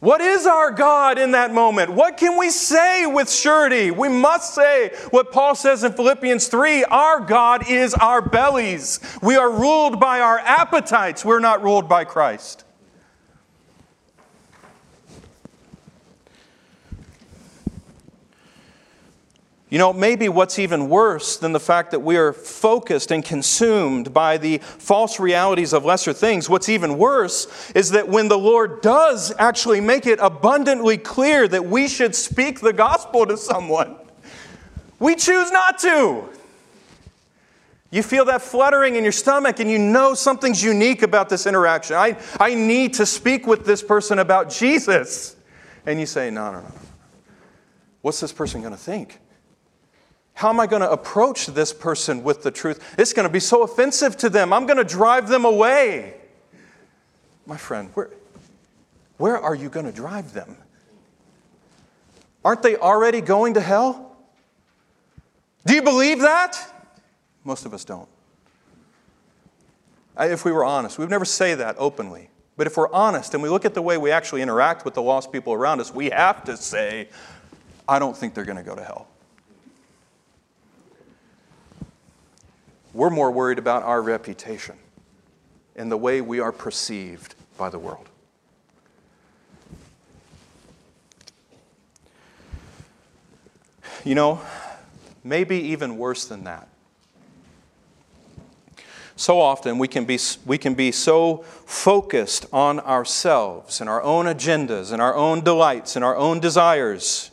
What 0.00 0.20
is 0.20 0.46
our 0.46 0.70
God 0.72 1.18
in 1.18 1.30
that 1.30 1.54
moment? 1.54 1.90
What 1.90 2.18
can 2.18 2.38
we 2.38 2.50
say 2.50 3.06
with 3.06 3.30
surety? 3.30 3.90
We 3.90 4.10
must 4.10 4.54
say 4.54 4.90
what 5.08 5.32
Paul 5.32 5.54
says 5.54 5.84
in 5.84 5.92
Philippians 5.92 6.48
3 6.48 6.84
Our 6.84 7.20
God 7.20 7.70
is 7.70 7.94
our 7.94 8.20
bellies. 8.20 9.00
We 9.22 9.36
are 9.36 9.50
ruled 9.50 9.98
by 9.98 10.20
our 10.20 10.38
appetites, 10.38 11.24
we're 11.24 11.40
not 11.40 11.62
ruled 11.62 11.88
by 11.88 12.04
Christ. 12.04 12.65
You 19.76 19.78
know, 19.78 19.92
maybe 19.92 20.30
what's 20.30 20.58
even 20.58 20.88
worse 20.88 21.36
than 21.36 21.52
the 21.52 21.60
fact 21.60 21.90
that 21.90 22.00
we 22.00 22.16
are 22.16 22.32
focused 22.32 23.10
and 23.10 23.22
consumed 23.22 24.14
by 24.14 24.38
the 24.38 24.56
false 24.56 25.20
realities 25.20 25.74
of 25.74 25.84
lesser 25.84 26.14
things, 26.14 26.48
what's 26.48 26.70
even 26.70 26.96
worse 26.96 27.70
is 27.72 27.90
that 27.90 28.08
when 28.08 28.28
the 28.28 28.38
Lord 28.38 28.80
does 28.80 29.34
actually 29.38 29.82
make 29.82 30.06
it 30.06 30.18
abundantly 30.22 30.96
clear 30.96 31.46
that 31.46 31.66
we 31.66 31.88
should 31.88 32.14
speak 32.14 32.60
the 32.60 32.72
gospel 32.72 33.26
to 33.26 33.36
someone, 33.36 33.96
we 34.98 35.14
choose 35.14 35.52
not 35.52 35.78
to. 35.80 36.26
You 37.90 38.02
feel 38.02 38.24
that 38.24 38.40
fluttering 38.40 38.96
in 38.96 39.02
your 39.02 39.12
stomach 39.12 39.60
and 39.60 39.70
you 39.70 39.78
know 39.78 40.14
something's 40.14 40.64
unique 40.64 41.02
about 41.02 41.28
this 41.28 41.46
interaction. 41.46 41.96
I, 41.96 42.16
I 42.40 42.54
need 42.54 42.94
to 42.94 43.04
speak 43.04 43.46
with 43.46 43.66
this 43.66 43.82
person 43.82 44.20
about 44.20 44.48
Jesus. 44.48 45.36
And 45.84 46.00
you 46.00 46.06
say, 46.06 46.30
no, 46.30 46.50
no, 46.50 46.60
no. 46.60 46.72
What's 48.00 48.20
this 48.20 48.32
person 48.32 48.62
going 48.62 48.72
to 48.72 48.80
think? 48.80 49.20
How 50.36 50.50
am 50.50 50.60
I 50.60 50.66
going 50.66 50.82
to 50.82 50.90
approach 50.90 51.46
this 51.46 51.72
person 51.72 52.22
with 52.22 52.42
the 52.42 52.50
truth? 52.50 52.94
It's 52.98 53.14
going 53.14 53.26
to 53.26 53.32
be 53.32 53.40
so 53.40 53.62
offensive 53.62 54.18
to 54.18 54.28
them. 54.28 54.52
I'm 54.52 54.66
going 54.66 54.76
to 54.76 54.84
drive 54.84 55.28
them 55.28 55.46
away. 55.46 56.14
My 57.46 57.56
friend, 57.56 57.88
where, 57.94 58.10
where 59.16 59.38
are 59.38 59.54
you 59.54 59.70
going 59.70 59.86
to 59.86 59.92
drive 59.92 60.34
them? 60.34 60.58
Aren't 62.44 62.62
they 62.62 62.76
already 62.76 63.22
going 63.22 63.54
to 63.54 63.62
hell? 63.62 64.14
Do 65.64 65.74
you 65.74 65.80
believe 65.80 66.20
that? 66.20 66.58
Most 67.42 67.64
of 67.64 67.72
us 67.72 67.86
don't. 67.86 68.08
If 70.20 70.44
we 70.44 70.52
were 70.52 70.64
honest, 70.66 70.98
we 70.98 71.04
would 71.04 71.10
never 71.10 71.24
say 71.24 71.54
that 71.54 71.76
openly. 71.78 72.28
But 72.58 72.66
if 72.66 72.76
we're 72.76 72.92
honest 72.92 73.32
and 73.32 73.42
we 73.42 73.48
look 73.48 73.64
at 73.64 73.72
the 73.72 73.80
way 73.80 73.96
we 73.96 74.10
actually 74.10 74.42
interact 74.42 74.84
with 74.84 74.92
the 74.92 75.02
lost 75.02 75.32
people 75.32 75.54
around 75.54 75.80
us, 75.80 75.94
we 75.94 76.10
have 76.10 76.44
to 76.44 76.58
say, 76.58 77.08
I 77.88 77.98
don't 77.98 78.14
think 78.14 78.34
they're 78.34 78.44
going 78.44 78.58
to 78.58 78.62
go 78.62 78.74
to 78.74 78.84
hell. 78.84 79.08
We're 82.96 83.10
more 83.10 83.30
worried 83.30 83.58
about 83.58 83.82
our 83.82 84.00
reputation 84.00 84.74
and 85.76 85.92
the 85.92 85.98
way 85.98 86.22
we 86.22 86.40
are 86.40 86.50
perceived 86.50 87.34
by 87.58 87.68
the 87.68 87.78
world. 87.78 88.08
You 94.02 94.14
know, 94.14 94.40
maybe 95.22 95.56
even 95.56 95.98
worse 95.98 96.24
than 96.24 96.44
that. 96.44 96.68
So 99.14 99.42
often 99.42 99.76
we 99.76 99.88
can, 99.88 100.06
be, 100.06 100.18
we 100.46 100.56
can 100.56 100.72
be 100.72 100.90
so 100.90 101.44
focused 101.66 102.46
on 102.50 102.80
ourselves 102.80 103.82
and 103.82 103.90
our 103.90 104.02
own 104.02 104.24
agendas 104.24 104.90
and 104.90 105.02
our 105.02 105.14
own 105.14 105.44
delights 105.44 105.96
and 105.96 106.04
our 106.04 106.16
own 106.16 106.40
desires 106.40 107.30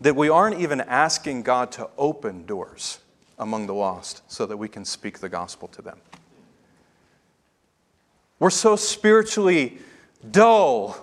that 0.00 0.14
we 0.14 0.28
aren't 0.28 0.60
even 0.60 0.80
asking 0.80 1.42
God 1.42 1.72
to 1.72 1.88
open 1.98 2.46
doors 2.46 3.00
among 3.42 3.66
the 3.66 3.74
lost 3.74 4.22
so 4.26 4.46
that 4.46 4.56
we 4.56 4.68
can 4.68 4.84
speak 4.84 5.18
the 5.18 5.28
gospel 5.28 5.68
to 5.68 5.82
them. 5.82 5.98
We're 8.38 8.50
so 8.50 8.76
spiritually 8.76 9.78
dull. 10.30 10.96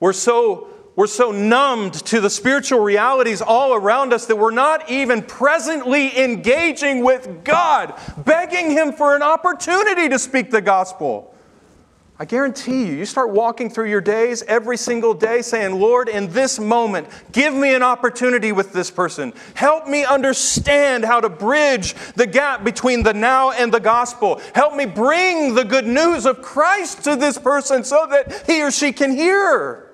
We're 0.00 0.12
so 0.12 0.68
we're 0.96 1.06
so 1.06 1.30
numbed 1.30 1.94
to 2.06 2.20
the 2.20 2.28
spiritual 2.28 2.80
realities 2.80 3.40
all 3.40 3.72
around 3.74 4.12
us 4.12 4.26
that 4.26 4.36
we're 4.36 4.50
not 4.50 4.90
even 4.90 5.22
presently 5.22 6.18
engaging 6.22 7.04
with 7.04 7.42
God, 7.44 7.98
begging 8.18 8.70
Him 8.70 8.92
for 8.92 9.16
an 9.16 9.22
opportunity 9.22 10.08
to 10.08 10.18
speak 10.18 10.50
the 10.50 10.60
gospel. 10.60 11.34
I 12.20 12.26
guarantee 12.26 12.84
you, 12.84 12.92
you 12.92 13.06
start 13.06 13.30
walking 13.30 13.70
through 13.70 13.88
your 13.88 14.02
days 14.02 14.42
every 14.42 14.76
single 14.76 15.14
day 15.14 15.40
saying, 15.40 15.80
Lord, 15.80 16.06
in 16.06 16.30
this 16.30 16.60
moment, 16.60 17.08
give 17.32 17.54
me 17.54 17.74
an 17.74 17.82
opportunity 17.82 18.52
with 18.52 18.74
this 18.74 18.90
person. 18.90 19.32
Help 19.54 19.88
me 19.88 20.04
understand 20.04 21.02
how 21.02 21.22
to 21.22 21.30
bridge 21.30 21.94
the 22.16 22.26
gap 22.26 22.62
between 22.62 23.02
the 23.02 23.14
now 23.14 23.52
and 23.52 23.72
the 23.72 23.80
gospel. 23.80 24.38
Help 24.54 24.76
me 24.76 24.84
bring 24.84 25.54
the 25.54 25.64
good 25.64 25.86
news 25.86 26.26
of 26.26 26.42
Christ 26.42 27.04
to 27.04 27.16
this 27.16 27.38
person 27.38 27.84
so 27.84 28.06
that 28.10 28.44
he 28.46 28.62
or 28.62 28.70
she 28.70 28.92
can 28.92 29.12
hear. 29.12 29.90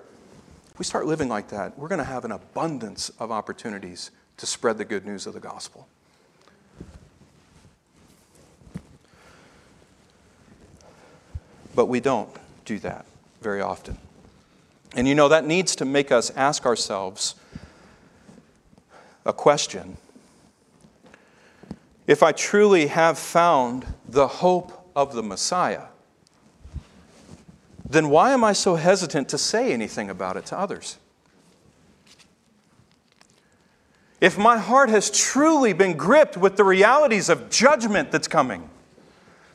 If 0.72 0.80
we 0.80 0.84
start 0.84 1.06
living 1.06 1.28
like 1.28 1.46
that, 1.50 1.78
we're 1.78 1.86
going 1.86 2.00
to 2.00 2.04
have 2.04 2.24
an 2.24 2.32
abundance 2.32 3.08
of 3.20 3.30
opportunities 3.30 4.10
to 4.38 4.46
spread 4.46 4.78
the 4.78 4.84
good 4.84 5.06
news 5.06 5.28
of 5.28 5.34
the 5.34 5.38
gospel. 5.38 5.86
But 11.76 11.86
we 11.86 12.00
don't 12.00 12.30
do 12.64 12.78
that 12.80 13.04
very 13.42 13.60
often. 13.60 13.98
And 14.96 15.06
you 15.06 15.14
know, 15.14 15.28
that 15.28 15.46
needs 15.46 15.76
to 15.76 15.84
make 15.84 16.10
us 16.10 16.30
ask 16.30 16.64
ourselves 16.64 17.34
a 19.26 19.32
question. 19.32 19.98
If 22.06 22.22
I 22.22 22.32
truly 22.32 22.86
have 22.86 23.18
found 23.18 23.86
the 24.08 24.26
hope 24.26 24.90
of 24.96 25.14
the 25.14 25.22
Messiah, 25.22 25.82
then 27.88 28.08
why 28.08 28.32
am 28.32 28.42
I 28.42 28.54
so 28.54 28.76
hesitant 28.76 29.28
to 29.28 29.38
say 29.38 29.72
anything 29.72 30.08
about 30.08 30.36
it 30.36 30.46
to 30.46 30.58
others? 30.58 30.96
If 34.18 34.38
my 34.38 34.56
heart 34.56 34.88
has 34.88 35.10
truly 35.10 35.74
been 35.74 35.96
gripped 35.96 36.38
with 36.38 36.56
the 36.56 36.64
realities 36.64 37.28
of 37.28 37.50
judgment 37.50 38.10
that's 38.10 38.28
coming, 38.28 38.70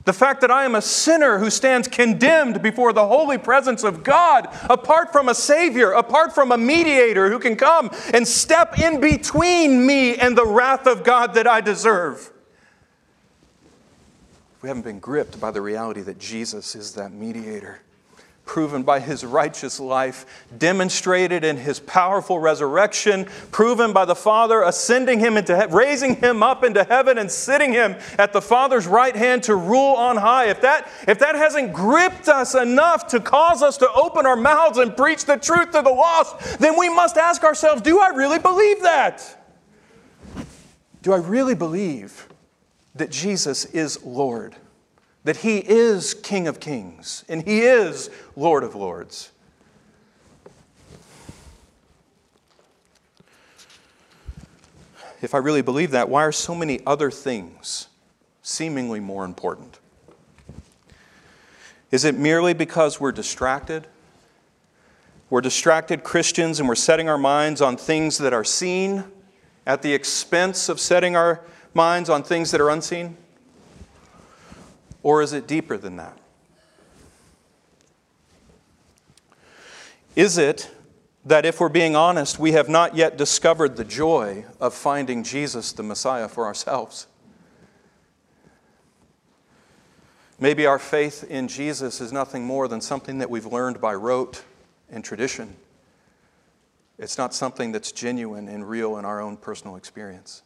the 0.04 0.14
fact 0.14 0.41
that 0.41 0.52
I 0.52 0.66
am 0.66 0.76
a 0.76 0.82
sinner 0.82 1.38
who 1.38 1.49
stands 1.49 1.88
condemned 1.88 2.62
before 2.62 2.93
the 2.93 3.06
holy 3.06 3.38
presence 3.38 3.84
of 3.84 4.04
God, 4.04 4.47
apart 4.70 5.12
from 5.12 5.30
a 5.30 5.36
Savior, 5.36 5.91
apart 5.91 6.34
from 6.34 6.52
a 6.52 6.58
mediator 6.58 7.30
who 7.30 7.39
can 7.39 7.56
come 7.56 7.91
and 8.14 8.28
step 8.28 8.80
in 8.80 8.99
between 8.99 9.86
me 9.86 10.16
and 10.16 10.38
the 10.38 10.45
wrath 10.45 10.88
of 10.88 11.04
God 11.04 11.34
that 11.36 11.47
I 11.47 11.62
deserve. 11.62 12.32
We 14.62 14.70
haven't 14.70 14.84
been 14.84 14.99
gripped 14.99 15.39
by 15.39 15.52
the 15.52 15.62
reality 15.62 16.02
that 16.02 16.20
Jesus 16.20 16.76
is 16.76 16.93
that 16.93 17.12
mediator 17.12 17.82
proven 18.52 18.84
by 18.84 18.99
his 18.99 19.24
righteous 19.24 19.80
life, 19.80 20.26
demonstrated 20.58 21.45
in 21.45 21.56
his 21.56 21.80
powerful 21.80 22.38
resurrection, 22.38 23.26
proven 23.49 23.93
by 23.93 24.04
the 24.04 24.14
Father 24.14 24.62
ascending 24.64 25.20
him 25.20 25.38
into 25.38 25.58
he- 25.58 25.74
raising 25.74 26.18
him 26.18 26.43
up 26.43 26.62
into 26.62 26.84
heaven 26.84 27.18
and 27.18 27.32
sitting 27.32 27.72
him 27.72 27.95
at 28.20 28.34
the 28.34 28.41
Father's 28.41 28.86
right 28.86 29.16
hand 29.16 29.41
to 29.43 29.56
rule 29.56 29.95
on 29.95 30.18
high. 30.18 30.49
If 30.49 30.60
that 30.64 30.89
if 31.08 31.18
that 31.20 31.36
hasn't 31.36 31.72
gripped 31.72 32.28
us 32.28 32.54
enough 32.54 33.08
to 33.08 33.22
cause 33.22 33.64
us 33.64 33.78
to 33.78 33.89
open 33.93 34.26
our 34.26 34.36
mouths 34.36 34.78
and 34.78 34.97
preach 34.97 35.24
the 35.24 35.38
truth 35.38 35.72
to 35.72 35.82
the 35.82 35.89
lost, 35.89 36.60
then 36.60 36.78
we 36.78 36.89
must 36.89 37.16
ask 37.16 37.45
ourselves, 37.45 37.82
do 37.82 38.02
I 38.02 38.10
really 38.10 38.39
believe 38.39 38.82
that? 38.82 39.45
Do 41.02 41.14
I 41.14 41.20
really 41.20 41.56
believe 41.56 42.28
that 42.95 43.12
Jesus 43.12 43.64
is 43.64 44.04
Lord? 44.04 44.58
That 45.24 45.38
He 45.38 45.57
is 45.57 46.13
King 46.13 46.47
of 46.47 46.59
Kings 46.59 47.24
and 47.28 47.43
He 47.43 47.61
is 47.61 48.09
Lord 48.36 48.63
of 48.63 48.76
Lords. 48.76 49.32
If 55.22 55.36
I 55.36 55.38
really 55.38 55.61
believe 55.61 55.91
that, 55.91 56.09
why 56.09 56.24
are 56.24 56.32
so 56.32 56.55
many 56.55 56.80
other 56.86 57.11
things 57.11 57.88
seemingly 58.41 58.99
more 58.99 59.24
important? 59.24 59.78
Is 61.91 62.05
it 62.05 62.17
merely 62.17 62.53
because 62.53 62.99
we're 62.99 63.11
distracted? 63.11 63.86
We're 65.30 65.41
distracted 65.41 66.03
Christians 66.03 66.59
and 66.59 66.67
we're 66.67 66.76
setting 66.76 67.07
our 67.07 67.17
minds 67.17 67.61
on 67.61 67.78
things 67.78 68.17
that 68.17 68.34
are 68.34 68.43
seen 68.43 69.03
at 69.67 69.82
the 69.82 69.93
expense 69.93 70.69
of 70.69 70.80
setting 70.80 71.15
our 71.15 71.41
minds 71.74 72.09
on 72.09 72.24
things 72.24 72.51
that 72.51 72.59
are 72.59 72.69
unseen? 72.69 73.15
Or 75.04 75.22
is 75.22 75.34
it 75.34 75.47
deeper 75.47 75.78
than 75.78 75.97
that? 75.97 76.18
Is 80.16 80.38
it 80.38 80.70
that 81.26 81.45
if 81.45 81.60
we're 81.60 81.70
being 81.70 81.95
honest, 81.95 82.39
we 82.39 82.52
have 82.52 82.68
not 82.68 82.95
yet 82.95 83.18
discovered 83.18 83.78
the 83.78 83.86
joy 83.86 84.45
of 84.60 84.74
finding 84.74 85.24
Jesus 85.24 85.72
the 85.72 85.84
Messiah 85.84 86.28
for 86.28 86.45
ourselves? 86.45 87.08
Maybe 90.39 90.66
our 90.66 90.80
faith 90.80 91.24
in 91.30 91.47
Jesus 91.47 92.02
is 92.02 92.12
nothing 92.12 92.43
more 92.43 92.68
than 92.68 92.82
something 92.82 93.20
that 93.20 93.30
we've 93.30 93.45
learned 93.45 93.80
by 93.80 93.93
rote 93.93 94.43
and 94.89 95.04
tradition. 95.04 95.56
It's 96.97 97.18
not 97.18 97.34
something 97.34 97.72
that's 97.72 97.91
genuine 97.91 98.47
and 98.47 98.68
real 98.68 98.97
in 98.97 99.06
our 99.06 99.22
own 99.22 99.38
personal 99.38 99.76
experience. 99.76 100.41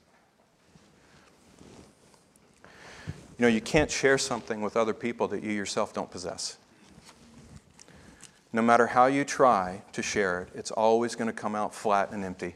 You 3.37 3.43
know, 3.43 3.47
you 3.49 3.61
can't 3.61 3.91
share 3.91 4.17
something 4.17 4.61
with 4.61 4.77
other 4.77 4.93
people 4.93 5.27
that 5.29 5.43
you 5.43 5.51
yourself 5.51 5.93
don't 5.93 6.09
possess. 6.09 6.57
No 8.53 8.61
matter 8.61 8.87
how 8.87 9.07
you 9.07 9.25
try 9.25 9.81
to 9.91 10.01
share 10.01 10.43
it, 10.43 10.49
it's 10.55 10.71
always 10.71 11.15
going 11.15 11.27
to 11.27 11.33
come 11.33 11.55
out 11.55 11.75
flat 11.75 12.11
and 12.11 12.23
empty 12.23 12.55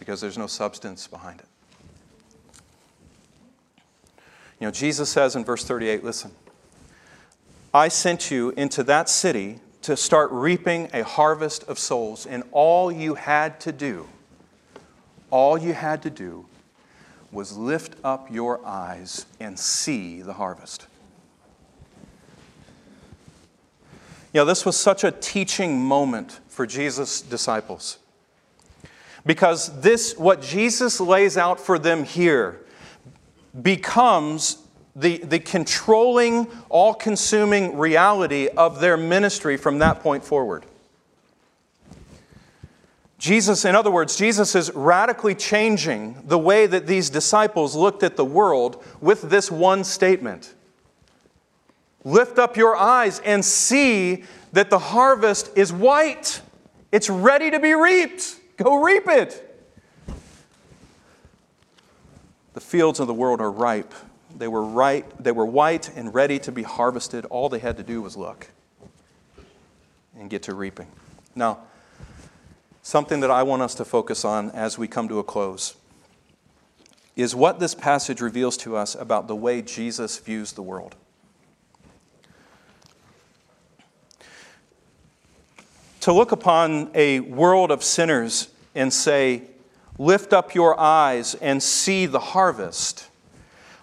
because 0.00 0.20
there's 0.20 0.38
no 0.38 0.48
substance 0.48 1.06
behind 1.06 1.38
it. 1.40 1.46
You 4.58 4.66
know, 4.66 4.72
Jesus 4.72 5.08
says 5.08 5.36
in 5.36 5.44
verse 5.44 5.64
38 5.64 6.02
listen, 6.02 6.32
I 7.72 7.86
sent 7.86 8.32
you 8.32 8.50
into 8.50 8.82
that 8.84 9.08
city 9.08 9.60
to 9.82 9.96
start 9.96 10.30
reaping 10.32 10.90
a 10.92 11.04
harvest 11.04 11.62
of 11.64 11.78
souls, 11.78 12.26
and 12.26 12.42
all 12.50 12.90
you 12.90 13.14
had 13.14 13.60
to 13.60 13.72
do, 13.72 14.08
all 15.30 15.56
you 15.56 15.72
had 15.72 16.02
to 16.02 16.10
do 16.10 16.46
was 17.32 17.56
lift 17.56 17.96
up 18.02 18.30
your 18.30 18.64
eyes 18.64 19.26
and 19.38 19.58
see 19.58 20.22
the 20.22 20.34
harvest. 20.34 20.86
You 24.32 24.40
know, 24.40 24.44
this 24.44 24.64
was 24.64 24.76
such 24.76 25.02
a 25.02 25.10
teaching 25.10 25.80
moment 25.80 26.40
for 26.48 26.66
Jesus' 26.66 27.20
disciples. 27.20 27.98
Because 29.26 29.80
this, 29.80 30.16
what 30.16 30.40
Jesus 30.40 31.00
lays 31.00 31.36
out 31.36 31.60
for 31.60 31.78
them 31.78 32.04
here, 32.04 32.60
becomes 33.60 34.58
the, 34.94 35.18
the 35.18 35.38
controlling, 35.38 36.46
all 36.68 36.94
consuming 36.94 37.76
reality 37.76 38.48
of 38.48 38.80
their 38.80 38.96
ministry 38.96 39.56
from 39.56 39.78
that 39.80 40.00
point 40.00 40.24
forward. 40.24 40.64
Jesus, 43.20 43.66
in 43.66 43.74
other 43.74 43.90
words, 43.90 44.16
Jesus 44.16 44.54
is 44.54 44.72
radically 44.74 45.34
changing 45.34 46.16
the 46.24 46.38
way 46.38 46.66
that 46.66 46.86
these 46.86 47.10
disciples 47.10 47.76
looked 47.76 48.02
at 48.02 48.16
the 48.16 48.24
world 48.24 48.82
with 49.02 49.28
this 49.28 49.50
one 49.50 49.84
statement 49.84 50.54
Lift 52.02 52.38
up 52.38 52.56
your 52.56 52.74
eyes 52.76 53.20
and 53.20 53.44
see 53.44 54.24
that 54.54 54.70
the 54.70 54.78
harvest 54.78 55.50
is 55.54 55.70
white, 55.70 56.40
it's 56.90 57.10
ready 57.10 57.50
to 57.50 57.60
be 57.60 57.74
reaped. 57.74 58.40
Go 58.56 58.82
reap 58.82 59.06
it. 59.06 59.46
The 62.54 62.60
fields 62.60 63.00
of 63.00 63.06
the 63.06 63.12
world 63.12 63.42
are 63.42 63.50
ripe. 63.50 63.92
They 64.34 64.48
were, 64.48 64.64
right, 64.64 65.04
they 65.22 65.32
were 65.32 65.44
white 65.44 65.94
and 65.94 66.14
ready 66.14 66.38
to 66.38 66.50
be 66.52 66.62
harvested. 66.62 67.26
All 67.26 67.50
they 67.50 67.58
had 67.58 67.76
to 67.76 67.82
do 67.82 68.00
was 68.00 68.16
look 68.16 68.48
and 70.18 70.30
get 70.30 70.44
to 70.44 70.54
reaping. 70.54 70.86
Now, 71.34 71.58
something 72.82 73.20
that 73.20 73.30
I 73.30 73.42
want 73.42 73.62
us 73.62 73.74
to 73.76 73.84
focus 73.84 74.24
on 74.24 74.50
as 74.50 74.78
we 74.78 74.88
come 74.88 75.08
to 75.08 75.18
a 75.18 75.24
close 75.24 75.74
is 77.16 77.34
what 77.34 77.60
this 77.60 77.74
passage 77.74 78.20
reveals 78.20 78.56
to 78.58 78.76
us 78.76 78.94
about 78.94 79.28
the 79.28 79.36
way 79.36 79.60
Jesus 79.62 80.18
views 80.18 80.52
the 80.52 80.62
world. 80.62 80.94
To 86.00 86.12
look 86.12 86.32
upon 86.32 86.90
a 86.94 87.20
world 87.20 87.70
of 87.70 87.84
sinners 87.84 88.48
and 88.74 88.92
say, 88.92 89.42
Lift 89.98 90.32
up 90.32 90.54
your 90.54 90.80
eyes 90.80 91.34
and 91.34 91.62
see 91.62 92.06
the 92.06 92.20
harvest, 92.20 93.06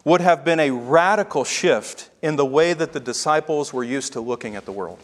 would 0.03 0.21
have 0.21 0.43
been 0.43 0.59
a 0.59 0.71
radical 0.71 1.43
shift 1.43 2.09
in 2.23 2.37
the 2.37 2.45
way 2.45 2.73
that 2.73 2.91
the 2.91 2.99
disciples 2.99 3.71
were 3.71 3.83
used 3.83 4.13
to 4.13 4.21
looking 4.21 4.55
at 4.55 4.65
the 4.65 4.71
world. 4.71 4.97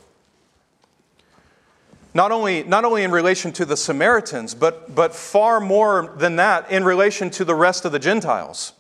Not 2.14 2.32
only, 2.32 2.64
not 2.64 2.86
only 2.86 3.04
in 3.04 3.12
relation 3.12 3.52
to 3.54 3.66
the 3.66 3.78
Samaritans, 3.78 4.54
but, 4.54 4.94
but 4.94 5.16
far 5.16 5.60
more 5.60 6.14
than 6.18 6.36
that 6.36 6.70
in 6.72 6.84
relation 6.84 7.30
to 7.32 7.46
the 7.46 7.56
rest 7.56 7.86
of 7.86 7.92
the 7.92 8.00
Gentiles. 8.00 8.74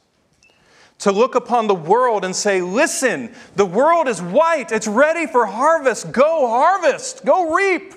To 0.99 1.11
look 1.11 1.35
upon 1.35 1.67
the 1.67 1.75
world 1.75 2.23
and 2.23 2.35
say, 2.35 2.61
listen, 2.61 3.33
the 3.55 3.65
world 3.65 4.07
is 4.07 4.21
white, 4.21 4.71
it's 4.71 4.87
ready 4.87 5.25
for 5.25 5.45
harvest, 5.45 6.11
go 6.11 6.47
harvest, 6.47 7.25
go 7.25 7.53
reap 7.55 7.95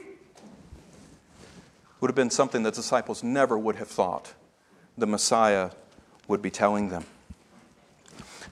would 2.01 2.11
have 2.11 2.15
been 2.15 2.31
something 2.31 2.63
the 2.63 2.71
disciples 2.71 3.23
never 3.23 3.59
would 3.59 3.77
have 3.77 3.89
thought 3.89 4.35
the 4.97 5.07
Messiah 5.07 5.71
would 6.29 6.43
be 6.43 6.51
telling 6.51 6.89
them. 6.89 7.05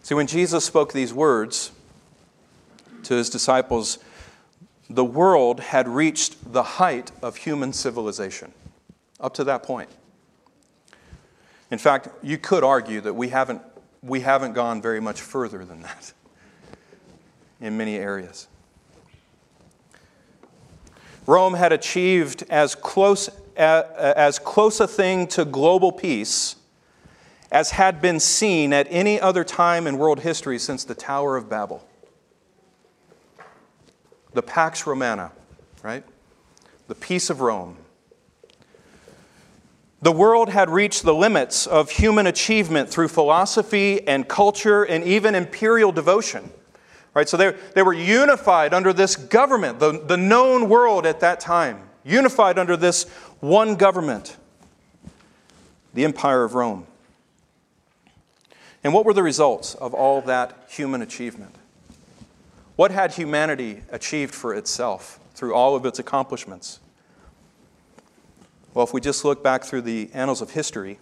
See, 0.02 0.14
when 0.14 0.26
Jesus 0.26 0.64
spoke 0.64 0.92
these 0.92 1.12
words 1.14 1.70
to 3.04 3.14
his 3.14 3.30
disciples, 3.30 3.98
the 4.88 5.04
world 5.04 5.60
had 5.60 5.88
reached 5.88 6.52
the 6.52 6.62
height 6.62 7.10
of 7.22 7.36
human 7.36 7.72
civilization 7.72 8.52
up 9.20 9.34
to 9.34 9.44
that 9.44 9.62
point. 9.62 9.88
In 11.70 11.78
fact, 11.78 12.08
you 12.22 12.38
could 12.38 12.62
argue 12.62 13.00
that 13.00 13.14
we 13.14 13.30
haven't, 13.30 13.62
we 14.02 14.20
haven't 14.20 14.52
gone 14.52 14.82
very 14.82 15.00
much 15.00 15.20
further 15.20 15.64
than 15.64 15.82
that 15.82 16.12
in 17.60 17.76
many 17.76 17.96
areas. 17.96 18.48
Rome 21.26 21.54
had 21.54 21.72
achieved 21.72 22.44
as 22.50 22.74
close, 22.74 23.30
as 23.56 24.38
close 24.38 24.80
a 24.80 24.86
thing 24.86 25.26
to 25.28 25.44
global 25.44 25.90
peace 25.90 26.56
as 27.50 27.70
had 27.70 28.02
been 28.02 28.18
seen 28.18 28.72
at 28.72 28.86
any 28.90 29.20
other 29.20 29.44
time 29.44 29.86
in 29.86 29.96
world 29.96 30.20
history 30.20 30.58
since 30.58 30.82
the 30.82 30.94
Tower 30.94 31.36
of 31.36 31.48
Babel. 31.48 31.86
The 34.34 34.42
Pax 34.42 34.86
Romana, 34.86 35.32
right? 35.82 36.04
The 36.88 36.94
peace 36.94 37.30
of 37.30 37.40
Rome. 37.40 37.78
The 40.02 40.12
world 40.12 40.50
had 40.50 40.68
reached 40.68 41.04
the 41.04 41.14
limits 41.14 41.66
of 41.66 41.90
human 41.90 42.26
achievement 42.26 42.90
through 42.90 43.08
philosophy 43.08 44.06
and 44.06 44.28
culture 44.28 44.82
and 44.82 45.02
even 45.04 45.34
imperial 45.34 45.92
devotion. 45.92 46.50
Right? 47.14 47.28
So 47.28 47.36
they, 47.36 47.54
they 47.74 47.82
were 47.82 47.94
unified 47.94 48.74
under 48.74 48.92
this 48.92 49.16
government, 49.16 49.78
the, 49.78 49.92
the 50.04 50.16
known 50.16 50.68
world 50.68 51.06
at 51.06 51.20
that 51.20 51.40
time, 51.40 51.88
unified 52.04 52.58
under 52.58 52.76
this 52.76 53.08
one 53.40 53.76
government, 53.76 54.36
the 55.94 56.04
Empire 56.04 56.44
of 56.44 56.54
Rome. 56.54 56.86
And 58.82 58.92
what 58.92 59.06
were 59.06 59.14
the 59.14 59.22
results 59.22 59.74
of 59.76 59.94
all 59.94 60.20
that 60.22 60.66
human 60.68 61.00
achievement? 61.00 61.54
What 62.76 62.90
had 62.90 63.12
humanity 63.12 63.82
achieved 63.90 64.34
for 64.34 64.54
itself 64.54 65.20
through 65.34 65.54
all 65.54 65.76
of 65.76 65.86
its 65.86 65.98
accomplishments? 65.98 66.80
Well, 68.72 68.84
if 68.84 68.92
we 68.92 69.00
just 69.00 69.24
look 69.24 69.42
back 69.44 69.62
through 69.62 69.82
the 69.82 70.10
annals 70.12 70.42
of 70.42 70.50
history, 70.50 70.98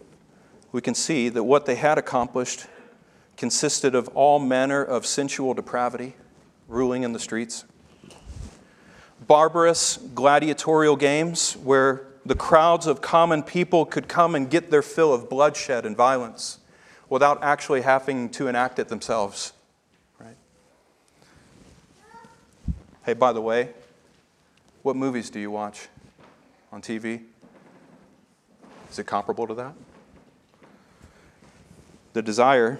we 0.72 0.82
can 0.82 0.94
see 0.94 1.30
that 1.30 1.44
what 1.44 1.64
they 1.64 1.76
had 1.76 1.96
accomplished 1.96 2.66
consisted 3.36 3.94
of 3.94 4.08
all 4.08 4.38
manner 4.38 4.82
of 4.84 5.06
sensual 5.06 5.54
depravity 5.54 6.14
ruling 6.68 7.02
in 7.02 7.12
the 7.12 7.18
streets, 7.18 7.64
barbarous 9.26 9.96
gladiatorial 10.14 10.96
games 10.96 11.54
where 11.54 12.06
the 12.24 12.34
crowds 12.34 12.86
of 12.86 13.00
common 13.00 13.42
people 13.42 13.84
could 13.84 14.08
come 14.08 14.34
and 14.34 14.50
get 14.50 14.70
their 14.70 14.82
fill 14.82 15.12
of 15.12 15.28
bloodshed 15.28 15.84
and 15.84 15.96
violence 15.96 16.58
without 17.08 17.42
actually 17.42 17.82
having 17.82 18.28
to 18.28 18.48
enact 18.48 18.78
it 18.78 18.88
themselves. 18.88 19.52
Right? 20.18 20.36
Hey, 23.04 23.14
by 23.14 23.32
the 23.32 23.40
way, 23.40 23.70
what 24.82 24.94
movies 24.94 25.28
do 25.28 25.40
you 25.40 25.50
watch 25.50 25.88
on 26.70 26.80
TV? 26.80 27.22
Is 28.88 28.98
it 29.00 29.08
comparable 29.08 29.48
to 29.48 29.54
that? 29.54 29.74
The 32.12 32.22
desire 32.22 32.78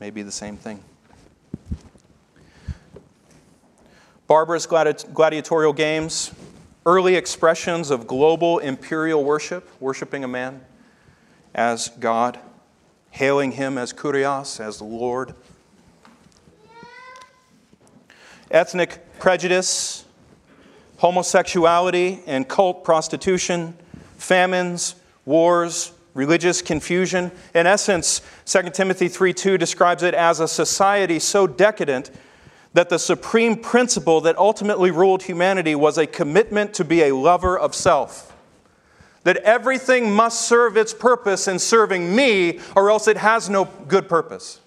may 0.00 0.08
be 0.08 0.22
the 0.22 0.32
same 0.32 0.56
thing. 0.56 0.82
Barbarous 4.26 4.64
gladiatorial 4.64 5.74
games, 5.74 6.32
early 6.86 7.16
expressions 7.16 7.90
of 7.90 8.06
global 8.06 8.60
imperial 8.60 9.22
worship, 9.22 9.68
worshiping 9.80 10.24
a 10.24 10.28
man 10.28 10.64
as 11.54 11.88
God, 12.00 12.38
hailing 13.10 13.52
him 13.52 13.76
as 13.76 13.92
Kurios, 13.92 14.60
as 14.60 14.78
the 14.78 14.84
Lord. 14.84 15.34
Ethnic 18.50 19.04
prejudice, 19.18 20.04
homosexuality 20.98 22.20
and 22.26 22.48
cult 22.48 22.84
prostitution, 22.84 23.76
famines, 24.16 24.94
wars, 25.24 25.92
religious 26.14 26.60
confusion. 26.60 27.30
In 27.54 27.66
essence, 27.66 28.20
2 28.44 28.74
Timothy 28.74 29.08
3:2 29.08 29.58
describes 29.58 30.02
it 30.02 30.14
as 30.14 30.40
a 30.40 30.48
society 30.48 31.18
so 31.18 31.46
decadent 31.46 32.10
that 32.74 32.88
the 32.88 32.98
supreme 32.98 33.56
principle 33.56 34.20
that 34.22 34.36
ultimately 34.36 34.90
ruled 34.90 35.22
humanity 35.22 35.74
was 35.74 35.96
a 35.96 36.06
commitment 36.06 36.74
to 36.74 36.84
be 36.84 37.02
a 37.02 37.14
lover 37.14 37.58
of 37.58 37.74
self. 37.74 38.32
That 39.24 39.38
everything 39.38 40.10
must 40.12 40.42
serve 40.42 40.76
its 40.76 40.92
purpose 40.92 41.48
in 41.48 41.58
serving 41.58 42.14
me, 42.14 42.60
or 42.74 42.90
else 42.90 43.08
it 43.08 43.16
has 43.16 43.48
no 43.48 43.66
good 43.86 44.08
purpose. 44.08 44.60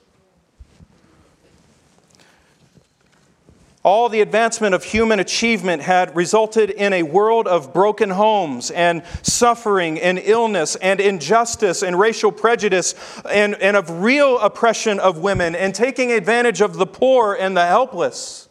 All 3.83 4.09
the 4.09 4.21
advancement 4.21 4.75
of 4.75 4.83
human 4.83 5.19
achievement 5.19 5.81
had 5.81 6.15
resulted 6.15 6.69
in 6.69 6.93
a 6.93 7.01
world 7.01 7.47
of 7.47 7.73
broken 7.73 8.11
homes 8.11 8.69
and 8.69 9.01
suffering 9.23 9.99
and 9.99 10.19
illness 10.19 10.75
and 10.75 10.99
injustice 10.99 11.81
and 11.81 11.99
racial 11.99 12.31
prejudice 12.31 12.93
and, 13.27 13.55
and 13.55 13.75
of 13.75 14.03
real 14.03 14.37
oppression 14.39 14.99
of 14.99 15.17
women 15.17 15.55
and 15.55 15.73
taking 15.73 16.11
advantage 16.11 16.61
of 16.61 16.75
the 16.75 16.85
poor 16.85 17.33
and 17.33 17.57
the 17.57 17.65
helpless. 17.65 18.49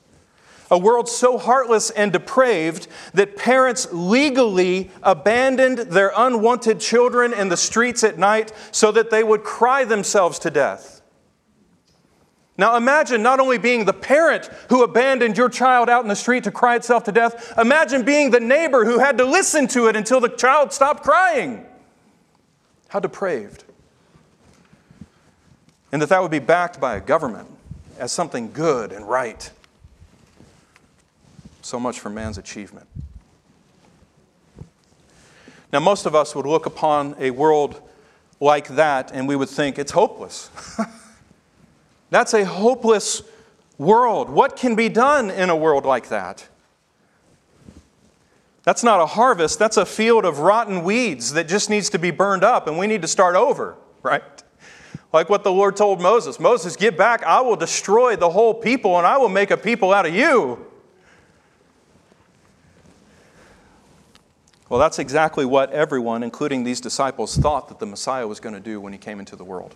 A 0.68 0.78
world 0.78 1.08
so 1.08 1.38
heartless 1.38 1.90
and 1.90 2.12
depraved 2.12 2.88
that 3.14 3.36
parents 3.36 3.86
legally 3.92 4.90
abandoned 5.00 5.78
their 5.78 6.12
unwanted 6.16 6.80
children 6.80 7.32
in 7.32 7.48
the 7.48 7.56
streets 7.56 8.02
at 8.02 8.18
night 8.18 8.52
so 8.72 8.90
that 8.90 9.10
they 9.10 9.22
would 9.22 9.44
cry 9.44 9.84
themselves 9.84 10.40
to 10.40 10.50
death. 10.50 10.99
Now 12.60 12.76
imagine 12.76 13.22
not 13.22 13.40
only 13.40 13.56
being 13.56 13.86
the 13.86 13.94
parent 13.94 14.50
who 14.68 14.82
abandoned 14.82 15.38
your 15.38 15.48
child 15.48 15.88
out 15.88 16.02
in 16.02 16.08
the 16.08 16.14
street 16.14 16.44
to 16.44 16.50
cry 16.50 16.76
itself 16.76 17.04
to 17.04 17.10
death, 17.10 17.54
imagine 17.56 18.02
being 18.02 18.30
the 18.30 18.38
neighbor 18.38 18.84
who 18.84 18.98
had 18.98 19.16
to 19.16 19.24
listen 19.24 19.66
to 19.68 19.86
it 19.86 19.96
until 19.96 20.20
the 20.20 20.28
child 20.28 20.70
stopped 20.70 21.02
crying. 21.02 21.64
How 22.88 23.00
depraved. 23.00 23.64
And 25.90 26.02
that 26.02 26.10
that 26.10 26.20
would 26.20 26.30
be 26.30 26.38
backed 26.38 26.78
by 26.78 26.96
a 26.96 27.00
government 27.00 27.48
as 27.98 28.12
something 28.12 28.52
good 28.52 28.92
and 28.92 29.08
right. 29.08 29.50
So 31.62 31.80
much 31.80 31.98
for 31.98 32.10
man's 32.10 32.36
achievement. 32.36 32.88
Now, 35.72 35.80
most 35.80 36.04
of 36.04 36.14
us 36.14 36.34
would 36.34 36.44
look 36.44 36.66
upon 36.66 37.16
a 37.18 37.30
world 37.30 37.80
like 38.38 38.68
that 38.68 39.12
and 39.14 39.26
we 39.26 39.34
would 39.34 39.48
think 39.48 39.78
it's 39.78 39.92
hopeless. 39.92 40.50
That's 42.10 42.34
a 42.34 42.44
hopeless 42.44 43.22
world. 43.78 44.28
What 44.28 44.56
can 44.56 44.74
be 44.74 44.88
done 44.88 45.30
in 45.30 45.48
a 45.48 45.56
world 45.56 45.84
like 45.86 46.08
that? 46.08 46.46
That's 48.62 48.84
not 48.84 49.00
a 49.00 49.06
harvest, 49.06 49.58
that's 49.58 49.78
a 49.78 49.86
field 49.86 50.26
of 50.26 50.40
rotten 50.40 50.84
weeds 50.84 51.32
that 51.32 51.48
just 51.48 51.70
needs 51.70 51.88
to 51.90 51.98
be 51.98 52.10
burned 52.10 52.44
up, 52.44 52.66
and 52.66 52.76
we 52.78 52.86
need 52.86 53.00
to 53.02 53.08
start 53.08 53.34
over, 53.34 53.76
right? 54.02 54.22
Like 55.14 55.30
what 55.30 55.44
the 55.44 55.50
Lord 55.50 55.76
told 55.76 56.00
Moses 56.00 56.38
Moses, 56.38 56.76
get 56.76 56.98
back, 56.98 57.24
I 57.24 57.40
will 57.40 57.56
destroy 57.56 58.16
the 58.16 58.28
whole 58.28 58.52
people, 58.52 58.98
and 58.98 59.06
I 59.06 59.16
will 59.16 59.30
make 59.30 59.50
a 59.50 59.56
people 59.56 59.94
out 59.94 60.04
of 60.04 60.14
you. 60.14 60.66
Well, 64.68 64.78
that's 64.78 65.00
exactly 65.00 65.44
what 65.44 65.72
everyone, 65.72 66.22
including 66.22 66.62
these 66.62 66.80
disciples, 66.80 67.36
thought 67.36 67.68
that 67.68 67.80
the 67.80 67.86
Messiah 67.86 68.28
was 68.28 68.40
going 68.40 68.54
to 68.54 68.60
do 68.60 68.78
when 68.80 68.92
he 68.92 68.98
came 68.98 69.18
into 69.18 69.36
the 69.36 69.42
world 69.42 69.74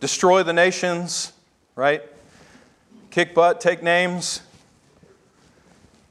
destroy 0.00 0.42
the 0.42 0.52
nations, 0.52 1.32
right? 1.74 2.02
Kick 3.10 3.34
butt, 3.34 3.60
take 3.60 3.82
names. 3.82 4.42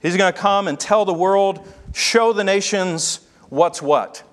He's 0.02 0.18
going 0.18 0.32
to 0.32 0.40
come 0.40 0.68
and 0.68 0.80
tell 0.80 1.06
the 1.06 1.14
world, 1.14 1.68
show 1.94 2.34
the 2.34 2.44
nations 2.44 3.20
what's 3.50 3.82
what. 3.82 4.24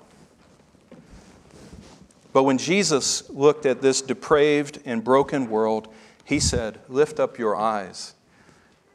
But 2.33 2.45
when 2.45 2.59
Jesus 2.59 3.29
looked 3.31 3.67
at 3.67 3.83
this 3.83 4.01
depraved 4.01 4.81
and 4.85 5.05
broken 5.05 5.51
world, 5.51 5.89
he 6.25 6.41
said, 6.41 6.81
Lift 6.89 7.21
up 7.21 7.39
your 7.39 7.55
eyes 7.57 8.15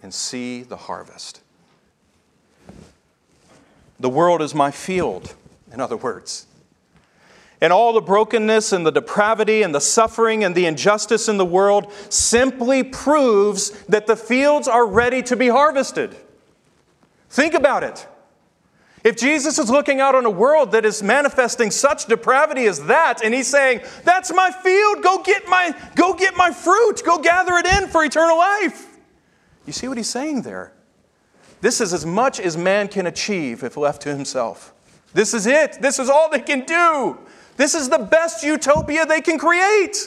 and 0.02 0.14
see 0.14 0.64
the 0.64 0.78
harvest. 0.78 1.42
The 4.00 4.10
world 4.10 4.42
is 4.42 4.54
my 4.54 4.72
field, 4.72 5.36
in 5.72 5.82
other 5.82 5.98
words. 5.98 6.46
And 7.60 7.74
all 7.74 7.94
the 7.94 8.02
brokenness 8.02 8.72
and 8.72 8.86
the 8.86 8.92
depravity 8.92 9.64
and 9.64 9.74
the 9.74 9.82
suffering 9.82 10.44
and 10.44 10.54
the 10.54 10.68
injustice 10.68 11.28
in 11.28 11.38
the 11.38 11.46
world 11.46 11.92
simply 12.10 12.84
proves 12.84 13.72
that 13.86 14.06
the 14.06 14.16
fields 14.16 14.68
are 14.68 14.86
ready 14.86 15.24
to 15.24 15.36
be 15.36 15.48
harvested. 15.48 16.16
Think 17.30 17.56
about 17.56 17.84
it. 17.84 18.08
If 19.04 19.16
Jesus 19.16 19.58
is 19.58 19.70
looking 19.70 20.02
out 20.02 20.16
on 20.16 20.26
a 20.26 20.30
world 20.30 20.72
that 20.74 20.84
is 20.86 21.02
manifesting 21.02 21.72
such 21.72 22.06
depravity 22.06 22.66
as 22.66 22.84
that, 22.86 23.24
and 23.24 23.34
he's 23.34 23.48
saying, 23.48 23.82
That's 24.04 24.34
my 24.34 24.52
field, 24.52 25.04
go 25.04 25.24
get 25.24 25.48
my, 25.48 25.76
go 25.96 26.14
get 26.14 26.36
my 26.36 26.52
fruit, 26.52 27.02
go 27.06 27.18
gather 27.18 27.54
it 27.54 27.66
in 27.66 27.88
for 27.88 28.04
eternal 28.04 28.38
life. 28.38 28.98
You 29.66 29.74
see 29.74 29.88
what 29.88 29.98
he's 29.98 30.10
saying 30.10 30.44
there? 30.44 30.74
This 31.62 31.82
is 31.82 31.94
as 31.94 32.06
much 32.06 32.40
as 32.40 32.56
man 32.56 32.88
can 32.88 33.08
achieve 33.08 33.64
if 33.64 33.78
left 33.78 34.02
to 34.04 34.10
himself. 34.10 34.74
This 35.14 35.34
is 35.34 35.48
it. 35.48 35.82
This 35.82 36.00
is 36.00 36.10
all 36.10 36.30
they 36.30 36.40
can 36.40 36.62
do. 36.66 37.18
This 37.58 37.74
is 37.74 37.90
the 37.90 37.98
best 37.98 38.44
utopia 38.44 39.06
they 39.06 39.20
can 39.20 39.38
create. 39.38 39.98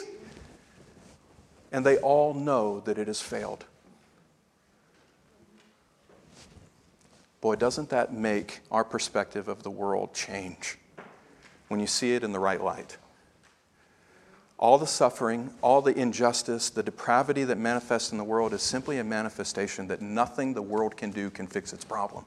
And 1.73 1.85
they 1.85 1.99
all 1.99 2.33
know 2.33 2.81
that 2.81 2.97
it 2.97 3.09
has 3.09 3.21
failed. 3.21 3.65
Boy, 7.41 7.57
doesn't 7.57 7.91
that 7.91 8.13
make 8.13 8.61
our 8.71 8.85
perspective 8.85 9.49
of 9.49 9.63
the 9.63 9.71
world 9.71 10.15
change 10.15 10.79
when 11.69 11.81
you 11.81 11.87
see 11.87 12.15
it 12.15 12.23
in 12.23 12.33
the 12.33 12.39
right 12.39 12.63
light? 12.63 12.99
All 14.59 14.77
the 14.77 14.87
suffering, 14.87 15.51
all 15.63 15.81
the 15.81 15.99
injustice, 15.99 16.69
the 16.69 16.83
depravity 16.83 17.45
that 17.45 17.57
manifests 17.57 18.13
in 18.13 18.19
the 18.19 18.25
world 18.25 18.53
is 18.53 18.63
simply 18.63 18.99
a 18.99 19.05
manifestation 19.05 19.87
that 19.89 20.03
nothing 20.03 20.53
the 20.53 20.63
world 20.63 20.97
can 20.97 21.11
do 21.11 21.31
can 21.31 21.47
fix 21.47 21.73
its 21.73 21.85
problem. 21.85 22.27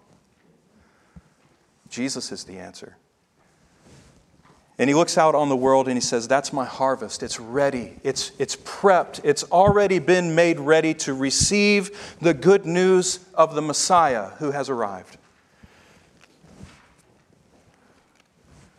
Jesus 1.89 2.31
is 2.31 2.43
the 2.43 2.57
answer. 2.57 2.97
And 4.79 4.89
he 4.89 4.95
looks 4.95 5.17
out 5.17 5.35
on 5.35 5.49
the 5.49 5.55
world 5.55 5.87
and 5.87 5.95
he 5.95 6.01
says, 6.01 6.27
That's 6.27 6.51
my 6.51 6.65
harvest. 6.65 7.21
It's 7.21 7.39
ready. 7.39 7.99
It's, 8.03 8.31
it's 8.39 8.55
prepped. 8.55 9.21
It's 9.23 9.43
already 9.45 9.99
been 9.99 10.33
made 10.33 10.59
ready 10.59 10.93
to 10.95 11.13
receive 11.13 12.15
the 12.19 12.33
good 12.33 12.65
news 12.65 13.19
of 13.35 13.53
the 13.53 13.61
Messiah 13.61 14.29
who 14.39 14.51
has 14.51 14.69
arrived. 14.69 15.17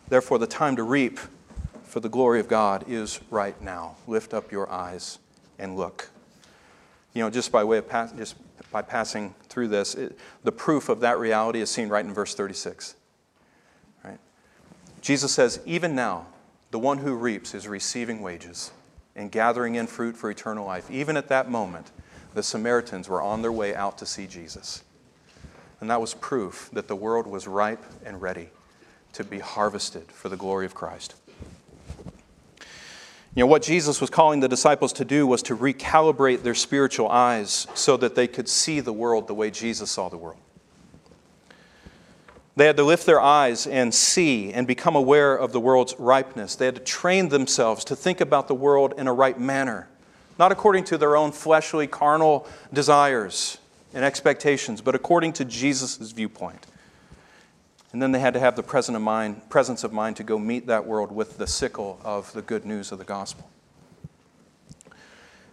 Therefore, 0.09 0.37
the 0.37 0.47
time 0.47 0.75
to 0.75 0.83
reap 0.83 1.19
for 1.83 1.99
the 1.99 2.09
glory 2.09 2.39
of 2.39 2.47
God 2.47 2.83
is 2.87 3.21
right 3.31 3.59
now. 3.61 3.95
Lift 4.05 4.33
up 4.33 4.51
your 4.51 4.69
eyes 4.69 5.17
and 5.57 5.77
look. 5.77 6.09
You 7.13 7.21
know, 7.21 7.29
just 7.29 7.51
by 7.51 7.63
way 7.63 7.77
of 7.77 7.87
pass, 7.87 8.11
just 8.11 8.35
by 8.71 8.81
passing 8.81 9.33
through 9.47 9.69
this, 9.69 9.95
it, 9.95 10.19
the 10.43 10.51
proof 10.51 10.89
of 10.89 10.99
that 10.99 11.17
reality 11.17 11.61
is 11.61 11.71
seen 11.71 11.87
right 11.87 12.03
in 12.03 12.13
verse 12.13 12.35
36. 12.35 12.95
Jesus 15.05 15.31
says, 15.31 15.59
Even 15.67 15.93
now, 15.93 16.25
the 16.71 16.79
one 16.79 16.97
who 16.97 17.13
reaps 17.13 17.53
is 17.53 17.67
receiving 17.67 18.23
wages 18.23 18.71
and 19.15 19.31
gathering 19.31 19.75
in 19.75 19.85
fruit 19.85 20.17
for 20.17 20.31
eternal 20.31 20.65
life. 20.65 20.89
Even 20.89 21.15
at 21.15 21.27
that 21.27 21.47
moment, 21.47 21.91
the 22.33 22.41
Samaritans 22.41 23.07
were 23.07 23.21
on 23.21 23.43
their 23.43 23.51
way 23.51 23.75
out 23.75 23.99
to 23.99 24.05
see 24.07 24.25
Jesus. 24.25 24.83
And 25.79 25.91
that 25.91 26.01
was 26.01 26.15
proof 26.15 26.71
that 26.73 26.87
the 26.87 26.95
world 26.95 27.27
was 27.27 27.45
ripe 27.45 27.83
and 28.03 28.19
ready 28.19 28.49
to 29.13 29.23
be 29.23 29.37
harvested 29.37 30.11
for 30.11 30.27
the 30.27 30.37
glory 30.37 30.65
of 30.65 30.73
Christ. 30.73 31.13
You 33.35 33.43
know, 33.43 33.45
what 33.45 33.61
Jesus 33.61 34.01
was 34.01 34.09
calling 34.09 34.39
the 34.39 34.47
disciples 34.47 34.91
to 34.93 35.05
do 35.05 35.27
was 35.27 35.43
to 35.43 35.55
recalibrate 35.55 36.41
their 36.41 36.55
spiritual 36.55 37.09
eyes 37.09 37.67
so 37.75 37.95
that 37.97 38.15
they 38.15 38.27
could 38.27 38.49
see 38.49 38.79
the 38.79 38.93
world 38.93 39.27
the 39.27 39.35
way 39.35 39.51
Jesus 39.51 39.91
saw 39.91 40.09
the 40.09 40.17
world. 40.17 40.39
They 42.57 42.65
had 42.65 42.77
to 42.77 42.83
lift 42.83 43.05
their 43.05 43.19
eyes 43.19 43.67
and 43.67 43.93
see 43.93 44.53
and 44.53 44.65
become 44.65 44.95
aware 44.95 45.35
of 45.35 45.51
the 45.51 45.59
world's 45.59 45.93
ripeness. 45.99 46.55
They 46.55 46.65
had 46.65 46.75
to 46.75 46.81
train 46.81 47.27
themselves 47.27 47.83
to 47.85 47.95
think 47.95 48.21
about 48.21 48.47
the 48.47 48.55
world 48.55 48.93
in 48.97 49.07
a 49.07 49.13
right 49.13 49.37
manner, 49.37 49.89
not 50.39 50.53
according 50.53 50.85
to 50.85 50.97
their 50.97 51.17
own 51.17 51.33
fleshly, 51.33 51.85
carnal 51.85 52.47
desires 52.71 53.57
and 53.93 54.05
expectations, 54.05 54.79
but 54.79 54.95
according 54.95 55.33
to 55.33 55.45
Jesus' 55.45 55.97
viewpoint. 56.11 56.65
And 57.91 58.01
then 58.01 58.13
they 58.13 58.19
had 58.19 58.33
to 58.33 58.39
have 58.39 58.55
the 58.55 58.63
present 58.63 58.95
of 58.95 59.01
mind, 59.01 59.49
presence 59.49 59.83
of 59.83 59.91
mind 59.91 60.15
to 60.17 60.23
go 60.23 60.39
meet 60.39 60.67
that 60.67 60.85
world 60.85 61.11
with 61.11 61.37
the 61.37 61.47
sickle 61.47 61.99
of 62.03 62.31
the 62.33 62.41
good 62.41 62.65
news 62.65 62.91
of 62.91 62.99
the 62.99 63.05
gospel. 63.05 63.49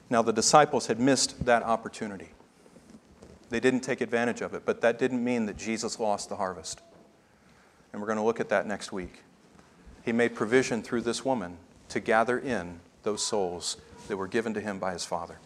Now, 0.08 0.22
the 0.22 0.32
disciples 0.32 0.86
had 0.86 1.00
missed 1.00 1.46
that 1.46 1.62
opportunity. 1.62 2.28
They 3.50 3.60
didn't 3.60 3.80
take 3.80 4.00
advantage 4.00 4.40
of 4.40 4.54
it, 4.54 4.62
but 4.64 4.80
that 4.82 4.98
didn't 4.98 5.22
mean 5.22 5.46
that 5.46 5.56
Jesus 5.56 5.98
lost 5.98 6.28
the 6.28 6.36
harvest. 6.36 6.80
And 7.92 8.00
we're 8.00 8.06
going 8.06 8.18
to 8.18 8.24
look 8.24 8.40
at 8.40 8.48
that 8.48 8.66
next 8.66 8.92
week. 8.92 9.22
He 10.04 10.12
made 10.12 10.34
provision 10.34 10.82
through 10.82 11.02
this 11.02 11.24
woman 11.24 11.58
to 11.90 12.00
gather 12.00 12.38
in 12.38 12.80
those 13.02 13.24
souls 13.24 13.76
that 14.08 14.16
were 14.16 14.28
given 14.28 14.54
to 14.54 14.60
him 14.60 14.78
by 14.78 14.92
his 14.92 15.04
Father. 15.04 15.36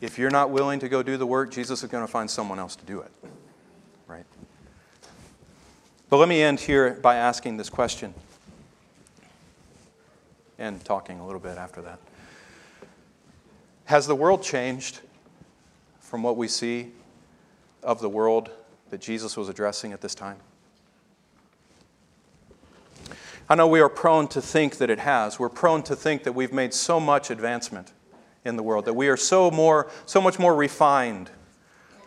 If 0.00 0.18
you're 0.18 0.30
not 0.30 0.50
willing 0.50 0.80
to 0.80 0.88
go 0.88 1.02
do 1.02 1.16
the 1.16 1.26
work, 1.26 1.50
Jesus 1.50 1.82
is 1.82 1.90
going 1.90 2.04
to 2.04 2.10
find 2.10 2.30
someone 2.30 2.58
else 2.58 2.76
to 2.76 2.84
do 2.84 3.00
it. 3.00 3.10
Right? 4.06 4.24
But 6.08 6.18
let 6.18 6.28
me 6.28 6.42
end 6.42 6.60
here 6.60 6.94
by 7.02 7.16
asking 7.16 7.56
this 7.56 7.68
question 7.68 8.14
and 10.58 10.84
talking 10.84 11.20
a 11.20 11.26
little 11.26 11.40
bit 11.40 11.56
after 11.56 11.82
that. 11.82 11.98
Has 13.86 14.06
the 14.06 14.14
world 14.14 14.42
changed 14.42 15.00
from 16.00 16.22
what 16.22 16.36
we 16.36 16.48
see 16.48 16.92
of 17.82 18.00
the 18.00 18.08
world 18.08 18.50
that 18.90 19.00
Jesus 19.00 19.36
was 19.36 19.48
addressing 19.48 19.92
at 19.92 20.00
this 20.00 20.14
time? 20.14 20.38
I 23.48 23.54
know 23.54 23.66
we 23.66 23.80
are 23.80 23.88
prone 23.88 24.28
to 24.28 24.42
think 24.42 24.76
that 24.76 24.90
it 24.90 24.98
has. 24.98 25.38
We're 25.38 25.48
prone 25.48 25.82
to 25.84 25.96
think 25.96 26.24
that 26.24 26.32
we've 26.32 26.52
made 26.52 26.74
so 26.74 27.00
much 27.00 27.30
advancement 27.30 27.92
in 28.44 28.56
the 28.56 28.62
world, 28.62 28.84
that 28.84 28.94
we 28.94 29.08
are 29.08 29.16
so, 29.16 29.50
more, 29.50 29.90
so 30.04 30.20
much 30.20 30.38
more 30.38 30.54
refined 30.54 31.30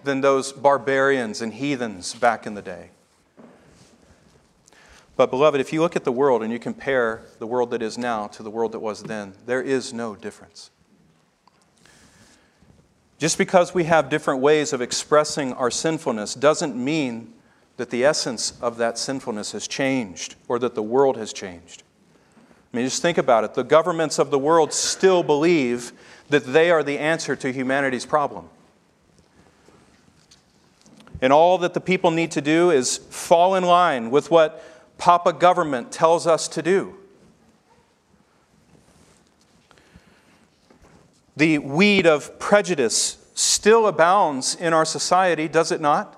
than 0.03 0.21
those 0.21 0.51
barbarians 0.51 1.41
and 1.41 1.53
heathens 1.53 2.13
back 2.13 2.45
in 2.45 2.53
the 2.53 2.61
day. 2.61 2.91
But, 5.15 5.29
beloved, 5.29 5.59
if 5.59 5.73
you 5.73 5.81
look 5.81 5.95
at 5.95 6.03
the 6.03 6.11
world 6.11 6.41
and 6.41 6.51
you 6.51 6.59
compare 6.59 7.23
the 7.39 7.47
world 7.47 7.71
that 7.71 7.81
is 7.81 7.97
now 7.97 8.27
to 8.27 8.43
the 8.43 8.49
world 8.49 8.71
that 8.71 8.79
was 8.79 9.03
then, 9.03 9.33
there 9.45 9.61
is 9.61 9.93
no 9.93 10.15
difference. 10.15 10.71
Just 13.21 13.37
because 13.37 13.71
we 13.71 13.83
have 13.83 14.09
different 14.09 14.41
ways 14.41 14.73
of 14.73 14.81
expressing 14.81 15.53
our 15.53 15.69
sinfulness 15.69 16.33
doesn't 16.33 16.75
mean 16.75 17.35
that 17.77 17.91
the 17.91 18.03
essence 18.03 18.59
of 18.61 18.77
that 18.77 18.97
sinfulness 18.97 19.51
has 19.51 19.67
changed 19.67 20.33
or 20.47 20.57
that 20.57 20.73
the 20.73 20.81
world 20.81 21.17
has 21.17 21.31
changed. 21.31 21.83
I 22.73 22.77
mean, 22.77 22.85
just 22.87 23.03
think 23.03 23.19
about 23.19 23.43
it. 23.43 23.53
The 23.53 23.63
governments 23.63 24.17
of 24.17 24.31
the 24.31 24.39
world 24.39 24.73
still 24.73 25.21
believe 25.21 25.93
that 26.29 26.45
they 26.45 26.71
are 26.71 26.81
the 26.81 26.97
answer 26.97 27.35
to 27.35 27.53
humanity's 27.53 28.07
problem. 28.07 28.49
And 31.21 31.31
all 31.31 31.59
that 31.59 31.75
the 31.75 31.79
people 31.79 32.09
need 32.09 32.31
to 32.31 32.41
do 32.41 32.71
is 32.71 32.97
fall 32.97 33.53
in 33.53 33.63
line 33.63 34.09
with 34.09 34.31
what 34.31 34.63
Papa 34.97 35.33
government 35.33 35.91
tells 35.91 36.25
us 36.25 36.47
to 36.47 36.63
do. 36.63 36.97
The 41.41 41.57
weed 41.57 42.05
of 42.05 42.37
prejudice 42.37 43.17
still 43.33 43.87
abounds 43.87 44.53
in 44.53 44.73
our 44.73 44.85
society, 44.85 45.47
does 45.47 45.71
it 45.71 45.81
not? 45.81 46.15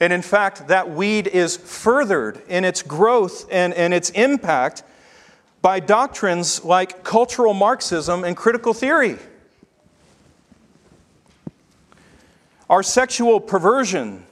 And 0.00 0.14
in 0.14 0.22
fact, 0.22 0.68
that 0.68 0.88
weed 0.88 1.26
is 1.26 1.58
furthered 1.58 2.40
in 2.48 2.64
its 2.64 2.80
growth 2.80 3.46
and, 3.50 3.74
and 3.74 3.92
its 3.92 4.08
impact 4.08 4.82
by 5.60 5.78
doctrines 5.78 6.64
like 6.64 7.04
cultural 7.04 7.52
Marxism 7.52 8.24
and 8.24 8.34
critical 8.34 8.72
theory. 8.72 9.18
Our 12.70 12.82
sexual 12.82 13.40
perversion, 13.40 14.24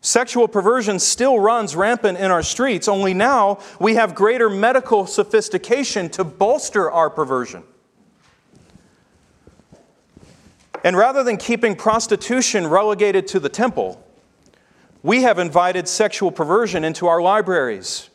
sexual 0.00 0.46
perversion 0.46 1.00
still 1.00 1.40
runs 1.40 1.74
rampant 1.74 2.16
in 2.16 2.30
our 2.30 2.44
streets, 2.44 2.86
only 2.86 3.14
now 3.14 3.58
we 3.80 3.96
have 3.96 4.14
greater 4.14 4.48
medical 4.48 5.04
sophistication 5.04 6.10
to 6.10 6.22
bolster 6.22 6.88
our 6.88 7.10
perversion. 7.10 7.64
And 10.82 10.96
rather 10.96 11.22
than 11.22 11.36
keeping 11.36 11.76
prostitution 11.76 12.66
relegated 12.66 13.26
to 13.28 13.40
the 13.40 13.48
temple, 13.48 14.02
we 15.02 15.22
have 15.22 15.38
invited 15.38 15.88
sexual 15.88 16.30
perversion 16.30 16.84
into 16.84 17.06
our 17.06 17.20
libraries 17.20 18.10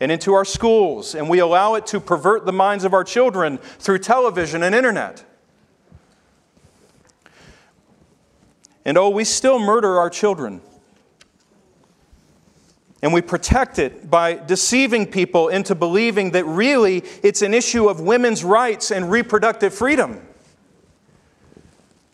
and 0.00 0.10
into 0.10 0.34
our 0.34 0.44
schools, 0.44 1.14
and 1.14 1.30
we 1.30 1.38
allow 1.38 1.74
it 1.74 1.86
to 1.86 2.00
pervert 2.00 2.44
the 2.46 2.52
minds 2.52 2.84
of 2.84 2.92
our 2.92 3.04
children 3.04 3.58
through 3.58 3.98
television 3.98 4.62
and 4.62 4.74
internet. 4.74 5.24
And 8.84 8.98
oh, 8.98 9.08
we 9.08 9.24
still 9.24 9.58
murder 9.58 9.98
our 9.98 10.10
children. 10.10 10.60
And 13.02 13.12
we 13.12 13.22
protect 13.22 13.78
it 13.78 14.10
by 14.10 14.34
deceiving 14.34 15.06
people 15.06 15.48
into 15.48 15.74
believing 15.74 16.32
that 16.32 16.44
really 16.44 17.04
it's 17.22 17.42
an 17.42 17.54
issue 17.54 17.88
of 17.88 18.00
women's 18.00 18.42
rights 18.42 18.90
and 18.90 19.10
reproductive 19.10 19.74
freedom. 19.74 20.26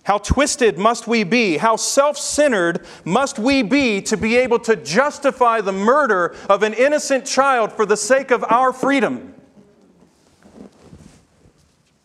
How 0.03 0.19
twisted 0.19 0.79
must 0.79 1.07
we 1.07 1.25
be? 1.25 1.59
How 1.59 1.77
self 1.77 2.17
centered 2.17 2.87
must 3.05 3.39
we 3.39 3.63
be 3.63 4.01
to 4.03 4.17
be 4.17 4.37
able 4.37 4.59
to 4.61 4.77
justify 4.77 5.61
the 5.61 5.73
murder 5.73 6.35
of 6.49 6.63
an 6.63 6.73
innocent 6.73 7.27
child 7.27 7.73
for 7.73 7.85
the 7.85 7.97
sake 7.97 8.31
of 8.31 8.45
our 8.45 8.73
freedom? 8.73 9.35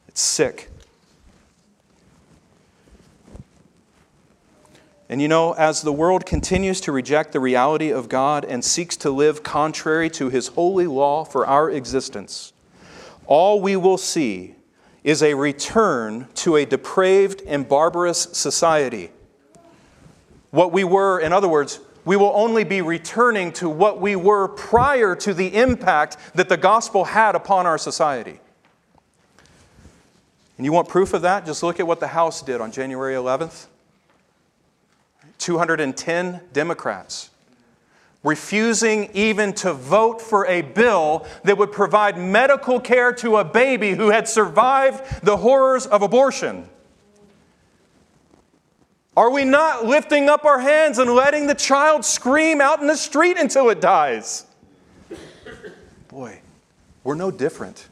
It's 0.07 0.21
sick. 0.21 0.69
And 5.07 5.21
you 5.21 5.27
know, 5.27 5.53
as 5.53 5.81
the 5.81 5.93
world 5.93 6.25
continues 6.25 6.81
to 6.81 6.91
reject 6.91 7.31
the 7.31 7.39
reality 7.39 7.91
of 7.91 8.09
God 8.09 8.43
and 8.43 8.65
seeks 8.65 8.97
to 8.97 9.11
live 9.11 9.43
contrary 9.43 10.09
to 10.11 10.29
His 10.29 10.47
holy 10.47 10.87
law 10.87 11.23
for 11.23 11.45
our 11.45 11.69
existence, 11.69 12.53
all 13.27 13.61
we 13.61 13.75
will 13.75 13.97
see 13.97 14.54
is 15.05 15.21
a 15.21 15.35
return 15.35 16.27
to 16.33 16.55
a 16.55 16.65
depraved 16.65 17.43
and 17.45 17.69
barbarous 17.69 18.23
society. 18.23 19.11
What 20.49 20.71
we 20.71 20.83
were, 20.83 21.19
in 21.19 21.31
other 21.31 21.47
words, 21.47 21.79
we 22.05 22.15
will 22.15 22.31
only 22.33 22.63
be 22.63 22.81
returning 22.81 23.51
to 23.53 23.69
what 23.69 24.01
we 24.01 24.15
were 24.15 24.47
prior 24.47 25.15
to 25.17 25.33
the 25.33 25.55
impact 25.55 26.17
that 26.33 26.49
the 26.49 26.57
gospel 26.57 27.05
had 27.05 27.35
upon 27.35 27.67
our 27.67 27.77
society. 27.77 28.39
And 30.57 30.65
you 30.65 30.73
want 30.73 30.89
proof 30.89 31.13
of 31.13 31.21
that? 31.21 31.45
Just 31.45 31.61
look 31.61 31.79
at 31.79 31.85
what 31.85 31.99
the 31.99 32.07
House 32.07 32.41
did 32.41 32.59
on 32.59 32.71
January 32.71 33.13
11th. 33.13 33.67
210 35.37 36.41
Democrats 36.51 37.29
refusing 38.25 39.07
even 39.13 39.53
to 39.53 39.71
vote 39.71 40.19
for 40.19 40.47
a 40.47 40.63
bill 40.63 41.25
that 41.43 41.57
would 41.57 41.71
provide 41.71 42.17
medical 42.17 42.79
care 42.79 43.13
to 43.13 43.37
a 43.37 43.45
baby 43.45 43.91
who 43.91 44.09
had 44.09 44.27
survived 44.27 45.23
the 45.23 45.37
horrors 45.37 45.85
of 45.85 46.01
abortion. 46.01 46.67
Are 49.15 49.29
we 49.29 49.45
not 49.45 49.85
lifting 49.85 50.27
up 50.27 50.43
our 50.43 50.59
hands 50.59 50.97
and 50.97 51.09
letting 51.11 51.45
the 51.45 51.55
child 51.55 52.03
scream 52.03 52.59
out 52.59 52.81
in 52.81 52.87
the 52.87 52.97
street 52.97 53.37
until 53.37 53.69
it 53.69 53.79
dies? 53.79 54.45
Boy, 56.09 56.41
we're 57.03 57.15
no 57.15 57.29
different. 57.29 57.87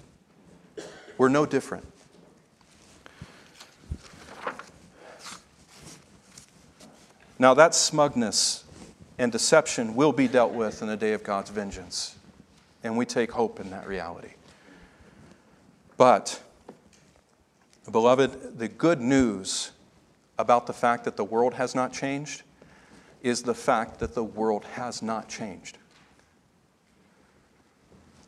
We're 1.18 1.30
no 1.30 1.46
different. 1.46 1.86
Now, 7.38 7.54
that 7.54 7.76
smugness 7.76 8.63
and 9.18 9.32
deception 9.32 9.96
will 9.96 10.12
be 10.12 10.28
dealt 10.28 10.54
with 10.54 10.82
in 10.82 10.88
the 10.88 10.98
day 10.98 11.14
of 11.14 11.24
God's 11.24 11.50
vengeance. 11.50 12.16
And 12.84 12.98
we 12.98 13.06
take 13.06 13.32
hope 13.32 13.60
in 13.60 13.70
that 13.70 13.88
reality. 13.88 14.34
But, 15.98 16.42
beloved, 17.90 18.58
the 18.58 18.68
good 18.68 19.00
news 19.00 19.72
about 20.38 20.68
the 20.68 20.74
fact 20.74 21.06
that 21.06 21.16
the 21.16 21.24
world 21.24 21.54
has 21.54 21.76
not 21.76 21.94
changed 21.94 22.44
is 23.22 23.44
the 23.44 23.54
fact 23.54 24.00
that 24.00 24.16
the 24.16 24.24
world 24.24 24.66
has 24.66 25.02
not 25.02 25.30
changed. 25.30 25.78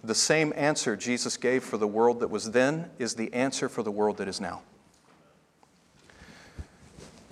The 0.03 0.15
same 0.15 0.53
answer 0.55 0.95
Jesus 0.95 1.35
gave 1.35 1.63
for 1.63 1.77
the 1.77 1.87
world 1.87 2.19
that 2.19 2.29
was 2.29 2.51
then 2.51 2.91
is 2.99 3.15
the 3.15 3.33
answer 3.33 3.67
for 3.67 3.81
the 3.81 3.91
world 3.91 4.17
that 4.17 4.27
is 4.27 4.39
now. 4.39 4.61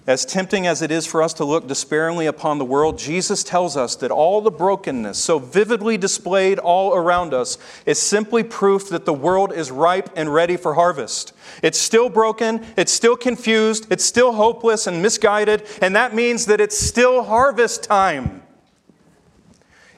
As 0.06 0.26
tempting 0.26 0.68
as 0.68 0.82
it 0.82 0.92
is 0.92 1.08
for 1.08 1.24
us 1.24 1.34
to 1.36 1.46
look 1.46 1.66
despairingly 1.66 2.26
upon 2.26 2.58
the 2.58 2.66
world, 2.66 2.98
Jesus 2.98 3.42
tells 3.42 3.78
us 3.78 3.96
that 3.96 4.12
all 4.12 4.42
the 4.42 4.52
brokenness 4.52 5.18
so 5.18 5.40
vividly 5.40 5.98
displayed 5.98 6.60
all 6.60 6.94
around 6.94 7.34
us 7.34 7.58
is 7.86 8.00
simply 8.00 8.44
proof 8.44 8.90
that 8.90 9.06
the 9.06 9.14
world 9.14 9.54
is 9.54 9.72
ripe 9.72 10.10
and 10.18 10.34
ready 10.34 10.58
for 10.58 10.74
harvest. 10.74 11.32
It's 11.62 11.80
still 11.80 12.10
broken, 12.10 12.66
it's 12.76 12.92
still 12.92 13.16
confused, 13.16 13.88
it's 13.90 14.04
still 14.04 14.34
hopeless 14.34 14.88
and 14.88 15.02
misguided, 15.02 15.66
and 15.82 15.96
that 15.96 16.14
means 16.14 16.48
that 16.48 16.60
it's 16.60 16.78
still 16.78 17.24
harvest 17.24 17.84
time. 17.84 18.43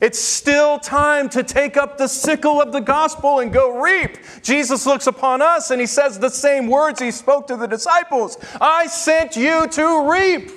It's 0.02 0.20
still 0.20 0.78
time 0.78 1.30
to 1.30 1.44
take 1.44 1.78
up 1.78 1.98
the 1.98 2.08
sickle 2.08 2.62
of 2.62 2.72
the 2.74 2.82
gospel 2.82 3.40
and 3.40 3.52
go 3.52 3.82
reap. 3.82 4.18
Jesus 4.42 4.86
looks 4.86 5.08
upon 5.08 5.42
us 5.42 5.72
and 5.72 5.80
he 5.80 5.88
says 5.88 6.20
the 6.20 6.30
same 6.30 6.68
words 6.68 7.00
he 7.00 7.12
spoke 7.12 7.48
to 7.48 7.56
the 7.56 7.68
disciples 7.68 8.38
I 8.60 8.88
sent 8.88 9.38
you 9.38 9.68
to 9.68 10.10
reap. 10.12 10.52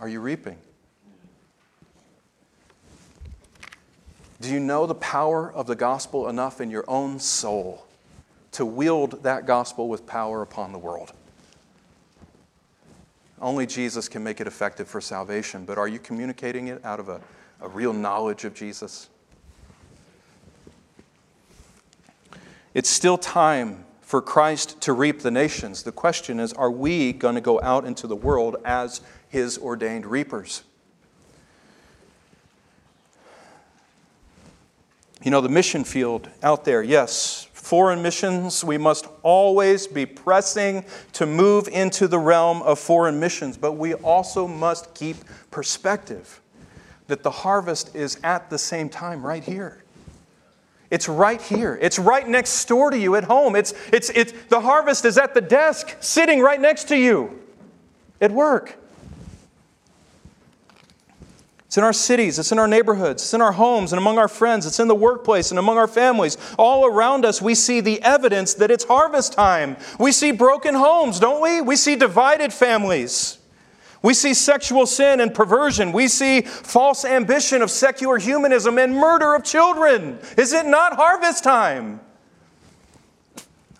Are 0.00 0.08
you 0.08 0.20
reaping? 0.20 0.56
Do 4.40 4.50
you 4.50 4.58
know 4.58 4.86
the 4.86 4.94
power 4.96 5.52
of 5.52 5.66
the 5.66 5.76
gospel 5.76 6.28
enough 6.28 6.60
in 6.60 6.70
your 6.70 6.84
own 6.88 7.20
soul 7.20 7.86
to 8.52 8.66
wield 8.66 9.22
that 9.22 9.46
gospel 9.46 9.88
with 9.88 10.06
power 10.06 10.42
upon 10.42 10.72
the 10.72 10.78
world? 10.78 11.12
Only 13.40 13.66
Jesus 13.66 14.08
can 14.08 14.22
make 14.22 14.40
it 14.40 14.46
effective 14.46 14.88
for 14.88 15.00
salvation, 15.00 15.64
but 15.64 15.78
are 15.78 15.88
you 15.88 15.98
communicating 15.98 16.68
it 16.68 16.84
out 16.84 17.00
of 17.00 17.08
a 17.08 17.20
a 17.62 17.68
real 17.68 17.92
knowledge 17.92 18.44
of 18.44 18.54
Jesus. 18.54 19.08
It's 22.74 22.90
still 22.90 23.16
time 23.16 23.84
for 24.00 24.20
Christ 24.20 24.80
to 24.82 24.92
reap 24.92 25.20
the 25.20 25.30
nations. 25.30 25.84
The 25.84 25.92
question 25.92 26.40
is 26.40 26.52
are 26.52 26.70
we 26.70 27.12
going 27.12 27.34
to 27.36 27.40
go 27.40 27.60
out 27.62 27.84
into 27.84 28.06
the 28.06 28.16
world 28.16 28.56
as 28.64 29.00
his 29.28 29.56
ordained 29.58 30.04
reapers? 30.04 30.64
You 35.22 35.30
know, 35.30 35.40
the 35.40 35.48
mission 35.48 35.84
field 35.84 36.28
out 36.42 36.64
there, 36.64 36.82
yes, 36.82 37.48
foreign 37.52 38.02
missions, 38.02 38.64
we 38.64 38.76
must 38.76 39.06
always 39.22 39.86
be 39.86 40.04
pressing 40.04 40.84
to 41.12 41.26
move 41.26 41.68
into 41.68 42.08
the 42.08 42.18
realm 42.18 42.60
of 42.62 42.80
foreign 42.80 43.20
missions, 43.20 43.56
but 43.56 43.72
we 43.72 43.94
also 43.94 44.48
must 44.48 44.92
keep 44.94 45.16
perspective 45.52 46.41
that 47.08 47.22
the 47.22 47.30
harvest 47.30 47.94
is 47.94 48.18
at 48.22 48.50
the 48.50 48.58
same 48.58 48.88
time 48.88 49.24
right 49.24 49.42
here. 49.44 49.82
It's 50.90 51.08
right 51.08 51.40
here. 51.40 51.78
It's 51.80 51.98
right 51.98 52.28
next 52.28 52.64
door 52.66 52.90
to 52.90 52.98
you 52.98 53.16
at 53.16 53.24
home. 53.24 53.56
It's, 53.56 53.72
it's, 53.92 54.10
it's, 54.10 54.32
the 54.50 54.60
harvest 54.60 55.06
is 55.06 55.16
at 55.16 55.32
the 55.32 55.40
desk, 55.40 55.96
sitting 56.00 56.40
right 56.40 56.60
next 56.60 56.84
to 56.88 56.96
you 56.96 57.40
at 58.20 58.30
work. 58.30 58.76
It's 61.72 61.78
in 61.78 61.84
our 61.84 61.94
cities, 61.94 62.38
it's 62.38 62.52
in 62.52 62.58
our 62.58 62.68
neighborhoods, 62.68 63.22
it's 63.22 63.32
in 63.32 63.40
our 63.40 63.52
homes 63.52 63.94
and 63.94 63.98
among 63.98 64.18
our 64.18 64.28
friends, 64.28 64.66
it's 64.66 64.78
in 64.78 64.88
the 64.88 64.94
workplace 64.94 65.50
and 65.50 65.58
among 65.58 65.78
our 65.78 65.88
families. 65.88 66.36
All 66.58 66.84
around 66.84 67.24
us, 67.24 67.40
we 67.40 67.54
see 67.54 67.80
the 67.80 68.02
evidence 68.02 68.52
that 68.52 68.70
it's 68.70 68.84
harvest 68.84 69.32
time. 69.32 69.78
We 69.98 70.12
see 70.12 70.32
broken 70.32 70.74
homes, 70.74 71.18
don't 71.18 71.40
we? 71.40 71.62
We 71.62 71.76
see 71.76 71.96
divided 71.96 72.52
families. 72.52 73.38
We 74.02 74.14
see 74.14 74.34
sexual 74.34 74.86
sin 74.86 75.20
and 75.20 75.32
perversion. 75.32 75.92
We 75.92 76.08
see 76.08 76.42
false 76.42 77.04
ambition 77.04 77.62
of 77.62 77.70
secular 77.70 78.18
humanism 78.18 78.78
and 78.78 78.94
murder 78.94 79.34
of 79.34 79.44
children. 79.44 80.18
Is 80.36 80.52
it 80.52 80.66
not 80.66 80.94
harvest 80.94 81.44
time? 81.44 82.00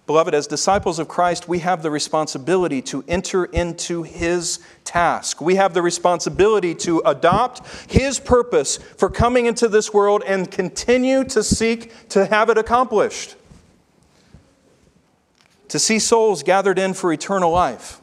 Beloved, 0.06 0.34
as 0.34 0.46
disciples 0.46 0.98
of 0.98 1.08
Christ, 1.08 1.48
we 1.48 1.60
have 1.60 1.82
the 1.82 1.90
responsibility 1.90 2.82
to 2.82 3.04
enter 3.08 3.46
into 3.46 4.02
His 4.02 4.58
task. 4.84 5.40
We 5.40 5.54
have 5.54 5.74
the 5.74 5.82
responsibility 5.82 6.74
to 6.76 7.02
adopt 7.06 7.66
His 7.90 8.18
purpose 8.18 8.76
for 8.76 9.08
coming 9.08 9.46
into 9.46 9.68
this 9.68 9.94
world 9.94 10.22
and 10.26 10.50
continue 10.50 11.24
to 11.24 11.42
seek 11.42 12.08
to 12.10 12.26
have 12.26 12.50
it 12.50 12.58
accomplished. 12.58 13.36
To 15.68 15.78
see 15.78 15.98
souls 15.98 16.42
gathered 16.42 16.78
in 16.78 16.94
for 16.94 17.12
eternal 17.12 17.50
life. 17.50 18.01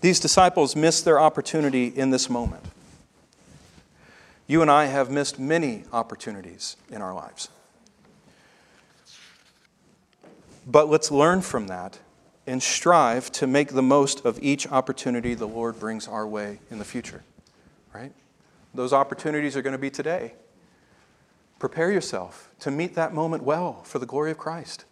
These 0.00 0.20
disciples 0.20 0.74
missed 0.74 1.04
their 1.04 1.20
opportunity 1.20 1.86
in 1.86 2.10
this 2.10 2.30
moment. 2.30 2.64
You 4.46 4.62
and 4.62 4.70
I 4.70 4.86
have 4.86 5.10
missed 5.10 5.38
many 5.38 5.84
opportunities 5.92 6.76
in 6.90 7.02
our 7.02 7.14
lives. 7.14 7.48
But 10.66 10.88
let's 10.88 11.10
learn 11.10 11.42
from 11.42 11.66
that 11.68 11.98
and 12.46 12.62
strive 12.62 13.30
to 13.32 13.46
make 13.46 13.68
the 13.68 13.82
most 13.82 14.24
of 14.24 14.42
each 14.42 14.66
opportunity 14.66 15.34
the 15.34 15.46
Lord 15.46 15.78
brings 15.78 16.08
our 16.08 16.26
way 16.26 16.60
in 16.70 16.78
the 16.78 16.84
future. 16.84 17.22
Right? 17.94 18.12
Those 18.74 18.92
opportunities 18.92 19.56
are 19.56 19.62
going 19.62 19.72
to 19.72 19.78
be 19.78 19.90
today. 19.90 20.34
Prepare 21.58 21.92
yourself 21.92 22.48
to 22.60 22.70
meet 22.70 22.94
that 22.94 23.12
moment 23.12 23.42
well 23.42 23.82
for 23.84 23.98
the 23.98 24.06
glory 24.06 24.30
of 24.30 24.38
Christ. 24.38 24.84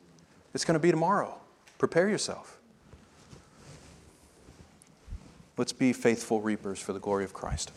It's 0.52 0.64
going 0.64 0.74
to 0.74 0.82
be 0.82 0.90
tomorrow. 0.90 1.40
Prepare 1.78 2.08
yourself. 2.08 2.57
Let's 5.58 5.72
be 5.72 5.92
faithful 5.92 6.40
reapers 6.40 6.78
for 6.78 6.92
the 6.92 7.00
glory 7.00 7.24
of 7.24 7.32
Christ. 7.32 7.72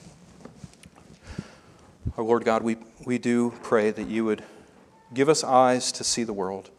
Our 2.15 2.23
Lord 2.23 2.45
God, 2.45 2.61
we, 2.61 2.77
we 3.07 3.17
do 3.17 3.55
pray 3.63 3.89
that 3.89 4.07
you 4.07 4.23
would 4.23 4.43
give 5.15 5.27
us 5.27 5.43
eyes 5.43 5.91
to 5.93 6.03
see 6.03 6.23
the 6.23 6.31
world 6.31 6.69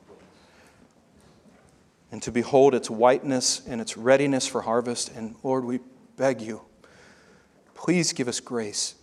and 2.12 2.22
to 2.22 2.30
behold 2.30 2.72
its 2.72 2.88
whiteness 2.88 3.62
and 3.66 3.80
its 3.80 3.96
readiness 3.96 4.46
for 4.46 4.62
harvest. 4.62 5.10
And 5.16 5.34
Lord, 5.42 5.64
we 5.64 5.80
beg 6.16 6.40
you, 6.40 6.62
please 7.74 8.12
give 8.12 8.28
us 8.28 8.38
grace. 8.38 8.94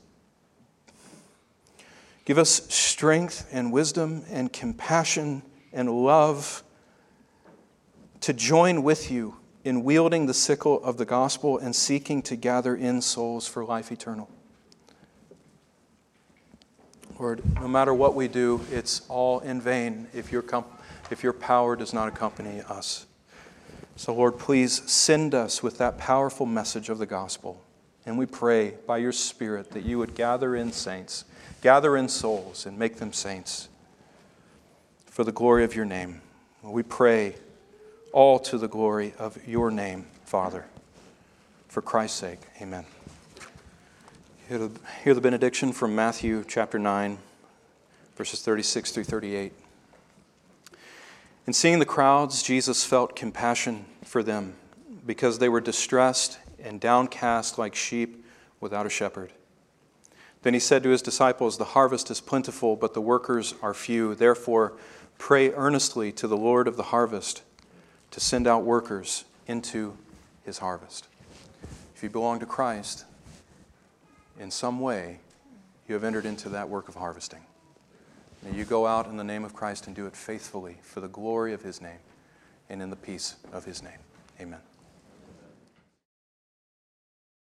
Give 2.23 2.37
us 2.37 2.73
strength 2.73 3.49
and 3.51 3.73
wisdom 3.73 4.23
and 4.29 4.53
compassion 4.53 5.41
and 5.73 5.91
love 5.91 6.63
to 8.21 8.31
join 8.31 8.83
with 8.83 9.11
you 9.11 9.38
in 9.63 9.83
wielding 9.83 10.25
the 10.25 10.33
sickle 10.33 10.83
of 10.83 10.97
the 10.97 11.05
gospel 11.05 11.57
and 11.57 11.75
seeking 11.75 12.21
to 12.23 12.35
gather 12.35 12.75
in 12.75 13.01
souls 13.01 13.47
for 13.47 13.65
life 13.65 13.91
eternal. 13.91 14.29
Lord, 17.19 17.41
no 17.55 17.67
matter 17.67 17.93
what 17.93 18.15
we 18.15 18.29
do, 18.29 18.61
it's 18.71 19.01
all 19.09 19.41
in 19.41 19.59
vain 19.59 20.07
if 20.13 20.31
your, 20.31 20.45
if 21.11 21.21
your 21.21 21.33
power 21.33 21.75
does 21.75 21.93
not 21.93 22.07
accompany 22.07 22.61
us. 22.61 23.05
So, 23.97 24.13
Lord, 24.13 24.39
please 24.39 24.89
send 24.89 25.35
us 25.35 25.61
with 25.61 25.77
that 25.79 25.97
powerful 25.97 26.45
message 26.45 26.87
of 26.87 26.97
the 26.97 27.05
gospel. 27.05 27.61
And 28.05 28.17
we 28.17 28.25
pray 28.25 28.75
by 28.87 28.99
your 28.99 29.11
Spirit 29.11 29.71
that 29.71 29.83
you 29.83 29.97
would 29.97 30.15
gather 30.15 30.55
in 30.55 30.71
saints, 30.71 31.25
gather 31.61 31.97
in 31.97 32.07
souls, 32.07 32.65
and 32.65 32.79
make 32.79 32.95
them 32.95 33.11
saints 33.11 33.67
for 35.05 35.25
the 35.25 35.33
glory 35.33 35.65
of 35.65 35.75
your 35.75 35.83
name. 35.83 36.21
We 36.63 36.83
pray 36.83 37.35
all 38.11 38.39
to 38.39 38.57
the 38.57 38.67
glory 38.67 39.13
of 39.17 39.37
your 39.47 39.71
name, 39.71 40.05
Father. 40.25 40.65
For 41.67 41.81
Christ's 41.81 42.19
sake, 42.19 42.39
amen. 42.61 42.85
Hear 44.47 45.13
the 45.13 45.21
benediction 45.21 45.71
from 45.71 45.95
Matthew 45.95 46.43
chapter 46.47 46.79
9, 46.79 47.19
verses 48.15 48.41
36 48.41 48.91
through 48.91 49.03
38. 49.03 49.53
In 51.45 51.53
seeing 51.53 51.79
the 51.79 51.85
crowds, 51.85 52.41
Jesus 52.41 52.83
felt 52.83 53.15
compassion 53.15 53.85
for 54.03 54.23
them 54.23 54.55
because 55.05 55.37
they 55.37 55.49
were 55.49 55.61
distressed 55.61 56.39
and 56.63 56.79
downcast 56.79 57.57
like 57.57 57.75
sheep 57.75 58.25
without 58.59 58.85
a 58.85 58.89
shepherd. 58.89 59.31
Then 60.41 60.53
he 60.53 60.59
said 60.59 60.83
to 60.83 60.89
his 60.89 61.01
disciples, 61.01 61.57
The 61.57 61.65
harvest 61.65 62.09
is 62.09 62.21
plentiful, 62.21 62.75
but 62.75 62.93
the 62.93 63.01
workers 63.01 63.53
are 63.61 63.73
few. 63.73 64.15
Therefore, 64.15 64.73
pray 65.17 65.51
earnestly 65.51 66.11
to 66.13 66.27
the 66.27 66.37
Lord 66.37 66.67
of 66.67 66.77
the 66.77 66.83
harvest 66.83 67.43
to 68.11 68.19
send 68.19 68.47
out 68.47 68.63
workers 68.63 69.25
into 69.47 69.97
his 70.43 70.57
harvest. 70.59 71.07
If 71.95 72.03
you 72.03 72.09
belong 72.09 72.39
to 72.39 72.45
Christ, 72.45 73.05
in 74.39 74.51
some 74.51 74.79
way, 74.79 75.19
you 75.87 75.93
have 75.93 76.03
entered 76.03 76.25
into 76.25 76.49
that 76.49 76.69
work 76.69 76.87
of 76.87 76.95
harvesting. 76.95 77.41
May 78.43 78.57
you 78.57 78.63
go 78.63 78.87
out 78.87 79.07
in 79.07 79.17
the 79.17 79.23
name 79.23 79.43
of 79.43 79.53
Christ 79.53 79.87
and 79.87 79.95
do 79.95 80.05
it 80.05 80.15
faithfully 80.15 80.77
for 80.81 81.01
the 81.01 81.09
glory 81.09 81.53
of 81.53 81.61
his 81.61 81.81
name 81.81 81.99
and 82.69 82.81
in 82.81 82.89
the 82.89 82.95
peace 82.95 83.35
of 83.51 83.65
his 83.65 83.83
name. 83.83 83.99
Amen. 84.39 84.59